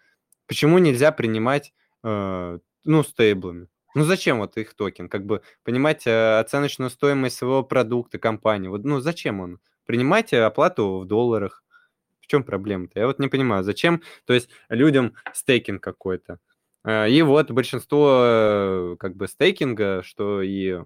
[0.46, 3.66] Почему нельзя принимать, ну, стейблами?
[3.94, 5.08] Ну зачем вот их токен?
[5.08, 8.68] Как бы понимать э, оценочную стоимость своего продукта компании.
[8.68, 9.60] Вот, ну зачем он?
[9.86, 11.64] Принимайте оплату в долларах.
[12.20, 13.00] В чем проблема-то?
[13.00, 16.38] Я вот не понимаю, зачем, то есть людям стейкинг какой-то.
[16.84, 20.80] Э, и вот большинство э, как бы стейкинга, что и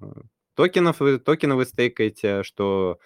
[0.55, 2.99] токенов, вы, токены вы стейкаете, что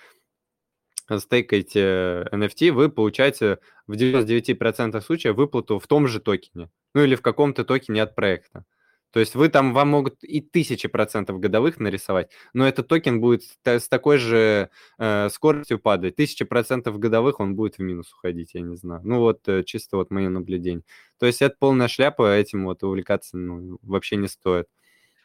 [1.18, 6.70] стейкаете NFT, вы получаете в 99% случаев выплату в том же токене.
[6.94, 8.64] Ну или в каком-то токене от проекта.
[9.10, 13.42] То есть вы там, вам могут и тысячи процентов годовых нарисовать, но этот токен будет
[13.64, 16.16] с такой же э, скоростью падать.
[16.16, 19.00] Тысяча процентов годовых он будет в минус уходить, я не знаю.
[19.04, 20.82] Ну вот э, чисто вот мое наблюдение.
[21.18, 24.66] То есть это полная шляпа, этим вот увлекаться ну, вообще не стоит.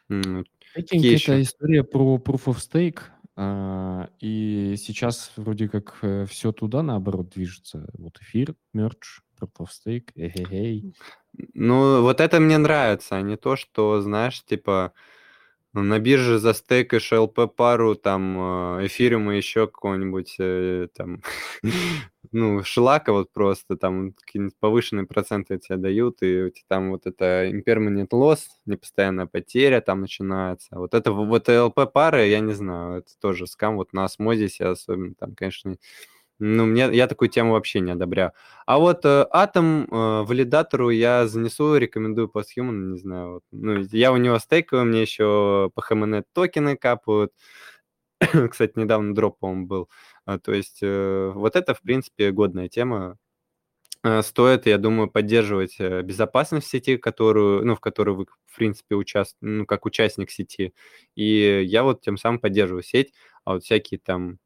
[0.08, 3.00] Стейкинг– это история про proof of stake,
[3.36, 7.88] а, и сейчас вроде как э, все туда, наоборот, движется.
[7.94, 9.20] Вот эфир, мерч,
[9.62, 10.94] stake, эй-эй-эй.
[11.54, 14.92] Ну, вот это мне нравится, а не то, что, знаешь, типа
[15.74, 21.20] на бирже застейкаешь ЛП-пару, там, э, эфириума еще какого-нибудь, э, там,
[22.32, 28.10] ну, шлака вот просто, там, какие-нибудь повышенные проценты тебе дают, и там вот это impermanent
[28.10, 30.68] loss, непостоянная потеря там начинается.
[30.78, 35.34] Вот это вот ЛП-пары, я не знаю, это тоже скам вот на осмозисе особенно, там,
[35.34, 35.76] конечно,
[36.40, 38.32] Ну, мне, я такую тему вообще не одобряю.
[38.66, 43.34] А вот э, атом э, валидатору я занесу, рекомендую Posthuman, не знаю.
[43.34, 43.42] Вот.
[43.52, 47.32] Ну, я у него стейкаю, мне еще по HMNet токены капают.
[48.50, 49.90] Кстати, недавно дроп, по-моему, был.
[50.26, 53.18] А, то есть э, вот это, в принципе, годная тема.
[54.04, 58.96] Э, стоит, я думаю, поддерживать э, безопасность сети, которую, ну, в которой вы, в принципе,
[58.96, 60.74] участвуете, ну, как участник сети.
[61.16, 63.12] И я вот тем самым поддерживаю сеть,
[63.44, 64.38] а вот всякие там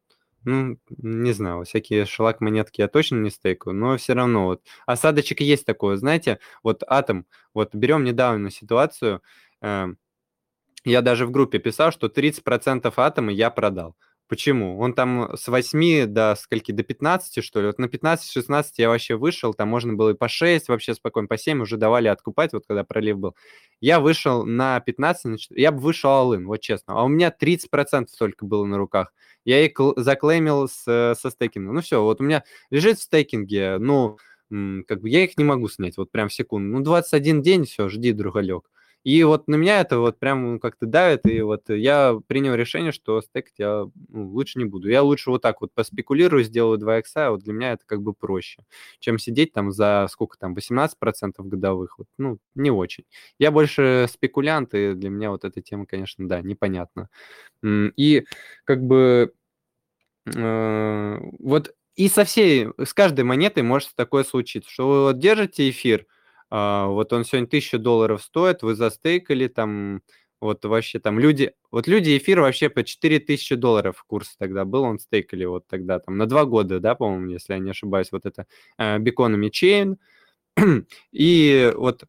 [0.45, 5.67] ну, не знаю, всякие шелак-монетки я точно не стейкаю, но все равно вот осадочек есть
[5.67, 9.23] такое, знаете, вот атом, вот берем недавно ситуацию,
[9.63, 9.89] э,
[10.85, 13.97] я даже в группе писал, что 30% атома я продал.
[14.29, 14.79] Почему?
[14.79, 17.67] Он там с 8 до скольки, до 15, что ли?
[17.67, 21.39] Вот на 15-16 я вообще вышел, там можно было и по 6 вообще спокойно, по
[21.39, 23.35] 7 уже давали откупать, вот когда пролив был.
[23.81, 26.95] Я вышел на 15, я бы вышел all вот честно.
[26.95, 29.15] А у меня 30% только было на руках.
[29.47, 31.75] Я и заклеймил с, со стейкингом.
[31.75, 34.19] Ну все, вот у меня лежит в стейкинге, ну,
[34.51, 36.77] как бы я их не могу снять вот прям в секунду.
[36.77, 38.69] Ну, 21 день, все, жди, другалек.
[39.05, 43.21] И вот на меня это вот прям как-то давит, и вот я принял решение, что
[43.23, 44.89] стейкать я ну, лучше не буду.
[44.91, 48.03] Я лучше вот так вот поспекулирую, сделаю 2 икса, а вот для меня это как
[48.03, 48.65] бы проще,
[48.99, 53.05] чем сидеть там за сколько там, 18% годовых, вот, ну, не очень.
[53.39, 57.09] Я больше спекулянт, и для меня вот эта тема, конечно, да, непонятна.
[57.65, 58.25] И
[58.65, 59.33] как бы
[60.35, 65.69] э, вот и со всей, с каждой монетой может такое случиться, что вы вот держите
[65.71, 66.07] эфир–
[66.51, 70.03] вот он сегодня 1000 долларов стоит, вы застейкали там,
[70.41, 74.99] вот вообще там люди, вот люди эфир вообще по 4000 долларов курс тогда был, он
[74.99, 78.47] стейкали вот тогда там на два года, да, по-моему, если я не ошибаюсь, вот это
[78.81, 79.97] Beconomy Chain.
[81.13, 82.05] И вот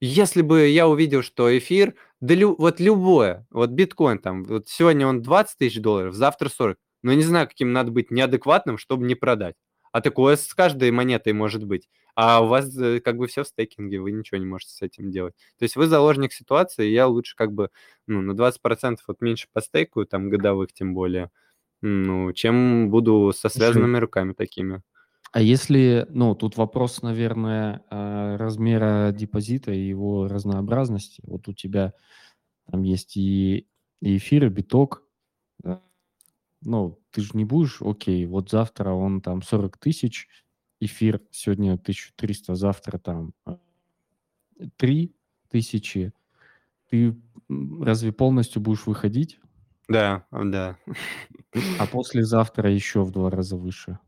[0.00, 5.06] если бы я увидел, что эфир, да лю, вот любое, вот биткоин там, вот сегодня
[5.06, 9.14] он 20 тысяч долларов, завтра 40, но не знаю, каким надо быть неадекватным, чтобы не
[9.14, 9.56] продать.
[9.92, 11.88] А такое с каждой монетой может быть.
[12.14, 15.10] А у вас э, как бы все в стейкинге, вы ничего не можете с этим
[15.10, 15.34] делать.
[15.58, 17.70] То есть вы заложник ситуации, я лучше как бы
[18.06, 21.30] ну, на 20% вот меньше постейкаю, там годовых тем более,
[21.82, 24.82] ну, чем буду со связанными руками такими.
[25.32, 31.22] А если, ну, тут вопрос, наверное, а, размера депозита и его разнообразности.
[31.24, 31.94] Вот у тебя
[32.68, 33.68] там есть и,
[34.00, 35.04] и эфир, и биток,
[36.62, 40.28] ну, ты же не будешь, окей, вот завтра он там 40 тысяч,
[40.80, 43.32] эфир сегодня 1300, завтра там
[44.76, 45.08] 3 э,
[45.48, 46.12] тысячи.
[46.88, 47.16] Ты
[47.80, 49.38] разве полностью будешь выходить?
[49.88, 50.76] Да, да.
[51.78, 53.98] А послезавтра еще в два раза выше.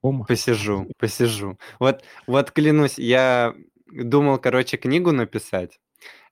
[0.00, 0.24] Ома.
[0.24, 1.58] Посижу, посижу.
[1.80, 3.54] Вот, вот клянусь, я
[3.86, 5.80] думал, короче, книгу написать.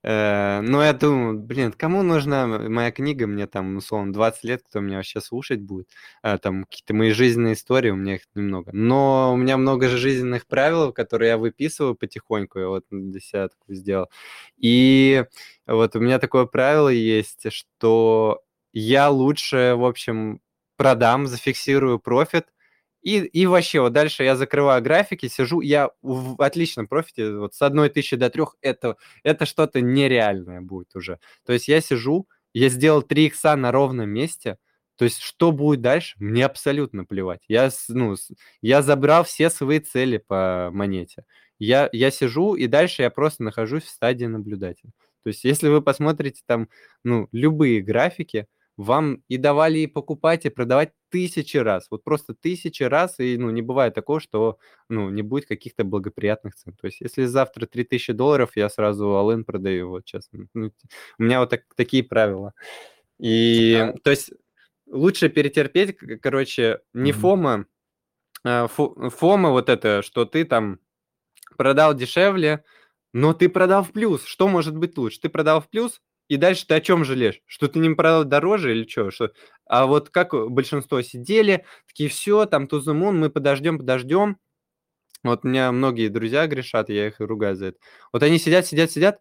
[0.03, 3.27] Э, но я думаю, блин, кому нужна моя книга?
[3.27, 5.89] Мне там, условно, 20 лет, кто меня вообще слушать будет?
[6.23, 8.71] Э, там какие-то мои жизненные истории, у меня их немного.
[8.73, 13.19] Но у меня много же жизненных правил, которые я выписываю потихоньку, я вот для
[13.67, 14.07] сделал.
[14.57, 15.25] И
[15.65, 18.41] вот у меня такое правило есть, что
[18.73, 20.39] я лучше, в общем,
[20.77, 22.45] продам, зафиксирую профит,
[23.07, 27.61] и, и вообще, вот дальше я закрываю графики, сижу, я в отличном профите, вот с
[27.61, 31.19] одной тысячи до трех, это, это что-то нереальное будет уже.
[31.45, 34.57] То есть я сижу, я сделал 3 икса на ровном месте,
[34.97, 37.41] то есть что будет дальше, мне абсолютно плевать.
[37.47, 38.15] Я, ну,
[38.61, 41.23] я забрал все свои цели по монете.
[41.59, 44.91] Я, я сижу, и дальше я просто нахожусь в стадии наблюдателя.
[45.23, 46.67] То есть если вы посмотрите там,
[47.05, 48.47] ну, любые графики,
[48.77, 51.87] вам и давали и покупать, и продавать тысячи раз.
[51.89, 56.55] Вот просто тысячи раз, и ну, не бывает такого, что ну, не будет каких-то благоприятных
[56.55, 56.73] цен.
[56.79, 60.47] То есть если завтра 3000 долларов, я сразу all продаю, вот честно.
[60.53, 60.71] Ну,
[61.17, 62.53] у меня вот так, такие правила.
[63.19, 64.31] И то есть
[64.85, 67.13] лучше перетерпеть, короче, не mm-hmm.
[67.13, 67.65] фома,
[68.43, 70.79] а фома вот это, что ты там
[71.57, 72.63] продал дешевле,
[73.11, 74.23] но ты продал в плюс.
[74.23, 75.19] Что может быть лучше?
[75.19, 77.41] Ты продал в плюс, и дальше ты о чем жалеешь?
[77.45, 79.11] Что ты не продал дороже или что?
[79.11, 79.31] что?
[79.65, 84.37] А вот как большинство сидели, такие, все, там moon, мы подождем, подождем.
[85.23, 87.79] Вот у меня многие друзья грешат, я их ругаю за это.
[88.13, 89.19] Вот они сидят, сидят, сидят,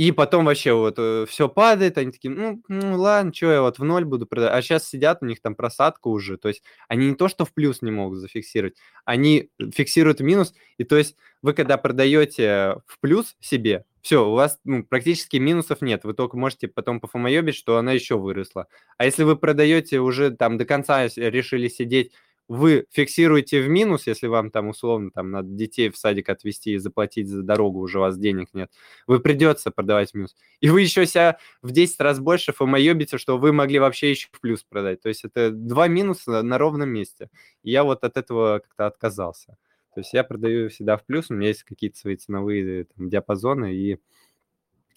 [0.00, 3.78] и потом вообще вот э, все падает, они такие, ну, ну ладно, что я вот
[3.78, 4.56] в ноль буду продавать.
[4.56, 6.38] А сейчас сидят, у них там просадка уже.
[6.38, 10.54] То есть они не то, что в плюс не могут зафиксировать, они фиксируют минус.
[10.78, 15.82] И то есть вы когда продаете в плюс себе, все, у вас ну, практически минусов
[15.82, 16.04] нет.
[16.04, 18.68] Вы только можете потом пофомоебить, что она еще выросла.
[18.96, 22.12] А если вы продаете уже там до конца решили сидеть,
[22.50, 26.78] вы фиксируете в минус, если вам там условно там надо детей в садик отвезти и
[26.78, 28.72] заплатить за дорогу, уже у вас денег нет,
[29.06, 30.34] вы придется продавать в минус.
[30.58, 34.40] И вы еще себя в 10 раз больше фомоебите, что вы могли вообще еще в
[34.40, 35.00] плюс продать.
[35.00, 37.30] То есть это два минуса на ровном месте.
[37.62, 39.56] И я вот от этого как-то отказался.
[39.94, 43.72] То есть я продаю всегда в плюс, у меня есть какие-то свои ценовые там, диапазоны,
[43.72, 44.00] и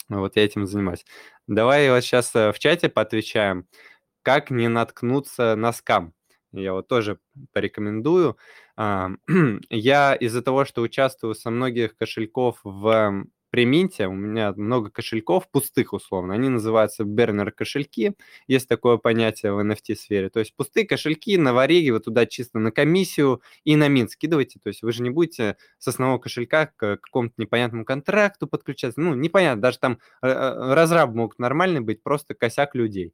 [0.09, 1.05] вот я этим занимаюсь.
[1.45, 3.67] Давай вот сейчас э, в чате поотвечаем,
[4.23, 6.15] как не наткнуться на скам.
[6.53, 7.19] Я вот тоже
[7.51, 8.37] порекомендую.
[9.69, 15.93] Я из-за того, что участвую со многих кошельков в Приминте, у меня много кошельков пустых
[15.93, 18.13] условно, они называются бернер кошельки,
[18.47, 22.71] есть такое понятие в NFT-сфере, то есть пустые кошельки на вареге, вы туда чисто на
[22.71, 26.97] комиссию и на мин скидываете, то есть вы же не будете с основного кошелька к
[26.97, 32.33] какому-то непонятному контракту подключаться, ну, непонятно, даже там э, э, разраб могут нормальный быть, просто
[32.33, 33.13] косяк людей.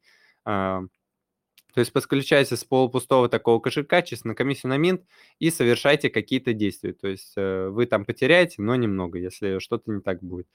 [1.74, 5.02] То есть подключайте с полупустого такого кошелька чисто на комиссию на Минт
[5.38, 6.92] и совершайте какие-то действия.
[6.92, 10.46] То есть э, вы там потеряете, но немного, если что-то не так будет.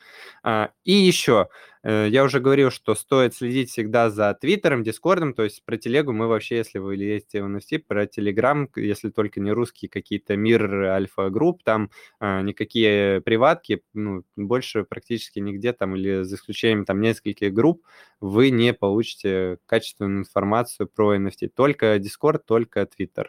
[0.43, 1.49] А, и еще,
[1.83, 6.11] э, я уже говорил, что стоит следить всегда за Твиттером, Дискордом, то есть про телегу
[6.11, 10.71] мы вообще, если вы лезете в NFT, про Телеграм, если только не русские какие-то мир
[10.73, 11.89] альфа-групп, там
[12.19, 17.83] а, никакие приватки, ну, больше практически нигде там, или за исключением там нескольких групп,
[18.19, 21.49] вы не получите качественную информацию про про NFT.
[21.55, 23.25] Только Discord, только Twitter.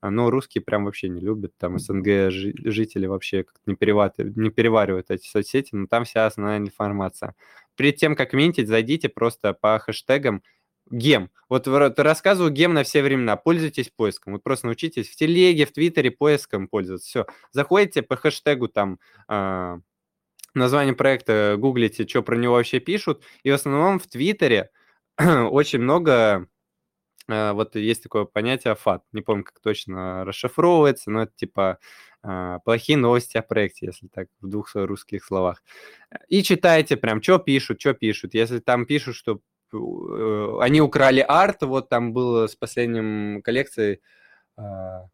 [0.00, 1.52] А, но русские прям вообще не любят.
[1.58, 7.34] Там СНГ жители вообще не, переваривают, не переваривают эти соцсети, но там вся основная информация.
[7.76, 10.42] Перед тем, как минтить, зайдите просто по хэштегам
[10.90, 11.30] гем.
[11.48, 13.36] Вот рассказываю гем на все времена.
[13.36, 14.34] Пользуйтесь поиском.
[14.34, 17.08] Вот просто научитесь в телеге, в твиттере поиском пользоваться.
[17.08, 17.26] Все.
[17.52, 18.98] Заходите по хэштегу там
[19.28, 19.78] э,
[20.52, 23.22] название проекта, гуглите, что про него вообще пишут.
[23.42, 24.70] И в основном в твиттере
[25.18, 26.48] очень много
[27.28, 29.02] вот есть такое понятие фат.
[29.12, 31.78] Не помню, как точно расшифровывается, но это типа
[32.22, 35.62] а, плохие новости о проекте, если так в двух русских словах.
[36.28, 38.34] И читайте прям, что пишут, что пишут.
[38.34, 39.40] Если там пишут, что
[39.72, 44.00] э, они украли арт, вот там было с последним коллекцией
[44.56, 45.08] а,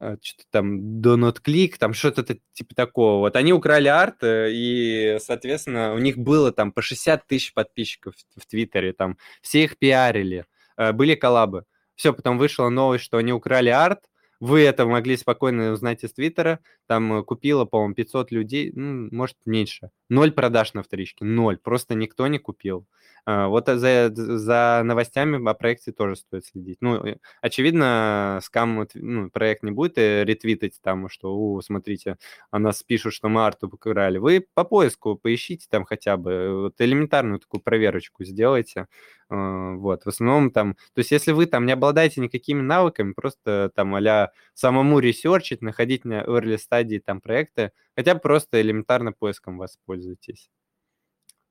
[0.00, 3.20] а, что-то там Donut Click, там что-то типа такого.
[3.20, 8.14] Вот они украли арт, э, и, соответственно, у них было там по 60 тысяч подписчиков
[8.36, 10.46] в Твиттере, там все их пиарили.
[10.76, 11.64] Э, были коллабы.
[11.94, 14.00] Все, потом вышла новость, что они украли арт,
[14.40, 16.60] вы это могли спокойно узнать из Твиттера.
[16.86, 19.90] Там э, купило, по-моему, 500 людей, ну, может, меньше.
[20.08, 21.58] Ноль продаж на вторичке, ноль.
[21.58, 22.86] Просто никто не купил.
[23.26, 26.78] А, вот за, за новостями о проекте тоже стоит следить.
[26.80, 27.02] Ну,
[27.40, 32.18] очевидно, скам ну, проект не будет э, ретвитать там, что, у, смотрите,
[32.50, 34.18] о нас пишут, что мы арту украли.
[34.18, 38.88] Вы по поиску поищите там хотя бы, вот элементарную такую проверочку сделайте.
[39.30, 43.70] А, вот, в основном там, то есть если вы там не обладаете никакими навыками, просто
[43.74, 50.50] там а самому ресерчить, находить на early стадии там проекты, хотя просто элементарно поиском воспользуйтесь.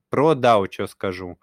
[0.09, 1.39] Про DAO что скажу.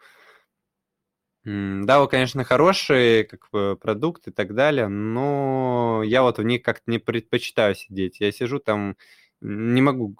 [1.47, 6.90] DAO, конечно, хороший как бы, продукт и так далее, но я вот в них как-то
[6.90, 8.20] не предпочитаю сидеть.
[8.20, 8.97] Я сижу там,
[9.40, 10.16] не могу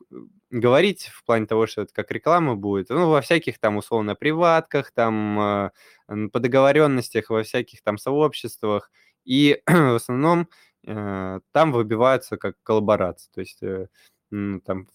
[0.51, 4.91] говорить в плане того, что это как реклама будет, ну, во всяких там условно приватках,
[4.93, 5.73] там а,
[6.33, 8.91] по договоренностях, во всяких там сообществах,
[9.27, 10.49] и в основном
[10.85, 13.89] там выбиваются как коллаборации, то есть э,
[14.31, 14.87] там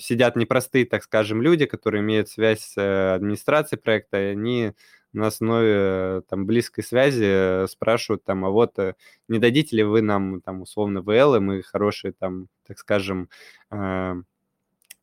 [0.00, 4.72] сидят непростые, так скажем, люди, которые имеют связь с э, администрацией проекта, и они
[5.12, 8.94] на основе там близкой связи спрашивают там, а вот э,
[9.28, 13.28] не дадите ли вы нам там условно ВЛ, и мы хорошие там, так скажем,
[13.70, 14.14] э,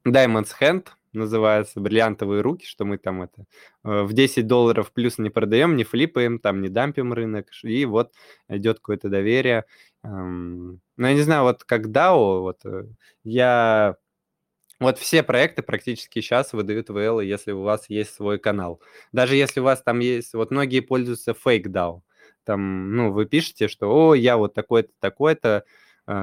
[0.06, 0.88] Diamonds Hand,
[1.18, 3.46] называется, бриллиантовые руки, что мы там это
[3.84, 8.14] э, в 10 долларов плюс не продаем, не флипаем, там не дампим рынок, и вот
[8.50, 9.66] идет какое-то доверие.
[10.04, 12.62] Ну, я не знаю, вот как DAO, вот
[13.24, 13.98] я
[14.80, 18.82] вот все проекты практически сейчас выдают VL, если у вас есть свой канал.
[19.14, 22.02] Даже если у вас там есть, вот многие пользуются Fake DAO.
[22.44, 25.64] Там, ну, вы пишете, что, о, я вот такой-то, такой-то,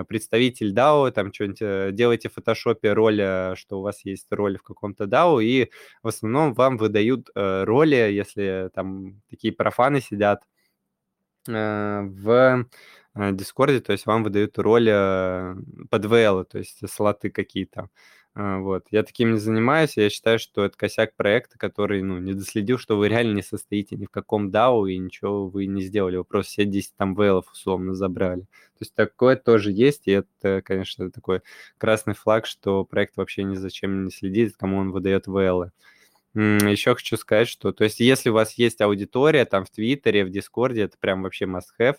[0.09, 4.63] представитель DAO, там что-нибудь э, делаете в фотошопе роли, что у вас есть роли в
[4.63, 5.71] каком-то DAO, и
[6.03, 10.43] в основном вам выдают э, роли, если там такие профаны сидят
[11.49, 12.67] э, в
[13.15, 15.57] Дискорде, то есть вам выдают роли
[15.91, 17.91] под WL, то есть слоты какие-то.
[18.35, 18.87] А, вот.
[18.91, 22.97] Я таким не занимаюсь, я считаю, что это косяк проекта, который, ну, не доследил, что
[22.97, 26.53] вы реально не состоите ни в каком DAO и ничего вы не сделали, вы просто
[26.53, 28.43] все 10 там WL ов условно забрали.
[28.43, 31.43] То есть такое тоже есть, и это, конечно, такой
[31.77, 35.71] красный флаг, что проект вообще ни зачем не следит, кому он выдает WL ы.
[36.35, 40.31] Еще хочу сказать, что, то есть, если у вас есть аудитория там в Твиттере, в
[40.31, 41.97] Дискорде, это прям вообще must-have,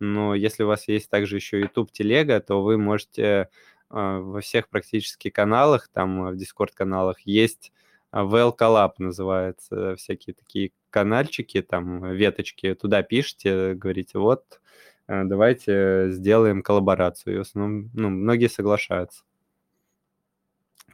[0.00, 3.48] но если у вас есть также еще YouTube телега, то вы можете
[3.94, 7.72] во всех практически каналах, там в Discord-каналах есть
[8.14, 14.60] Well Collab называется, всякие такие канальчики, там веточки, туда пишите, говорите, вот,
[15.08, 17.34] э, давайте сделаем коллаборацию.
[17.34, 19.24] И в основном, ну, многие соглашаются.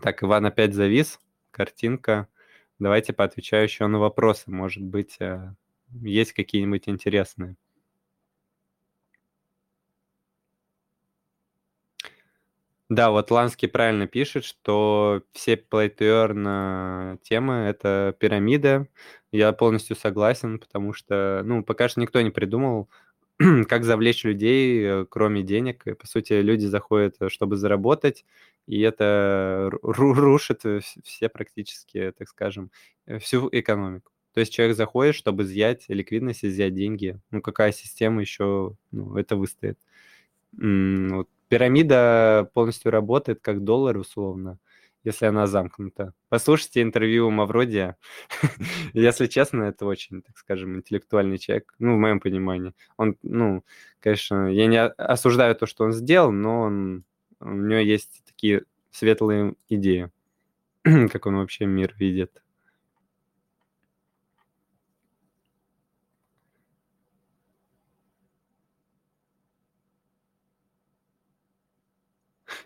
[0.01, 1.21] Так, Иван опять завис,
[1.51, 2.29] картинка.
[2.79, 4.51] Давайте поотвечаю еще на вопросы.
[4.51, 5.55] Может быть, э,
[6.01, 7.57] есть какие-нибудь интересные.
[12.91, 18.89] Да, вот Ланский правильно пишет, что все play to earn темы— это пирамида.
[19.31, 22.89] Я полностью согласен, потому что, ну, пока что никто не придумал,
[23.69, 25.85] как завлечь людей, э, кроме денег.
[25.99, 28.25] По сути, люди заходят, э, чтобы заработать,
[28.67, 30.62] и это рушит
[31.05, 32.73] все практически, так скажем,
[33.07, 34.11] э, всю экономику.
[34.35, 37.21] То есть человек заходит, чтобы изъять ликвидность, изъять деньги.
[37.31, 39.79] Ну, какая система еще ну, это выстоит?
[40.53, 44.59] Вот пирамида полностью работает как доллар условно,
[45.03, 46.15] если она замкнута.
[46.29, 47.97] Послушайте интервью Мавродия.
[48.95, 52.73] Если честно, это очень, так скажем, интеллектуальный человек, ну, в моем понимании.
[52.97, 53.65] Он, ну,
[53.99, 57.05] конечно, я не осуждаю то, что он сделал, но он,
[57.41, 60.11] у него есть такие светлые идеи,
[60.85, 62.43] как он вообще мир видит.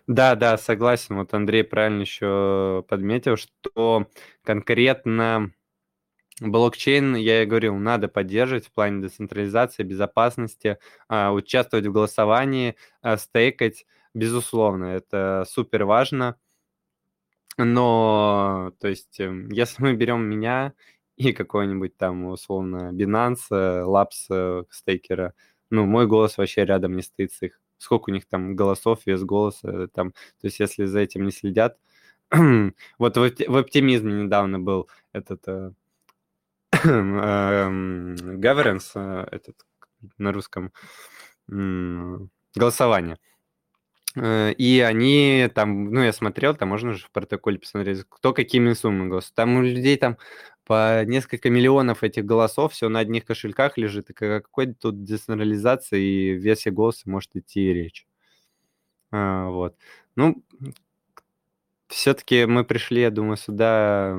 [0.09, 1.17] Да, да, согласен.
[1.17, 4.07] Вот Андрей правильно еще подметил, что
[4.43, 5.53] конкретно
[6.41, 10.79] блокчейн, я и говорил, надо поддерживать в плане децентрализации, безопасности,
[11.09, 16.37] а, участвовать в голосовании, а, стейкать, безусловно, это супер важно.
[17.59, 20.73] Но, то есть, эм, если мы берем меня
[21.17, 25.35] и какой-нибудь там, условно, Binance, Labs э, стейкера,
[25.71, 29.23] ну, мой голос вообще рядом не стоит с их сколько у них там голосов, вес
[29.23, 31.79] голоса, там, то есть если за этим не следят.
[32.31, 35.71] вот в, в оптимизме недавно был этот э,
[36.85, 39.57] эм, governance, э, этот
[40.19, 40.73] на русском
[42.55, 43.19] голосование.
[44.17, 48.73] Э, и они там, ну, я смотрел, там можно же в протоколе посмотреть, кто какими
[48.73, 49.35] суммами голосует.
[49.35, 50.19] Там у людей там
[50.65, 56.33] по несколько миллионов этих голосов, все на одних кошельках лежит, и какой тут децентрализации и
[56.35, 58.07] весе голоса может идти речь.
[59.13, 59.77] А, вот.
[60.17, 60.43] Ну,
[61.89, 64.19] все-таки мы пришли, я думаю, сюда...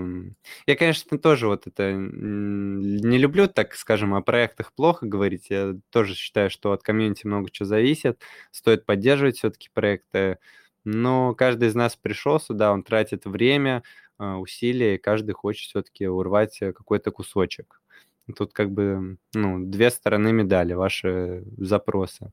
[0.67, 5.47] Я, конечно, тоже вот это не люблю, так скажем, о проектах плохо говорить.
[5.49, 8.21] Я тоже считаю, что от комьюнити много чего зависит.
[8.51, 10.37] Стоит поддерживать все-таки проекты.
[10.85, 13.83] Но каждый из нас пришел сюда, он тратит время,
[14.17, 17.81] а, усилия, и каждый хочет все-таки урвать э, какой-то кусочек.
[18.37, 22.31] Тут как бы ну, две стороны медали, ваши запросы.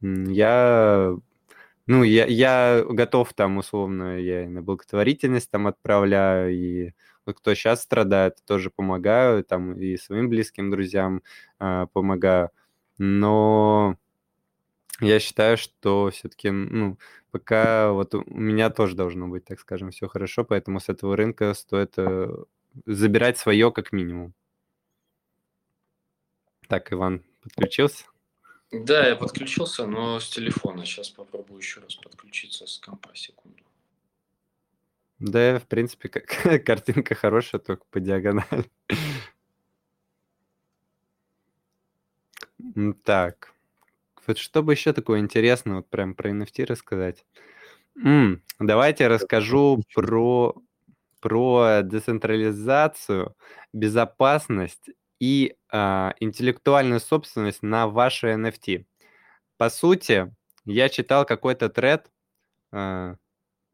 [0.00, 1.16] Я
[1.86, 6.92] ну, я, я готов там, условно, я и на благотворительность там отправляю, и
[7.26, 11.22] вот кто сейчас страдает, тоже помогаю, там и своим близким друзьям
[11.60, 12.50] э, помогаю.
[12.98, 13.96] Но
[15.02, 16.98] я считаю, что все-таки, ну,
[17.30, 21.54] пока вот у меня тоже должно быть, так скажем, все хорошо, поэтому с этого рынка
[21.54, 22.28] стоит э,
[22.86, 24.34] забирать свое как минимум.
[26.68, 28.04] Так, Иван подключился?
[28.70, 30.86] Да, я подключился, но с телефона.
[30.86, 33.62] Сейчас попробую еще раз подключиться с компа, секунду.
[35.18, 36.26] Да, в принципе, как,
[36.64, 38.70] картинка хорошая, только по диагонали.
[43.04, 43.52] Так,
[44.26, 47.24] вот чтобы еще такое интересное, вот прям про NFT рассказать.
[47.96, 50.54] М, давайте расскажу про,
[51.20, 53.36] про децентрализацию,
[53.72, 54.90] безопасность
[55.20, 58.86] и а, интеллектуальную собственность на ваши NFT.
[59.58, 60.34] По сути,
[60.64, 62.10] я читал какой-то тред
[62.72, 63.16] а,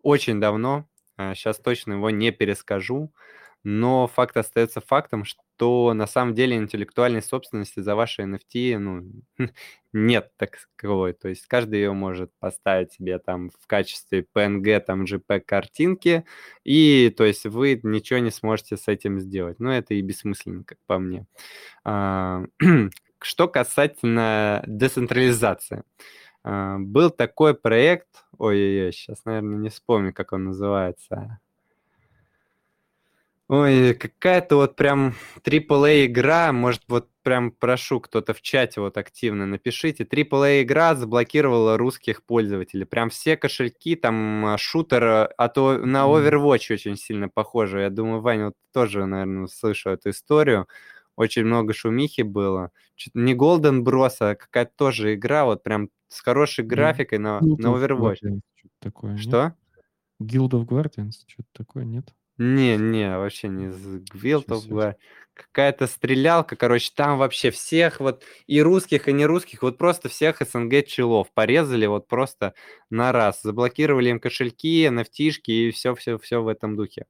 [0.02, 3.12] очень давно, а, сейчас точно его не перескажу,
[3.64, 9.04] но факт остается фактом, что на самом деле интеллектуальной собственности за ваши NFT ну,
[9.92, 11.12] нет таковой.
[11.12, 16.24] То есть каждый ее может поставить себе там в качестве PNG, там JPEG картинки,
[16.64, 19.58] и то есть вы ничего не сможете с этим сделать.
[19.58, 21.26] Ну, это и бессмысленно, как по мне.
[21.84, 22.44] А,
[23.20, 25.82] что касательно децентрализации.
[26.44, 31.40] А, был такой проект, ой-ой-ой, сейчас, наверное, не вспомню, как он называется.
[33.48, 39.46] Ой, какая-то вот прям AAA игра, может, вот прям прошу кто-то в чате вот активно
[39.46, 40.04] напишите.
[40.04, 42.84] AAA игра заблокировала русских пользователей.
[42.84, 47.80] Прям все кошельки, там а, шутер, а, а то на Overwatch очень сильно похоже.
[47.80, 50.68] Я думаю, Ваня вот тоже, наверное, слышал эту историю.
[51.16, 52.70] очень много шумихи было.
[53.14, 58.40] Не Golden Bros, а какая-то тоже игра, вот прям с хорошей графикой на, на Overwatch.
[58.78, 59.54] Такое, Что?
[60.20, 62.12] Guild of Guardians, что-то такое, нет?
[62.38, 64.96] Не, не, вообще не Guild of Guardians.
[65.34, 70.40] Какая-то стрелялка, короче, там вообще всех вот и русских, и не русских, вот просто всех
[70.40, 72.54] СНГ челов порезали вот просто
[72.90, 73.42] на раз.
[73.42, 77.06] Заблокировали им кошельки, nft и все-все-все в этом духе.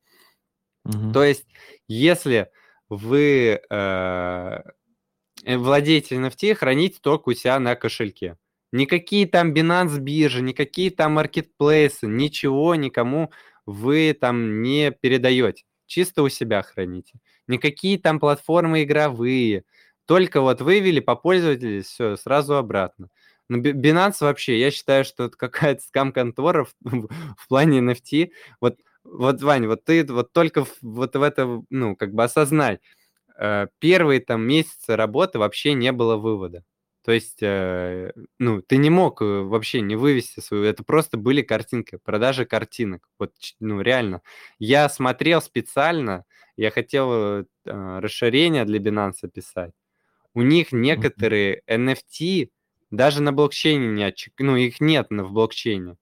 [0.84, 1.12] Угу.
[1.12, 1.46] То есть,
[1.86, 2.50] если
[2.90, 4.58] вы э,
[5.46, 8.36] владеете NFT, храните только у себя на кошельке.
[8.72, 13.30] Никакие там Binance биржи, никакие там маркетплейсы, ничего никому
[13.68, 15.64] вы там не передаете.
[15.86, 17.20] Чисто у себя храните.
[17.46, 19.64] Никакие там платформы игровые.
[20.06, 23.10] Только вот вывели, попользовались, все, сразу обратно.
[23.50, 28.30] Но Binance вообще, я считаю, что это какая-то скам-контора в, в плане NFT.
[28.60, 32.80] Вот, вот, Вань, вот ты вот только вот в это, ну, как бы осознай.
[33.38, 36.64] Э, первые там месяцы работы вообще не было вывода.
[37.08, 41.40] То есть, э, ну, ты не мог э, вообще не вывести свою, это просто были
[41.40, 43.08] картинки, продажи картинок.
[43.18, 44.20] Вот, ну, реально.
[44.58, 46.26] Я смотрел специально,
[46.58, 49.72] я хотел э, расширение для Binance писать.
[50.34, 52.50] У них некоторые NFT
[52.90, 54.34] даже на блокчейне не отчек...
[54.38, 55.96] ну, их нет в блокчейне.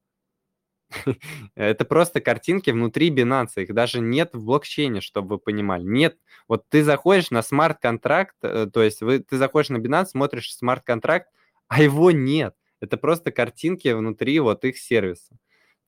[1.55, 5.83] Это просто картинки внутри Binance, их даже нет в блокчейне, чтобы вы понимали.
[5.85, 6.17] Нет,
[6.49, 11.29] вот ты заходишь на смарт-контракт, э, то есть вы, ты заходишь на Binance, смотришь смарт-контракт,
[11.69, 12.55] а его нет.
[12.81, 15.37] Это просто картинки внутри вот их сервиса.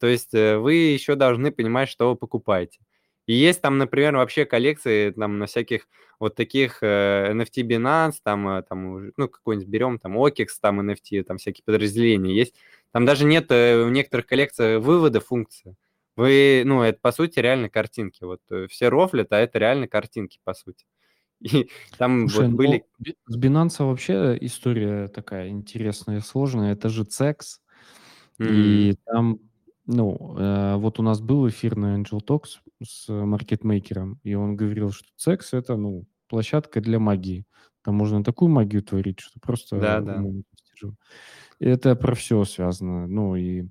[0.01, 2.81] То есть э, вы еще должны понимать, что вы покупаете.
[3.29, 5.87] И есть там, например, вообще коллекции там на всяких
[6.19, 11.25] вот таких э, NFT Binance, там, э, там ну, какой-нибудь берем, там, OKEX, там, NFT,
[11.25, 12.55] там всякие подразделения есть.
[12.91, 15.77] Там даже нет э, в некоторых коллекциях вывода функции.
[16.17, 18.25] Вы, ну, это по сути реально картинки.
[18.25, 20.87] Вот э, все рофлят, а это реально картинки, по сути.
[21.43, 21.69] И
[21.99, 22.85] там Слушай, вот ну, были...
[23.27, 26.73] С Binance вообще история такая интересная и сложная.
[26.73, 27.59] Это же CEX.
[28.41, 28.55] Mm-hmm.
[28.55, 29.39] И там
[29.89, 34.93] ну, э, вот у нас был эфир на Angel Talks с маркетмейкером, и он говорил,
[34.93, 37.47] что CEX— это, ну, площадка для магии.
[37.82, 40.23] Там можно такую магию творить, что просто да, да.
[41.59, 43.06] Это про все связано.
[43.06, 43.66] Ну, и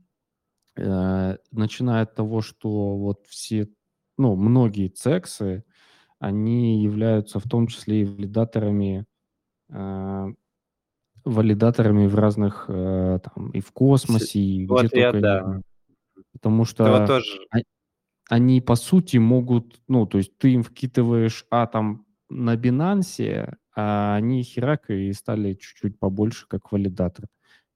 [0.76, 3.69] э, начиная от того, что вот все,
[4.18, 5.65] ну, многие цексы,
[6.18, 9.06] они являются в том числе и валидаторами
[9.69, 10.34] э,
[11.23, 15.61] валидаторами в разных, э, там, и в космосе, и вот где я, только да.
[16.41, 17.39] Потому что тоже...
[18.30, 24.43] они, по сути, могут, ну, то есть ты им вкидываешь атом на Binance, а они
[24.43, 27.26] херак и стали чуть-чуть побольше, как валидатор.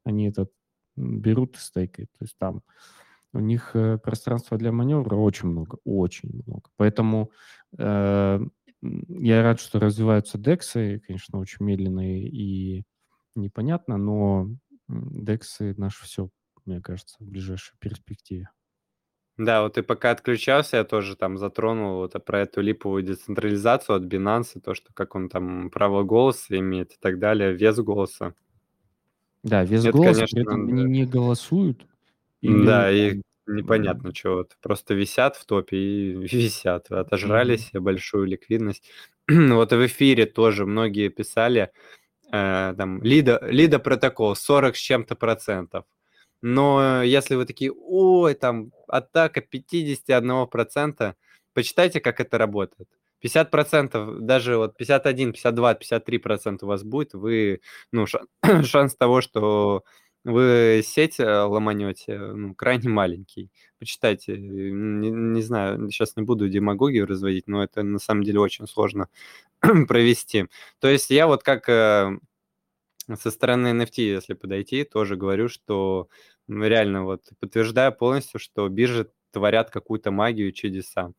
[0.03, 0.51] Они этот
[0.95, 2.11] берут и стейкают.
[2.17, 2.61] То есть там
[3.33, 6.63] у них э, пространства для маневра очень много, очень много.
[6.75, 7.31] Поэтому
[7.77, 8.39] э,
[8.81, 12.83] я рад, что развиваются дексы, конечно, очень медленные и
[13.35, 14.49] непонятно, но
[14.87, 16.29] дексы наше все
[16.65, 18.49] мне кажется, в ближайшей перспективе.
[19.37, 24.03] Да, вот ты пока отключался, я тоже там затронул вот про эту липовую децентрализацию от
[24.03, 28.35] Binance, то, что как он там право голоса имеет и так далее, вес голоса.
[29.43, 30.73] Да, вес Это, голоса, конечно, при этом да.
[30.73, 31.87] они не голосуют.
[32.41, 32.65] Или...
[32.65, 37.79] Да, и непонятно, что вот просто висят в топе и висят, отожрали mm-hmm.
[37.79, 38.89] большую ликвидность.
[39.27, 41.71] вот в эфире тоже многие писали,
[42.31, 45.85] э, там, лида, лида протокол 40 с чем-то процентов.
[46.41, 51.15] Но если вы такие, ой, там атака 51%,
[51.53, 52.89] почитайте, как это работает.
[53.23, 57.61] 50%, даже вот 51, 52, 53% у вас будет, вы,
[57.91, 58.05] ну,
[58.63, 59.83] шанс того, что
[60.23, 63.51] вы сеть э, ломанете, ну, крайне маленький.
[63.79, 68.67] Почитайте, не, не знаю, сейчас не буду демагогию разводить, но это на самом деле очень
[68.67, 69.07] сложно
[69.87, 70.47] провести.
[70.79, 72.17] То есть я вот как э,
[73.19, 76.07] со стороны NFT, если подойти, тоже говорю, что
[76.47, 81.11] реально вот подтверждаю полностью, что биржи творят какую-то магию и чудеса.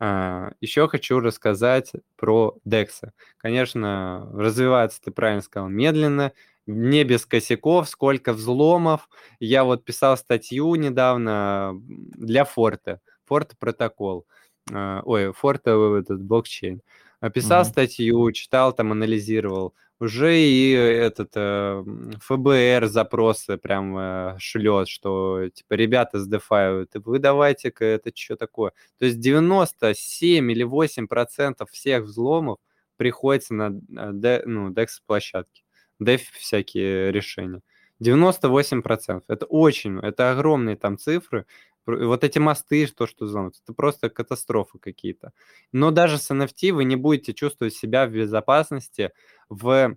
[0.00, 2.88] А, еще хочу рассказать про DEX.
[3.36, 6.32] Конечно, развивается, ты правильно сказал, медленно,
[6.66, 9.08] не без косяков, сколько взломов.
[9.40, 14.26] Я вот писал статью недавно для Форта, Форта протокол,
[14.72, 15.70] а, ой, Форта
[16.00, 16.82] этот блокчейн.
[17.30, 17.68] Писал mm-hmm.
[17.68, 21.84] статью, читал там, анализировал уже и этот э,
[22.22, 28.72] ФБР запросы прям э, шлет, что типа ребята с DeFi, вы давайте-ка это что такое.
[28.98, 32.58] То есть 97 или 8 процентов всех взломов
[32.96, 35.62] приходится на э, ну, DEX площадке,
[36.02, 37.60] DeFi всякие решения.
[38.02, 39.22] 98%.
[39.28, 41.46] Это очень, это огромные там цифры.
[41.86, 45.32] Вот эти мосты, то, что взломаются, это просто катастрофы какие-то.
[45.72, 49.10] Но даже с NFT вы не будете чувствовать себя в безопасности
[49.48, 49.96] в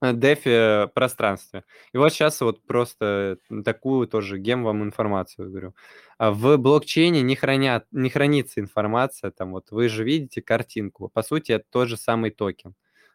[0.00, 1.64] дефи пространстве.
[1.92, 5.74] И вот сейчас вот просто такую тоже gem вам информацию говорю.
[6.18, 11.08] А в блокчейне не, хранят, не хранится информация, там вот вы же видите картинку.
[11.08, 12.74] По сути, это тот же самый токен.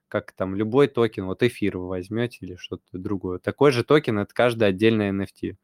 [0.10, 3.40] Как там любой токен, вот эфир вы возьмете или что-то другое.
[3.40, 5.56] Такой же токен, это каждый отдельный NFT.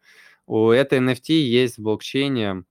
[0.49, 2.63] У этой NFT есть в блокчейне,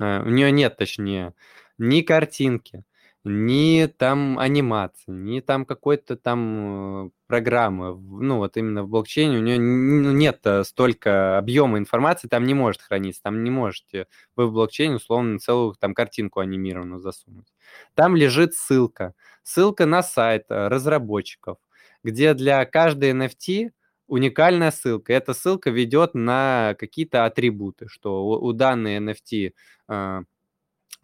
[0.00, 1.34] э, у нее нет, точнее,
[1.76, 2.84] ни картинки,
[3.22, 9.42] ни там анимации, ни там какой-то там э, программы, ну вот именно в блокчейне у
[9.42, 14.52] нее нет э, столько объема информации, там не может храниться, там не можете вы в
[14.52, 17.52] блокчейне условно целую там картинку анимированную засунуть.
[17.94, 19.12] Там лежит ссылка,
[19.42, 21.58] ссылка на сайт разработчиков,
[22.02, 23.72] где для каждой NFT
[24.06, 25.12] уникальная ссылка.
[25.12, 29.52] Эта ссылка ведет на какие-то атрибуты, что у, у данной NFT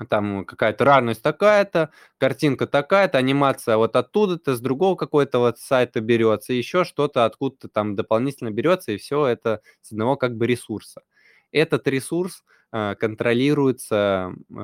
[0.09, 6.53] там какая-то рарность такая-то, картинка такая-то, анимация вот оттуда-то, с другого какой-то вот сайта берется,
[6.53, 11.03] еще что-то откуда-то там дополнительно берется, и все это с одного как бы ресурса.
[11.51, 14.55] Этот ресурс э, контролируется э,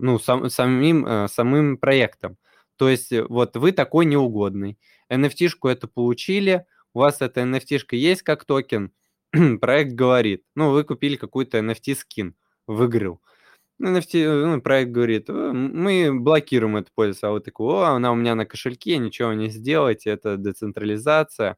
[0.00, 2.38] ну, сам, самим, э, самым проектом.
[2.76, 4.78] То есть э, вот вы такой неугодный,
[5.10, 6.64] NFT-шку это получили,
[6.94, 8.92] у вас эта NFT-шка есть как токен,
[9.60, 12.34] проект говорит, ну, вы купили какую-то NFT-скин
[12.66, 13.20] в игру,
[13.80, 18.34] NFT ну, проект говорит, мы блокируем эту пользу, а вы такой, о, она у меня
[18.34, 21.56] на кошельке, ничего не сделать, это децентрализация.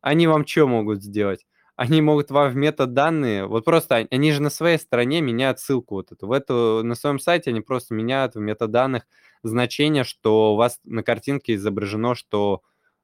[0.00, 1.46] Они вам что могут сделать?
[1.76, 6.10] Они могут вам в метаданные, вот просто они же на своей стороне меняют ссылку вот
[6.10, 6.26] эту.
[6.26, 9.06] В эту, на своем сайте они просто меняют в метаданных
[9.42, 12.62] значение, что у вас на картинке изображено, что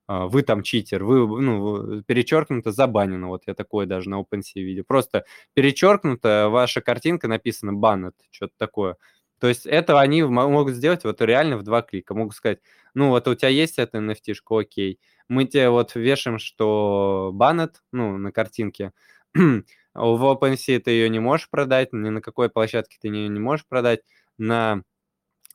[0.08, 4.84] вы там читер, вы, ну, перечеркнуто забанено, вот я такое даже на OpenSea видел.
[4.86, 5.24] Просто
[5.54, 8.96] перечеркнуто, ваша картинка написана banned, что-то такое.
[9.40, 12.14] То есть это они могут сделать вот реально в два клика.
[12.14, 12.60] Могут сказать,
[12.94, 14.98] ну вот у тебя есть эта nft окей,
[15.28, 18.92] мы тебе вот вешаем, что banned, ну, на картинке,
[19.34, 19.64] в
[19.94, 24.00] OpenSea ты ее не можешь продать, ни на какой площадке ты ее не можешь продать,
[24.38, 24.82] на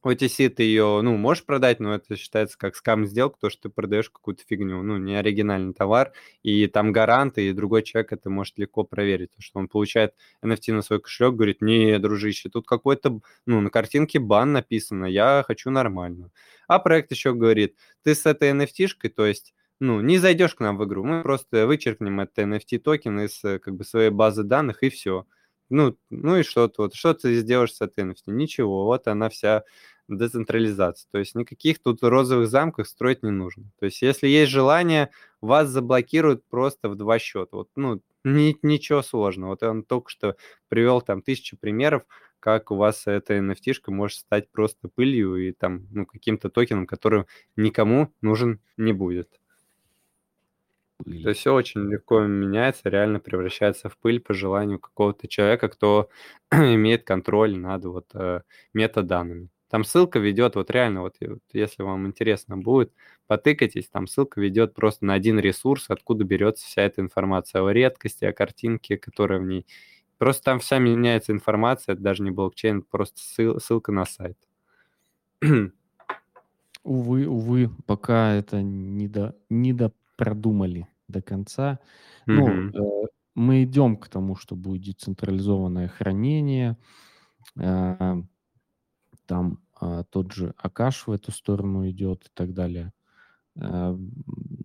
[0.05, 4.09] OTC ты ее, ну, можешь продать, но это считается как скам-сделка, то, что ты продаешь
[4.09, 8.83] какую-то фигню, ну, не оригинальный товар, и там гарант, и другой человек это может легко
[8.83, 10.13] проверить, что он получает
[10.43, 15.43] NFT на свой кошелек, говорит, не, дружище, тут какой-то, ну, на картинке бан написано, я
[15.45, 16.31] хочу нормально.
[16.67, 20.77] А проект еще говорит, ты с этой NFT-шкой, то есть ну, не зайдешь к нам
[20.77, 24.89] в игру, мы просто вычеркнем этот NFT токен из как бы своей базы данных и
[24.89, 25.25] все.
[25.69, 26.95] Ну, ну и что тут?
[26.95, 28.23] Что ты сделаешь с этой NFT?
[28.27, 29.63] Ничего, вот она вся
[30.07, 31.07] децентрализация.
[31.11, 33.65] То есть никаких тут розовых замков строить не нужно.
[33.79, 37.49] То есть если есть желание, вас заблокируют просто в два счета.
[37.57, 39.51] Вот, ну, ни, ничего сложного.
[39.51, 40.35] Вот он только что
[40.67, 42.03] привел там тысячу примеров,
[42.39, 47.25] как у вас эта NFT может стать просто пылью и там, ну, каким-то токеном, который
[47.55, 49.39] никому нужен не будет.
[51.03, 51.23] Пыль.
[51.23, 56.09] То есть все очень легко меняется, реально превращается в пыль по желанию какого-то человека, кто
[56.51, 58.41] имеет контроль над вот э,
[58.73, 59.49] метаданными.
[59.69, 62.91] Там ссылка ведет, вот реально, вот, вот если вам интересно будет,
[63.27, 68.25] потыкайтесь, там ссылка ведет просто на один ресурс, откуда берется вся эта информация о редкости,
[68.25, 69.67] о картинке, которая в ней.
[70.17, 74.37] Просто там вся меняется информация, это даже не блокчейн, просто ссыл, ссылка на сайт.
[76.83, 81.79] Увы, увы, пока это не, до, не до продумали до конца.
[82.25, 86.77] Ну, э, мы идем к тому, что будет децентрализованное хранение.
[87.57, 88.21] Э,
[89.25, 92.91] там э, тот же Акаш в эту сторону идет и так далее.
[93.55, 93.97] Э,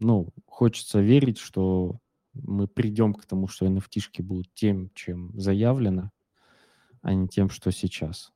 [0.00, 2.00] ну, хочется верить, что
[2.34, 6.10] мы придем к тому, что nft будут тем, чем заявлено,
[7.00, 8.32] а не тем, что сейчас.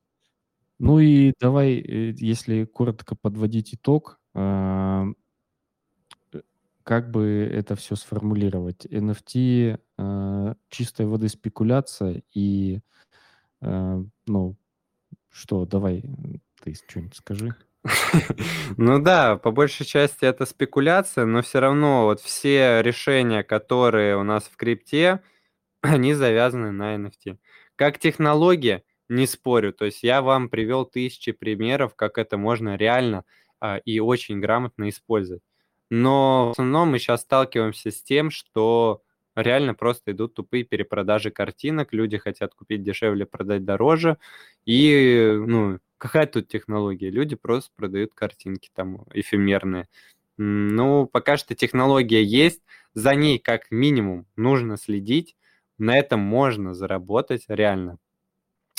[0.79, 5.05] Ну и давай, э, если коротко подводить итог, э,
[6.89, 8.87] как бы это все сформулировать?
[8.87, 12.79] NFT э, чистой воды спекуляция и,
[13.61, 14.55] э, ну,
[15.29, 16.03] что, давай,
[16.63, 17.55] ты что-нибудь скажи.
[18.77, 24.23] Ну да, по большей части это спекуляция, но все равно вот все решения, которые у
[24.23, 25.21] нас в крипте,
[25.81, 27.37] они завязаны на NFT.
[27.75, 33.25] Как технология, не спорю, то есть я вам привел тысячи примеров, как это можно реально
[33.59, 35.43] а, и очень грамотно использовать.
[35.89, 39.01] Но в основном мы сейчас сталкиваемся с тем, что
[39.35, 44.17] реально просто идут тупые перепродажи картинок, люди хотят купить дешевле, продать дороже,
[44.65, 47.09] и, ну, какая тут технология?
[47.09, 49.87] Люди просто продают картинки там эфемерные.
[50.37, 52.61] Ну, пока что технология есть,
[52.93, 55.35] за ней как минимум нужно следить,
[55.77, 57.97] на этом можно заработать реально.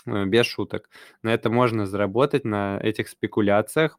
[0.07, 0.89] Э, без шуток.
[1.23, 3.99] На это можно заработать, на этих спекуляциях,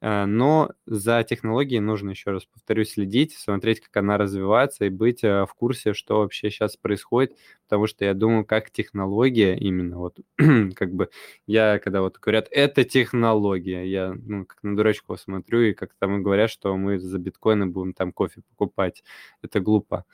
[0.00, 5.22] э, но за технологией нужно, еще раз повторюсь, следить, смотреть, как она развивается и быть
[5.24, 10.16] э, в курсе, что вообще сейчас происходит, потому что я думаю, как технология именно, вот
[10.74, 11.10] как бы
[11.46, 16.22] я, когда вот говорят, это технология, я ну, как на дурачков смотрю, и как там
[16.22, 19.02] говорят, что мы за биткоины будем там кофе покупать.
[19.42, 20.04] Это глупо.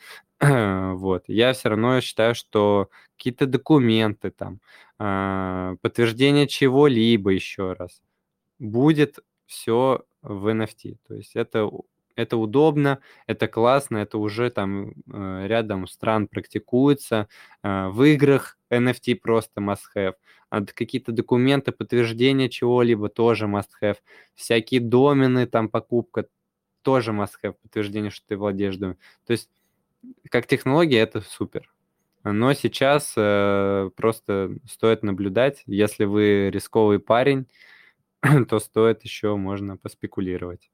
[0.97, 1.25] вот.
[1.29, 4.61] Я все равно считаю, что какие-то документы там,
[4.99, 8.03] а, подтверждение чего-либо еще раз,
[8.59, 10.97] будет все в NFT.
[11.07, 11.71] То есть это,
[12.17, 12.99] это удобно,
[13.29, 17.29] это классно, это уже там э, рядом стран практикуется.
[17.63, 20.15] А, в играх NFT просто must-have.
[20.51, 23.99] А какие-то документы, подтверждение чего-либо тоже must-have.
[24.35, 26.27] Всякие домены, там покупка
[26.83, 28.99] тоже must-have, подтверждение, что ты владеешь доменом.
[29.25, 29.49] То есть
[30.31, 31.73] как технология это супер.
[32.25, 35.63] Но сейчас э, просто стоит наблюдать.
[35.67, 37.47] Если вы рисковый парень,
[38.49, 40.71] то стоит еще можно поспекулировать.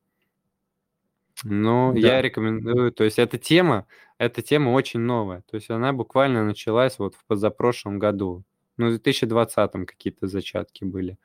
[1.45, 1.99] Ну, да.
[1.99, 3.87] я рекомендую, то есть эта тема,
[4.19, 5.43] эта тема очень новая.
[5.43, 8.45] То есть она буквально началась вот в позапрошлом году.
[8.77, 11.17] Ну, в 2020 какие-то зачатки были.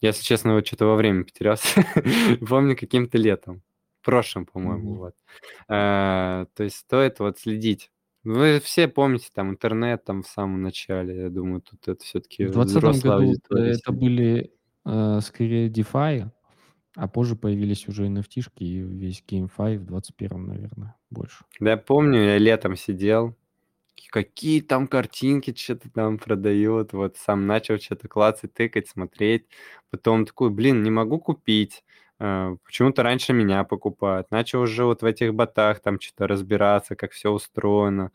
[0.00, 1.84] Если честно, вот что-то во время потерялся.
[2.48, 3.62] Помню каким-то летом
[4.02, 4.98] прошлом, по-моему, mm-hmm.
[4.98, 5.14] вот.
[5.68, 7.90] А, то есть стоит вот следить.
[8.24, 12.52] Вы все помните там интернет там в самом начале, я думаю, тут это все-таки В
[12.52, 14.52] 2020 году это были
[14.84, 16.28] э, скорее DeFi,
[16.96, 21.44] а позже появились уже nft и весь GameFi в 21 наверное, больше.
[21.60, 23.36] Да, я помню, я летом сидел,
[24.10, 29.46] какие там картинки что-то там продают, вот сам начал что-то клацать, тыкать, смотреть,
[29.90, 34.30] потом такой, блин, не могу купить, Э, почему-то раньше меня покупают.
[34.30, 38.10] Начал уже вот в этих ботах там что-то разбираться, как все устроено.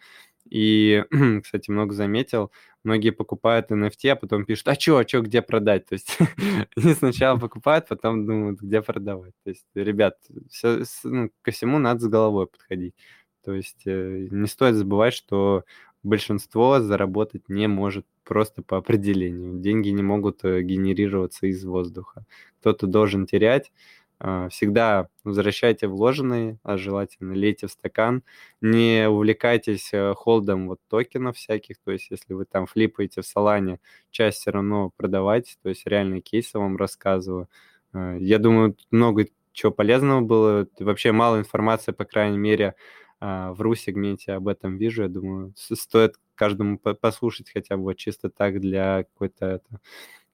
[0.49, 1.03] И,
[1.43, 2.51] кстати, много заметил,
[2.83, 5.87] многие покупают NFT, а потом пишут, а что, а что, где продать?
[5.87, 6.17] То есть
[6.75, 9.33] они сначала покупают, потом думают, где продавать.
[9.43, 10.17] То есть, ребят,
[10.49, 12.95] все, ну, ко всему надо с головой подходить.
[13.43, 15.63] То есть э, не стоит забывать, что
[16.03, 19.59] большинство заработать не может просто по определению.
[19.59, 22.25] Деньги не могут э, генерироваться из воздуха.
[22.59, 23.71] Кто-то должен терять.
[24.19, 28.23] А, всегда возвращайте вложенные, а желательно лейте в стакан.
[28.61, 31.77] Не увлекайтесь э, холдом вот токенов всяких.
[31.79, 33.79] То есть если вы там флипаете в Солане,
[34.11, 35.55] часть все равно продавайте.
[35.61, 37.49] То есть реальные кейсы вам рассказываю.
[37.91, 40.67] А, я думаю, много чего полезного было.
[40.79, 42.75] Вообще мало информации, по крайней мере,
[43.23, 45.03] в RU-сегменте об этом вижу.
[45.03, 49.61] Я думаю, стоит каждому послушать хотя бы вот чисто так для какой-то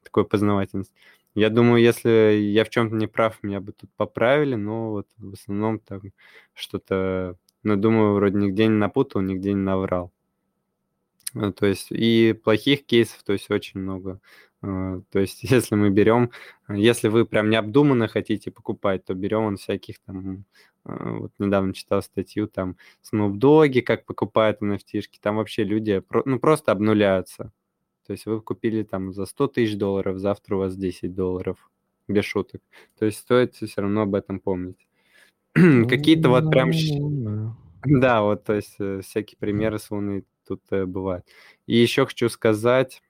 [0.03, 0.95] такой познавательности.
[1.35, 2.09] Я думаю, если
[2.39, 6.01] я в чем-то не прав, меня бы тут поправили, но вот в основном там
[6.55, 10.11] что-то, ну, думаю, вроде нигде не напутал, нигде не наврал.
[11.35, 14.19] Ну, то есть и плохих кейсов, то есть очень много.
[14.61, 16.31] А, то есть если мы берем,
[16.68, 20.45] если вы прям необдуманно хотите покупать, то берем он всяких там
[20.84, 26.40] а, вот недавно читал статью, там, Snoop Dogg, как покупают nft там вообще люди, ну,
[26.40, 27.52] просто обнуляются.
[28.06, 31.69] То есть вы купили там за 100 тысяч долларов, завтра у вас 10 долларов,
[32.07, 32.61] без шуток.
[32.98, 34.88] То есть стоит все равно об этом помнить.
[35.53, 36.72] Какие-то вот прям...
[37.86, 41.26] Да, вот, то есть э, всякие примеры с Луны тут э, бывают.
[41.65, 43.02] И еще хочу сказать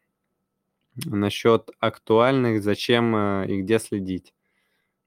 [1.05, 4.33] насчет актуальных, зачем э, и где следить.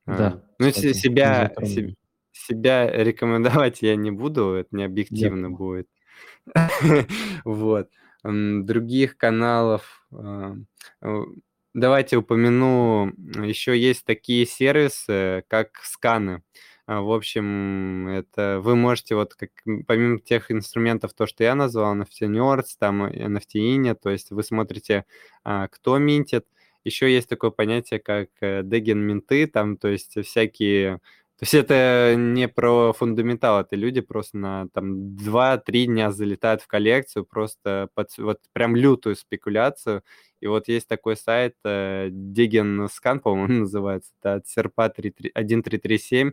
[0.07, 0.43] Да.
[0.59, 1.95] Ну, кстати, себя, себя,
[2.33, 5.89] себя рекомендовать я не буду, это не объективно я будет.
[7.45, 7.89] Вот.
[8.25, 10.07] Других каналов...
[10.13, 10.55] А,
[11.75, 13.13] давайте упомяну,
[13.43, 16.35] еще есть такие сервисы, как сканы.
[16.35, 16.41] А,
[17.01, 19.51] в общем, это вы можете вот как
[19.87, 24.43] помимо тех инструментов, то, что я назвал, NFT Nerds, там NFT Init, то есть вы
[24.43, 25.05] смотрите,
[25.45, 26.47] а, кто минтит.
[26.85, 31.01] Еще есть такое понятие, как деген э, минты, там, то есть всякие
[31.43, 36.69] то есть это не про фундаментал, это люди просто на там 2-3 дня залетают в
[36.69, 40.05] коллекцию, просто под вот прям лютую спекуляцию.
[40.39, 46.31] И вот есть такой сайт, э, Digen Scan, по-моему, называется, да, от Серпа 1337.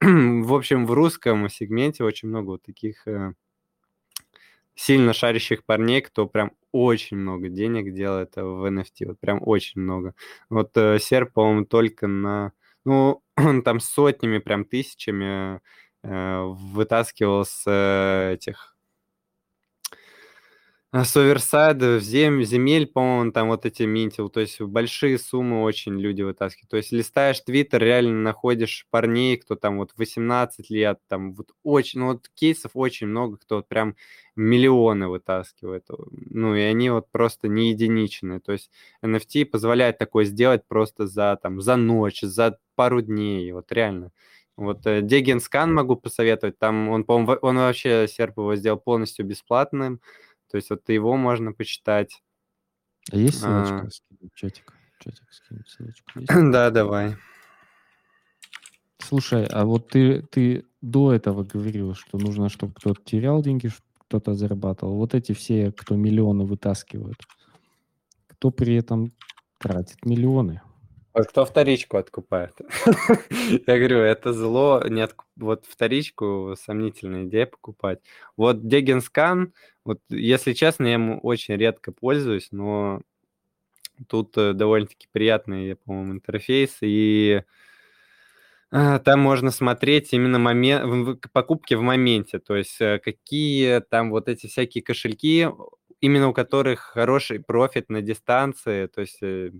[0.44, 3.34] в общем, в русском сегменте очень много вот таких э,
[4.74, 10.14] сильно шарящих парней, кто прям очень много денег делает в NFT, вот прям очень много.
[10.48, 12.52] Вот э, Серп, по-моему, только на
[12.84, 13.22] ну,
[13.64, 15.60] там сотнями, прям тысячами
[16.02, 18.69] э, вытаскивал с э, этих
[20.92, 25.62] А с оверсайда в зем, земель, по-моему, там вот эти минтил, то есть большие суммы
[25.62, 26.68] очень люди вытаскивают.
[26.68, 32.00] То есть листаешь твиттер, реально находишь парней, кто там вот 18 лет, там вот очень,
[32.00, 33.94] ну вот кейсов очень много, кто вот прям
[34.34, 35.84] миллионы вытаскивает.
[36.10, 38.40] Ну и они вот просто не единичные.
[38.40, 38.72] То есть
[39.04, 44.10] NFT позволяет такое сделать просто за там за ночь, за пару дней, вот реально.
[44.56, 50.00] Вот э, Дегенскан могу посоветовать, там он, по-моему, он вообще серп его сделал полностью бесплатным,
[50.50, 52.22] то есть вот его можно почитать.
[53.12, 53.88] А есть ссылочка?
[53.88, 54.26] А...
[54.34, 54.74] Чатик.
[54.98, 56.20] Чатик скинуть ссылочку.
[56.20, 56.30] Есть?
[56.52, 57.16] да, давай.
[58.98, 63.86] Слушай, а вот ты, ты до этого говорил, что нужно, чтобы кто-то терял деньги, чтобы
[64.06, 64.96] кто-то зарабатывал.
[64.96, 67.18] Вот эти все, кто миллионы вытаскивают,
[68.26, 69.12] кто при этом
[69.58, 70.62] тратит миллионы.
[71.12, 72.54] Вот кто вторичку откупает?
[73.66, 75.24] Я говорю, это зло, не отк...
[75.36, 78.00] вот вторичку сомнительная идея покупать.
[78.36, 79.52] Вот Дегенскан,
[79.84, 83.00] вот если честно, я ему очень редко пользуюсь, но
[84.08, 87.42] тут э, довольно-таки приятный, по-моему, интерфейс, и
[88.70, 94.28] а, там можно смотреть именно момент, покупки в моменте, то есть э, какие там вот
[94.28, 95.48] эти всякие кошельки,
[96.00, 99.50] именно у которых хороший профит на дистанции, то есть э,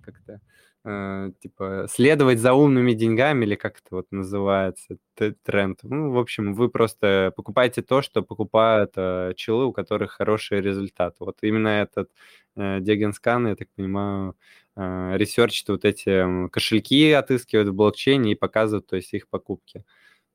[0.00, 0.40] как-то
[0.84, 4.98] э, типа следовать за умными деньгами или как это вот называется
[5.42, 5.80] тренд.
[5.82, 11.16] Ну, в общем, вы просто покупаете то, что покупают э, челы, у которых хороший результат.
[11.20, 12.10] Вот именно этот
[12.56, 14.36] э, Дегенскан, я так понимаю,
[14.76, 19.84] э, research ит вот эти кошельки, отыскивает в блокчейне и показывает, то есть их покупки.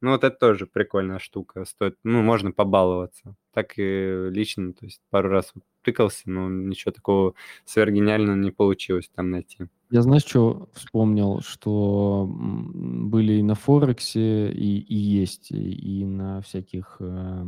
[0.02, 1.66] Ну, вот это тоже прикольная штука.
[1.66, 3.36] Стоит, ну, можно побаловаться.
[3.54, 5.54] Так и лично, то есть пару раз
[5.86, 9.68] тыкался, но ничего такого сверхгениального не получилось там найти.
[9.92, 16.98] Я, знаешь, что вспомнил, что были и на Форексе, и, и есть, и, на всяких
[17.00, 17.46] э,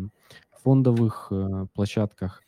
[0.63, 2.43] фондовых э, площадках,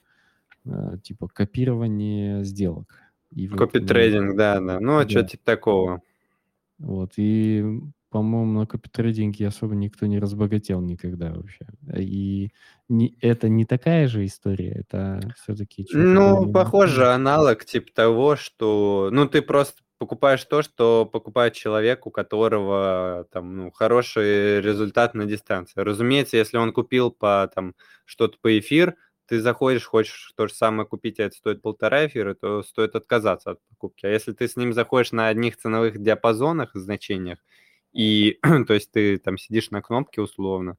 [0.66, 2.95] э, типа копирование сделок.
[3.36, 4.80] Копи-трейдинг, да, да.
[4.80, 5.10] Ну, а да.
[5.10, 6.02] что типа такого.
[6.78, 11.68] Вот, и, по-моему, на копи-трейдинге особо никто не разбогател никогда вообще.
[11.95, 12.52] И
[12.88, 15.86] не, это не такая же история, это все-таки...
[15.91, 19.10] Ну, похоже, аналог типа того, что...
[19.11, 25.26] Ну, ты просто покупаешь то, что покупает человек, у которого там, ну, хороший результат на
[25.26, 25.80] дистанции.
[25.80, 27.76] Разумеется, если он купил по там
[28.06, 28.95] что-то по эфир,
[29.27, 33.52] ты заходишь, хочешь то же самое купить, а это стоит полтора эфира, то стоит отказаться
[33.52, 34.07] от покупки.
[34.07, 37.38] А если ты с ним заходишь на одних ценовых диапазонах, значениях,
[37.94, 40.78] и, то есть ты там сидишь на кнопке условно,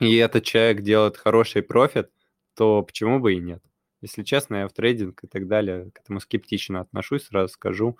[0.00, 2.10] и этот человек делает хороший профит,
[2.54, 3.62] то почему бы и нет?
[4.00, 7.98] Если честно, я в трейдинг и так далее к этому скептично отношусь, сразу скажу.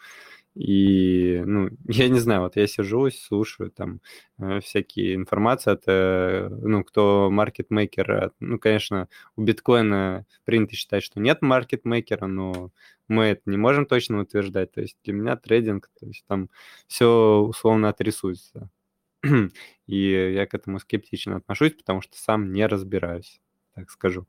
[0.58, 4.00] И, ну, я не знаю, вот я сижу, слушаю там
[4.38, 8.32] э, всякие информации от, э, ну, кто маркетмейкер.
[8.40, 12.72] Ну, конечно, у биткоина принято считать, что нет маркетмейкера, но
[13.06, 14.72] мы это не можем точно утверждать.
[14.72, 16.50] То есть для меня трейдинг, то есть там
[16.88, 18.68] все условно отрисуется.
[19.86, 23.40] И я к этому скептично отношусь, потому что сам не разбираюсь
[23.78, 24.26] так скажу.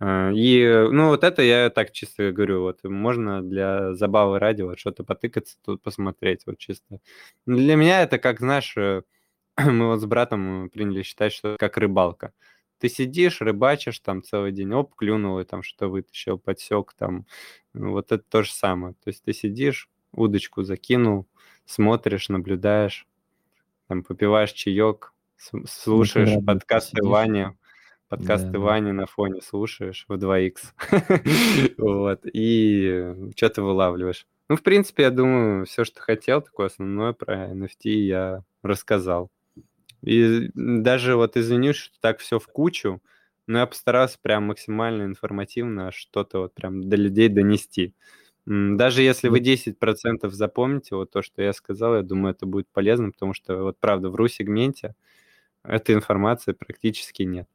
[0.00, 4.78] А, и, ну, вот это я так чисто говорю, вот можно для забавы ради вот
[4.78, 7.00] что-то потыкаться, тут посмотреть, вот чисто.
[7.46, 9.02] Для меня это как, знаешь, э,
[9.56, 12.32] мы вот с братом приняли считать, что как рыбалка.
[12.78, 17.26] Ты сидишь, рыбачишь там целый день, оп, клюнул и там что вытащил, подсек там.
[17.74, 18.94] Ну, вот это то же самое.
[18.94, 21.26] То есть ты сидишь, удочку закинул,
[21.66, 23.06] смотришь, наблюдаешь,
[23.88, 25.12] там попиваешь чаек,
[25.66, 27.46] слушаешь подкасты Вани,
[28.08, 28.58] подкасты да.
[28.58, 30.58] Вани на фоне слушаешь в 2х.
[31.78, 34.26] вот, и что ты вылавливаешь.
[34.48, 39.30] Ну, в принципе, я думаю, все, что хотел, такое основное про NFT я рассказал.
[40.02, 43.02] И даже вот извинюсь, что так все в кучу,
[43.46, 47.94] но я постарался прям максимально информативно что-то вот прям до людей донести.
[48.46, 53.10] Даже если вы 10% запомните вот то, что я сказал, я думаю, это будет полезно,
[53.10, 54.94] потому что вот правда в RU-сегменте
[55.64, 57.48] этой информации практически нет.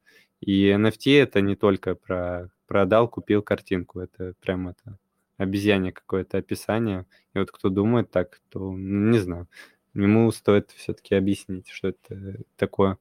[0.46, 4.98] И NFT это не только про продал, купил картинку, это прям это
[5.38, 7.06] обезьяне какое-то описание.
[7.34, 9.48] И вот кто думает так, то ну, не знаю,
[9.94, 12.98] ему стоит все-таки объяснить, что это такое.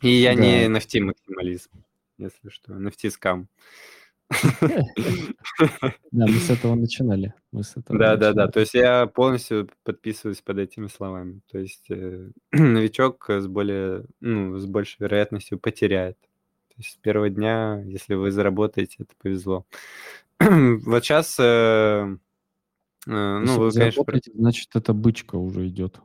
[0.00, 0.42] И я да.
[0.42, 1.70] не NFT максимализм,
[2.18, 3.48] если что, NFT скам.
[6.10, 7.34] Да, мы с этого начинали.
[7.88, 8.48] Да, да, да.
[8.48, 11.40] То есть я полностью подписываюсь под этими словами.
[11.50, 16.16] То есть э, новичок с более, ну, с большей вероятностью потеряет.
[16.72, 19.66] То есть с первого дня, если вы заработаете, это повезло.
[20.40, 22.18] вот сейчас, э, э,
[23.06, 24.04] ну, вы, конечно...
[24.34, 26.00] Значит, эта бычка уже идет.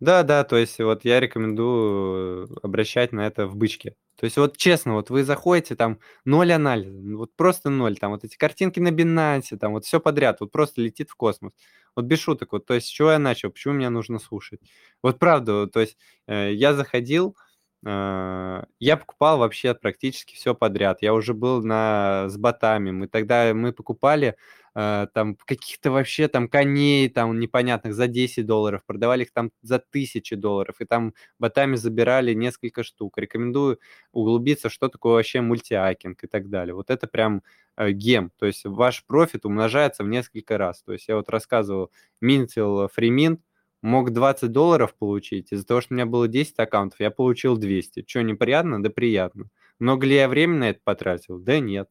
[0.00, 3.94] Да, да, то есть вот я рекомендую обращать на это в бычке.
[4.16, 8.24] То есть вот честно, вот вы заходите, там ноль анализа, вот просто ноль, там вот
[8.24, 11.52] эти картинки на Binance, там вот все подряд, вот просто летит в космос.
[11.94, 14.60] Вот без шуток, вот, то есть с чего я начал, почему мне нужно слушать?
[15.02, 17.47] Вот правда, то есть э, я заходил, э,
[17.84, 21.00] я покупал вообще практически все подряд.
[21.00, 24.36] Я уже был на, с ботами, мы тогда мы покупали
[24.80, 29.80] Э, там каких-то вообще там коней там непонятных за 10 долларов, продавали их там за
[29.80, 33.18] тысячи долларов, и там ботами забирали несколько штук.
[33.18, 33.80] Рекомендую
[34.12, 36.74] углубиться, что такое вообще мультиакинг и так далее.
[36.76, 37.42] Вот это прям
[37.76, 40.82] э, гем, то есть ваш профит умножается в несколько раз.
[40.82, 41.90] То есть я вот рассказывал,
[42.20, 43.40] минтил фриминт,
[43.82, 48.04] мог 20 долларов получить, из-за того, что у меня было 10 аккаунтов, я получил 200.
[48.06, 48.82] Что, неприятно?
[48.82, 49.48] Да приятно.
[49.78, 51.38] Много ли я времени на это потратил?
[51.38, 51.88] Да нет.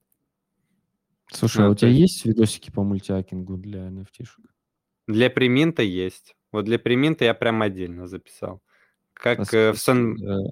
[1.32, 4.46] Слушай, а у тебя есть видосики по мультиакингу для NFT-шек?
[5.08, 6.36] Для приминта есть.
[6.52, 8.62] Вот для приминта я прям отдельно записал.
[9.14, 10.22] Как э, в сан...
[10.22, 10.52] Э,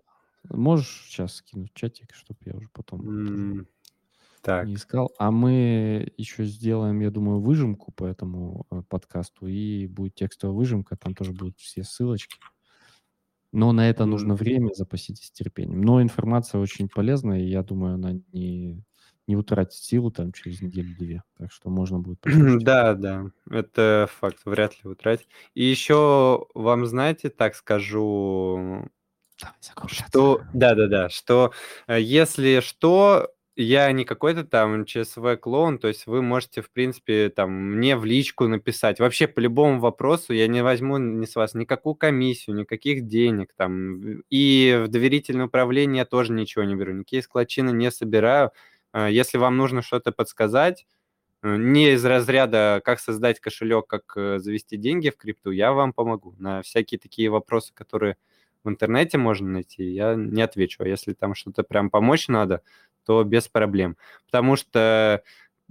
[0.50, 3.68] можешь сейчас скинуть чатик, чтобы я уже потом М,
[4.46, 5.12] Так, не искал.
[5.18, 10.96] А мы еще сделаем, я думаю, выжимку по этому э, подкасту, и будет текстовая выжимка,
[10.96, 12.38] там тоже будут все ссылочки.
[13.52, 15.82] Но на это нужно время, запаситесь терпением.
[15.82, 18.84] Но информация очень полезная, и я думаю, она не
[19.28, 21.24] не утратить силу там через неделю-две.
[21.38, 22.20] Так что можно будет
[22.62, 25.28] Да, да, это факт, вряд ли утратить.
[25.56, 28.88] И еще вам, знаете, так скажу,
[29.88, 30.42] что...
[30.54, 31.52] Да-да-да, что
[31.88, 37.52] э, если что, я не какой-то там ЧСВ-клоун, то есть вы можете, в принципе, там,
[37.52, 39.00] мне в личку написать.
[39.00, 44.22] Вообще, по любому вопросу я не возьму ни с вас никакую комиссию, никаких денег там.
[44.30, 48.52] И в доверительное управление я тоже ничего не беру, никакие склочины не собираю.
[48.94, 50.86] Э, если вам нужно что-то подсказать,
[51.44, 55.94] э, не из разряда, как создать кошелек, как э, завести деньги в крипту, я вам
[55.94, 56.36] помогу.
[56.40, 58.18] На всякие такие вопросы, которые
[58.66, 60.84] в интернете можно найти, я не отвечу.
[60.84, 62.62] А если там что-то прям помочь надо,
[63.06, 63.98] то без проблем.
[64.26, 65.24] Потому что,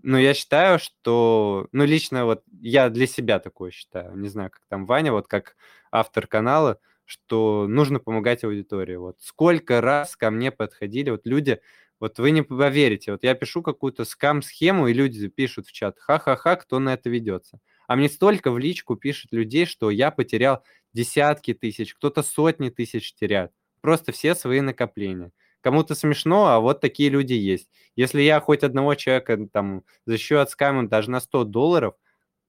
[0.02, 4.62] ну, я считаю, что, ну, лично вот я для себя такое считаю, не знаю, как
[4.68, 5.56] там Ваня, вот как
[5.90, 8.96] автор канала, что нужно помогать аудитории.
[8.96, 11.60] Вот сколько раз ко мне подходили вот люди,
[12.00, 16.56] вот вы не поверите, вот я пишу какую-то скам-схему, и люди пишут в чат, ха-ха-ха,
[16.56, 17.58] кто на это ведется.
[17.86, 20.62] А мне столько в личку пишет людей, что я потерял
[20.92, 23.52] десятки тысяч, кто-то сотни тысяч теряет.
[23.80, 25.32] Просто все свои накопления.
[25.60, 27.68] Кому-то смешно, а вот такие люди есть.
[27.96, 31.94] Если я хоть одного человека там защищу от скама даже на 100 долларов,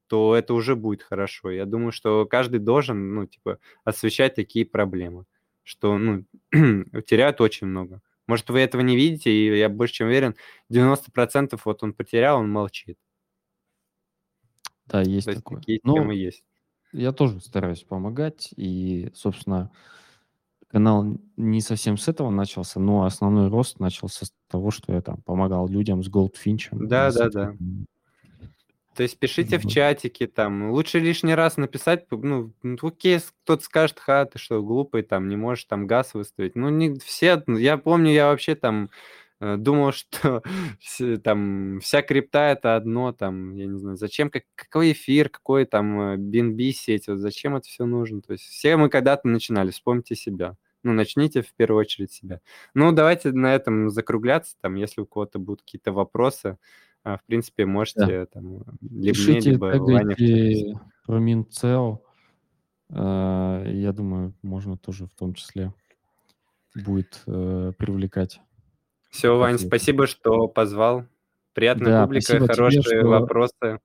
[0.07, 1.52] то это уже будет хорошо.
[1.52, 5.26] Я думаю, что каждый должен, ну, типа, освещать такие проблемы,
[5.64, 6.26] что, ну,
[7.07, 8.02] теряют очень много.
[8.28, 10.36] Может, вы этого не видите, и я больше чем уверен,
[10.70, 12.98] 90% вот он потерял, он молчит.
[14.88, 15.60] Да, есть То такое.
[15.60, 16.44] Такие Но темы есть.
[16.91, 19.72] Я тоже стараюсь помогать, и, собственно,
[20.68, 21.06] канал
[21.36, 25.68] не совсем с этого начался, но основной рост начался с того, что я там помогал
[25.68, 26.68] людям с Goldfinch.
[26.72, 27.56] Да, да, да.
[28.95, 30.72] То есть пишите в чатике там.
[30.72, 35.36] Лучше лишний раз написать, ну, ну окей, кто-то скажет, ха, ты что, глупый, там, не
[35.36, 36.56] можешь там газ выставить.
[36.56, 38.88] Ну, не все, ну, я помню, я вообще там э,
[39.40, 40.44] думал, что
[41.24, 46.16] там вся крипта это одно, там, я не знаю, зачем, как, какой эфир, какой там
[46.16, 48.22] BNB сеть, вот зачем это все нужно.
[48.22, 50.56] То есть все мы когда-то начинали, вспомните себя.
[50.84, 52.41] Ну, начните в первую очередь себя.
[52.76, 56.60] Ну, давайте на этом закругляться, там, если у кого-то будут какие-то вопросы,
[57.03, 58.26] а, в принципе, можете да.
[58.26, 60.82] там либо Пишите, мне, либо Ваня.
[61.06, 62.02] про Минцео.
[62.90, 65.74] А, я думаю, можно тоже в том числе
[66.76, 68.41] будет э, привлекать.
[69.15, 71.05] Все, Вань, спасибо, что позвал.
[71.53, 73.79] Приятная да, публика, хорошие тебе, что, вопросы.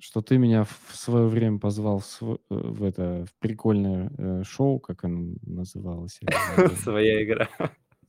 [0.00, 4.80] Что ты меня в свое время позвал в, э, в это в прикольное э, шоу,
[4.80, 6.18] как оно называлось.
[6.82, 7.46] Своя игра.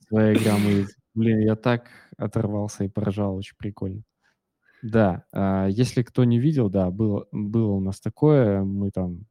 [0.08, 0.56] Своя игра.
[0.64, 4.02] Мы Блин, я так оторвался и поражал, очень прикольно.
[4.80, 9.26] Да, а, если кто не видел, да, было, было у нас такое, мы там,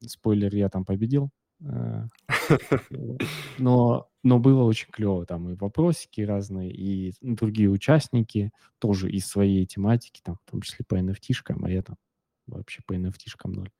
[0.00, 1.45] спойлер, я там победил, э,
[3.58, 9.66] но, но было очень клево, там и вопросики разные, и другие участники тоже из своей
[9.66, 11.96] тематики, там, в том числе по NFT-шкам, а я там
[12.46, 13.70] вообще по NFT-шкам ноль.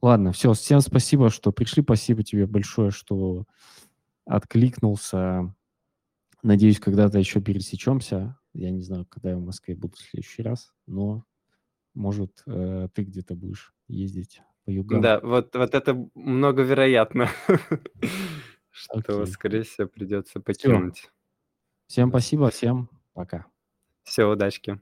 [0.00, 3.44] Ладно, все, всем спасибо, что пришли, спасибо тебе большое, что
[4.24, 5.54] откликнулся
[6.46, 8.38] Надеюсь, когда-то еще пересечемся.
[8.52, 11.24] Я не знаю, когда я в Москве буду в следующий раз, но,
[11.92, 15.00] может, э, ты где-то будешь ездить по югам.
[15.00, 17.28] Да, вот, вот это многовероятно,
[18.70, 21.10] что, скорее всего, придется покинуть.
[21.86, 23.46] Всем спасибо, всем пока.
[24.02, 24.80] Все, удачки.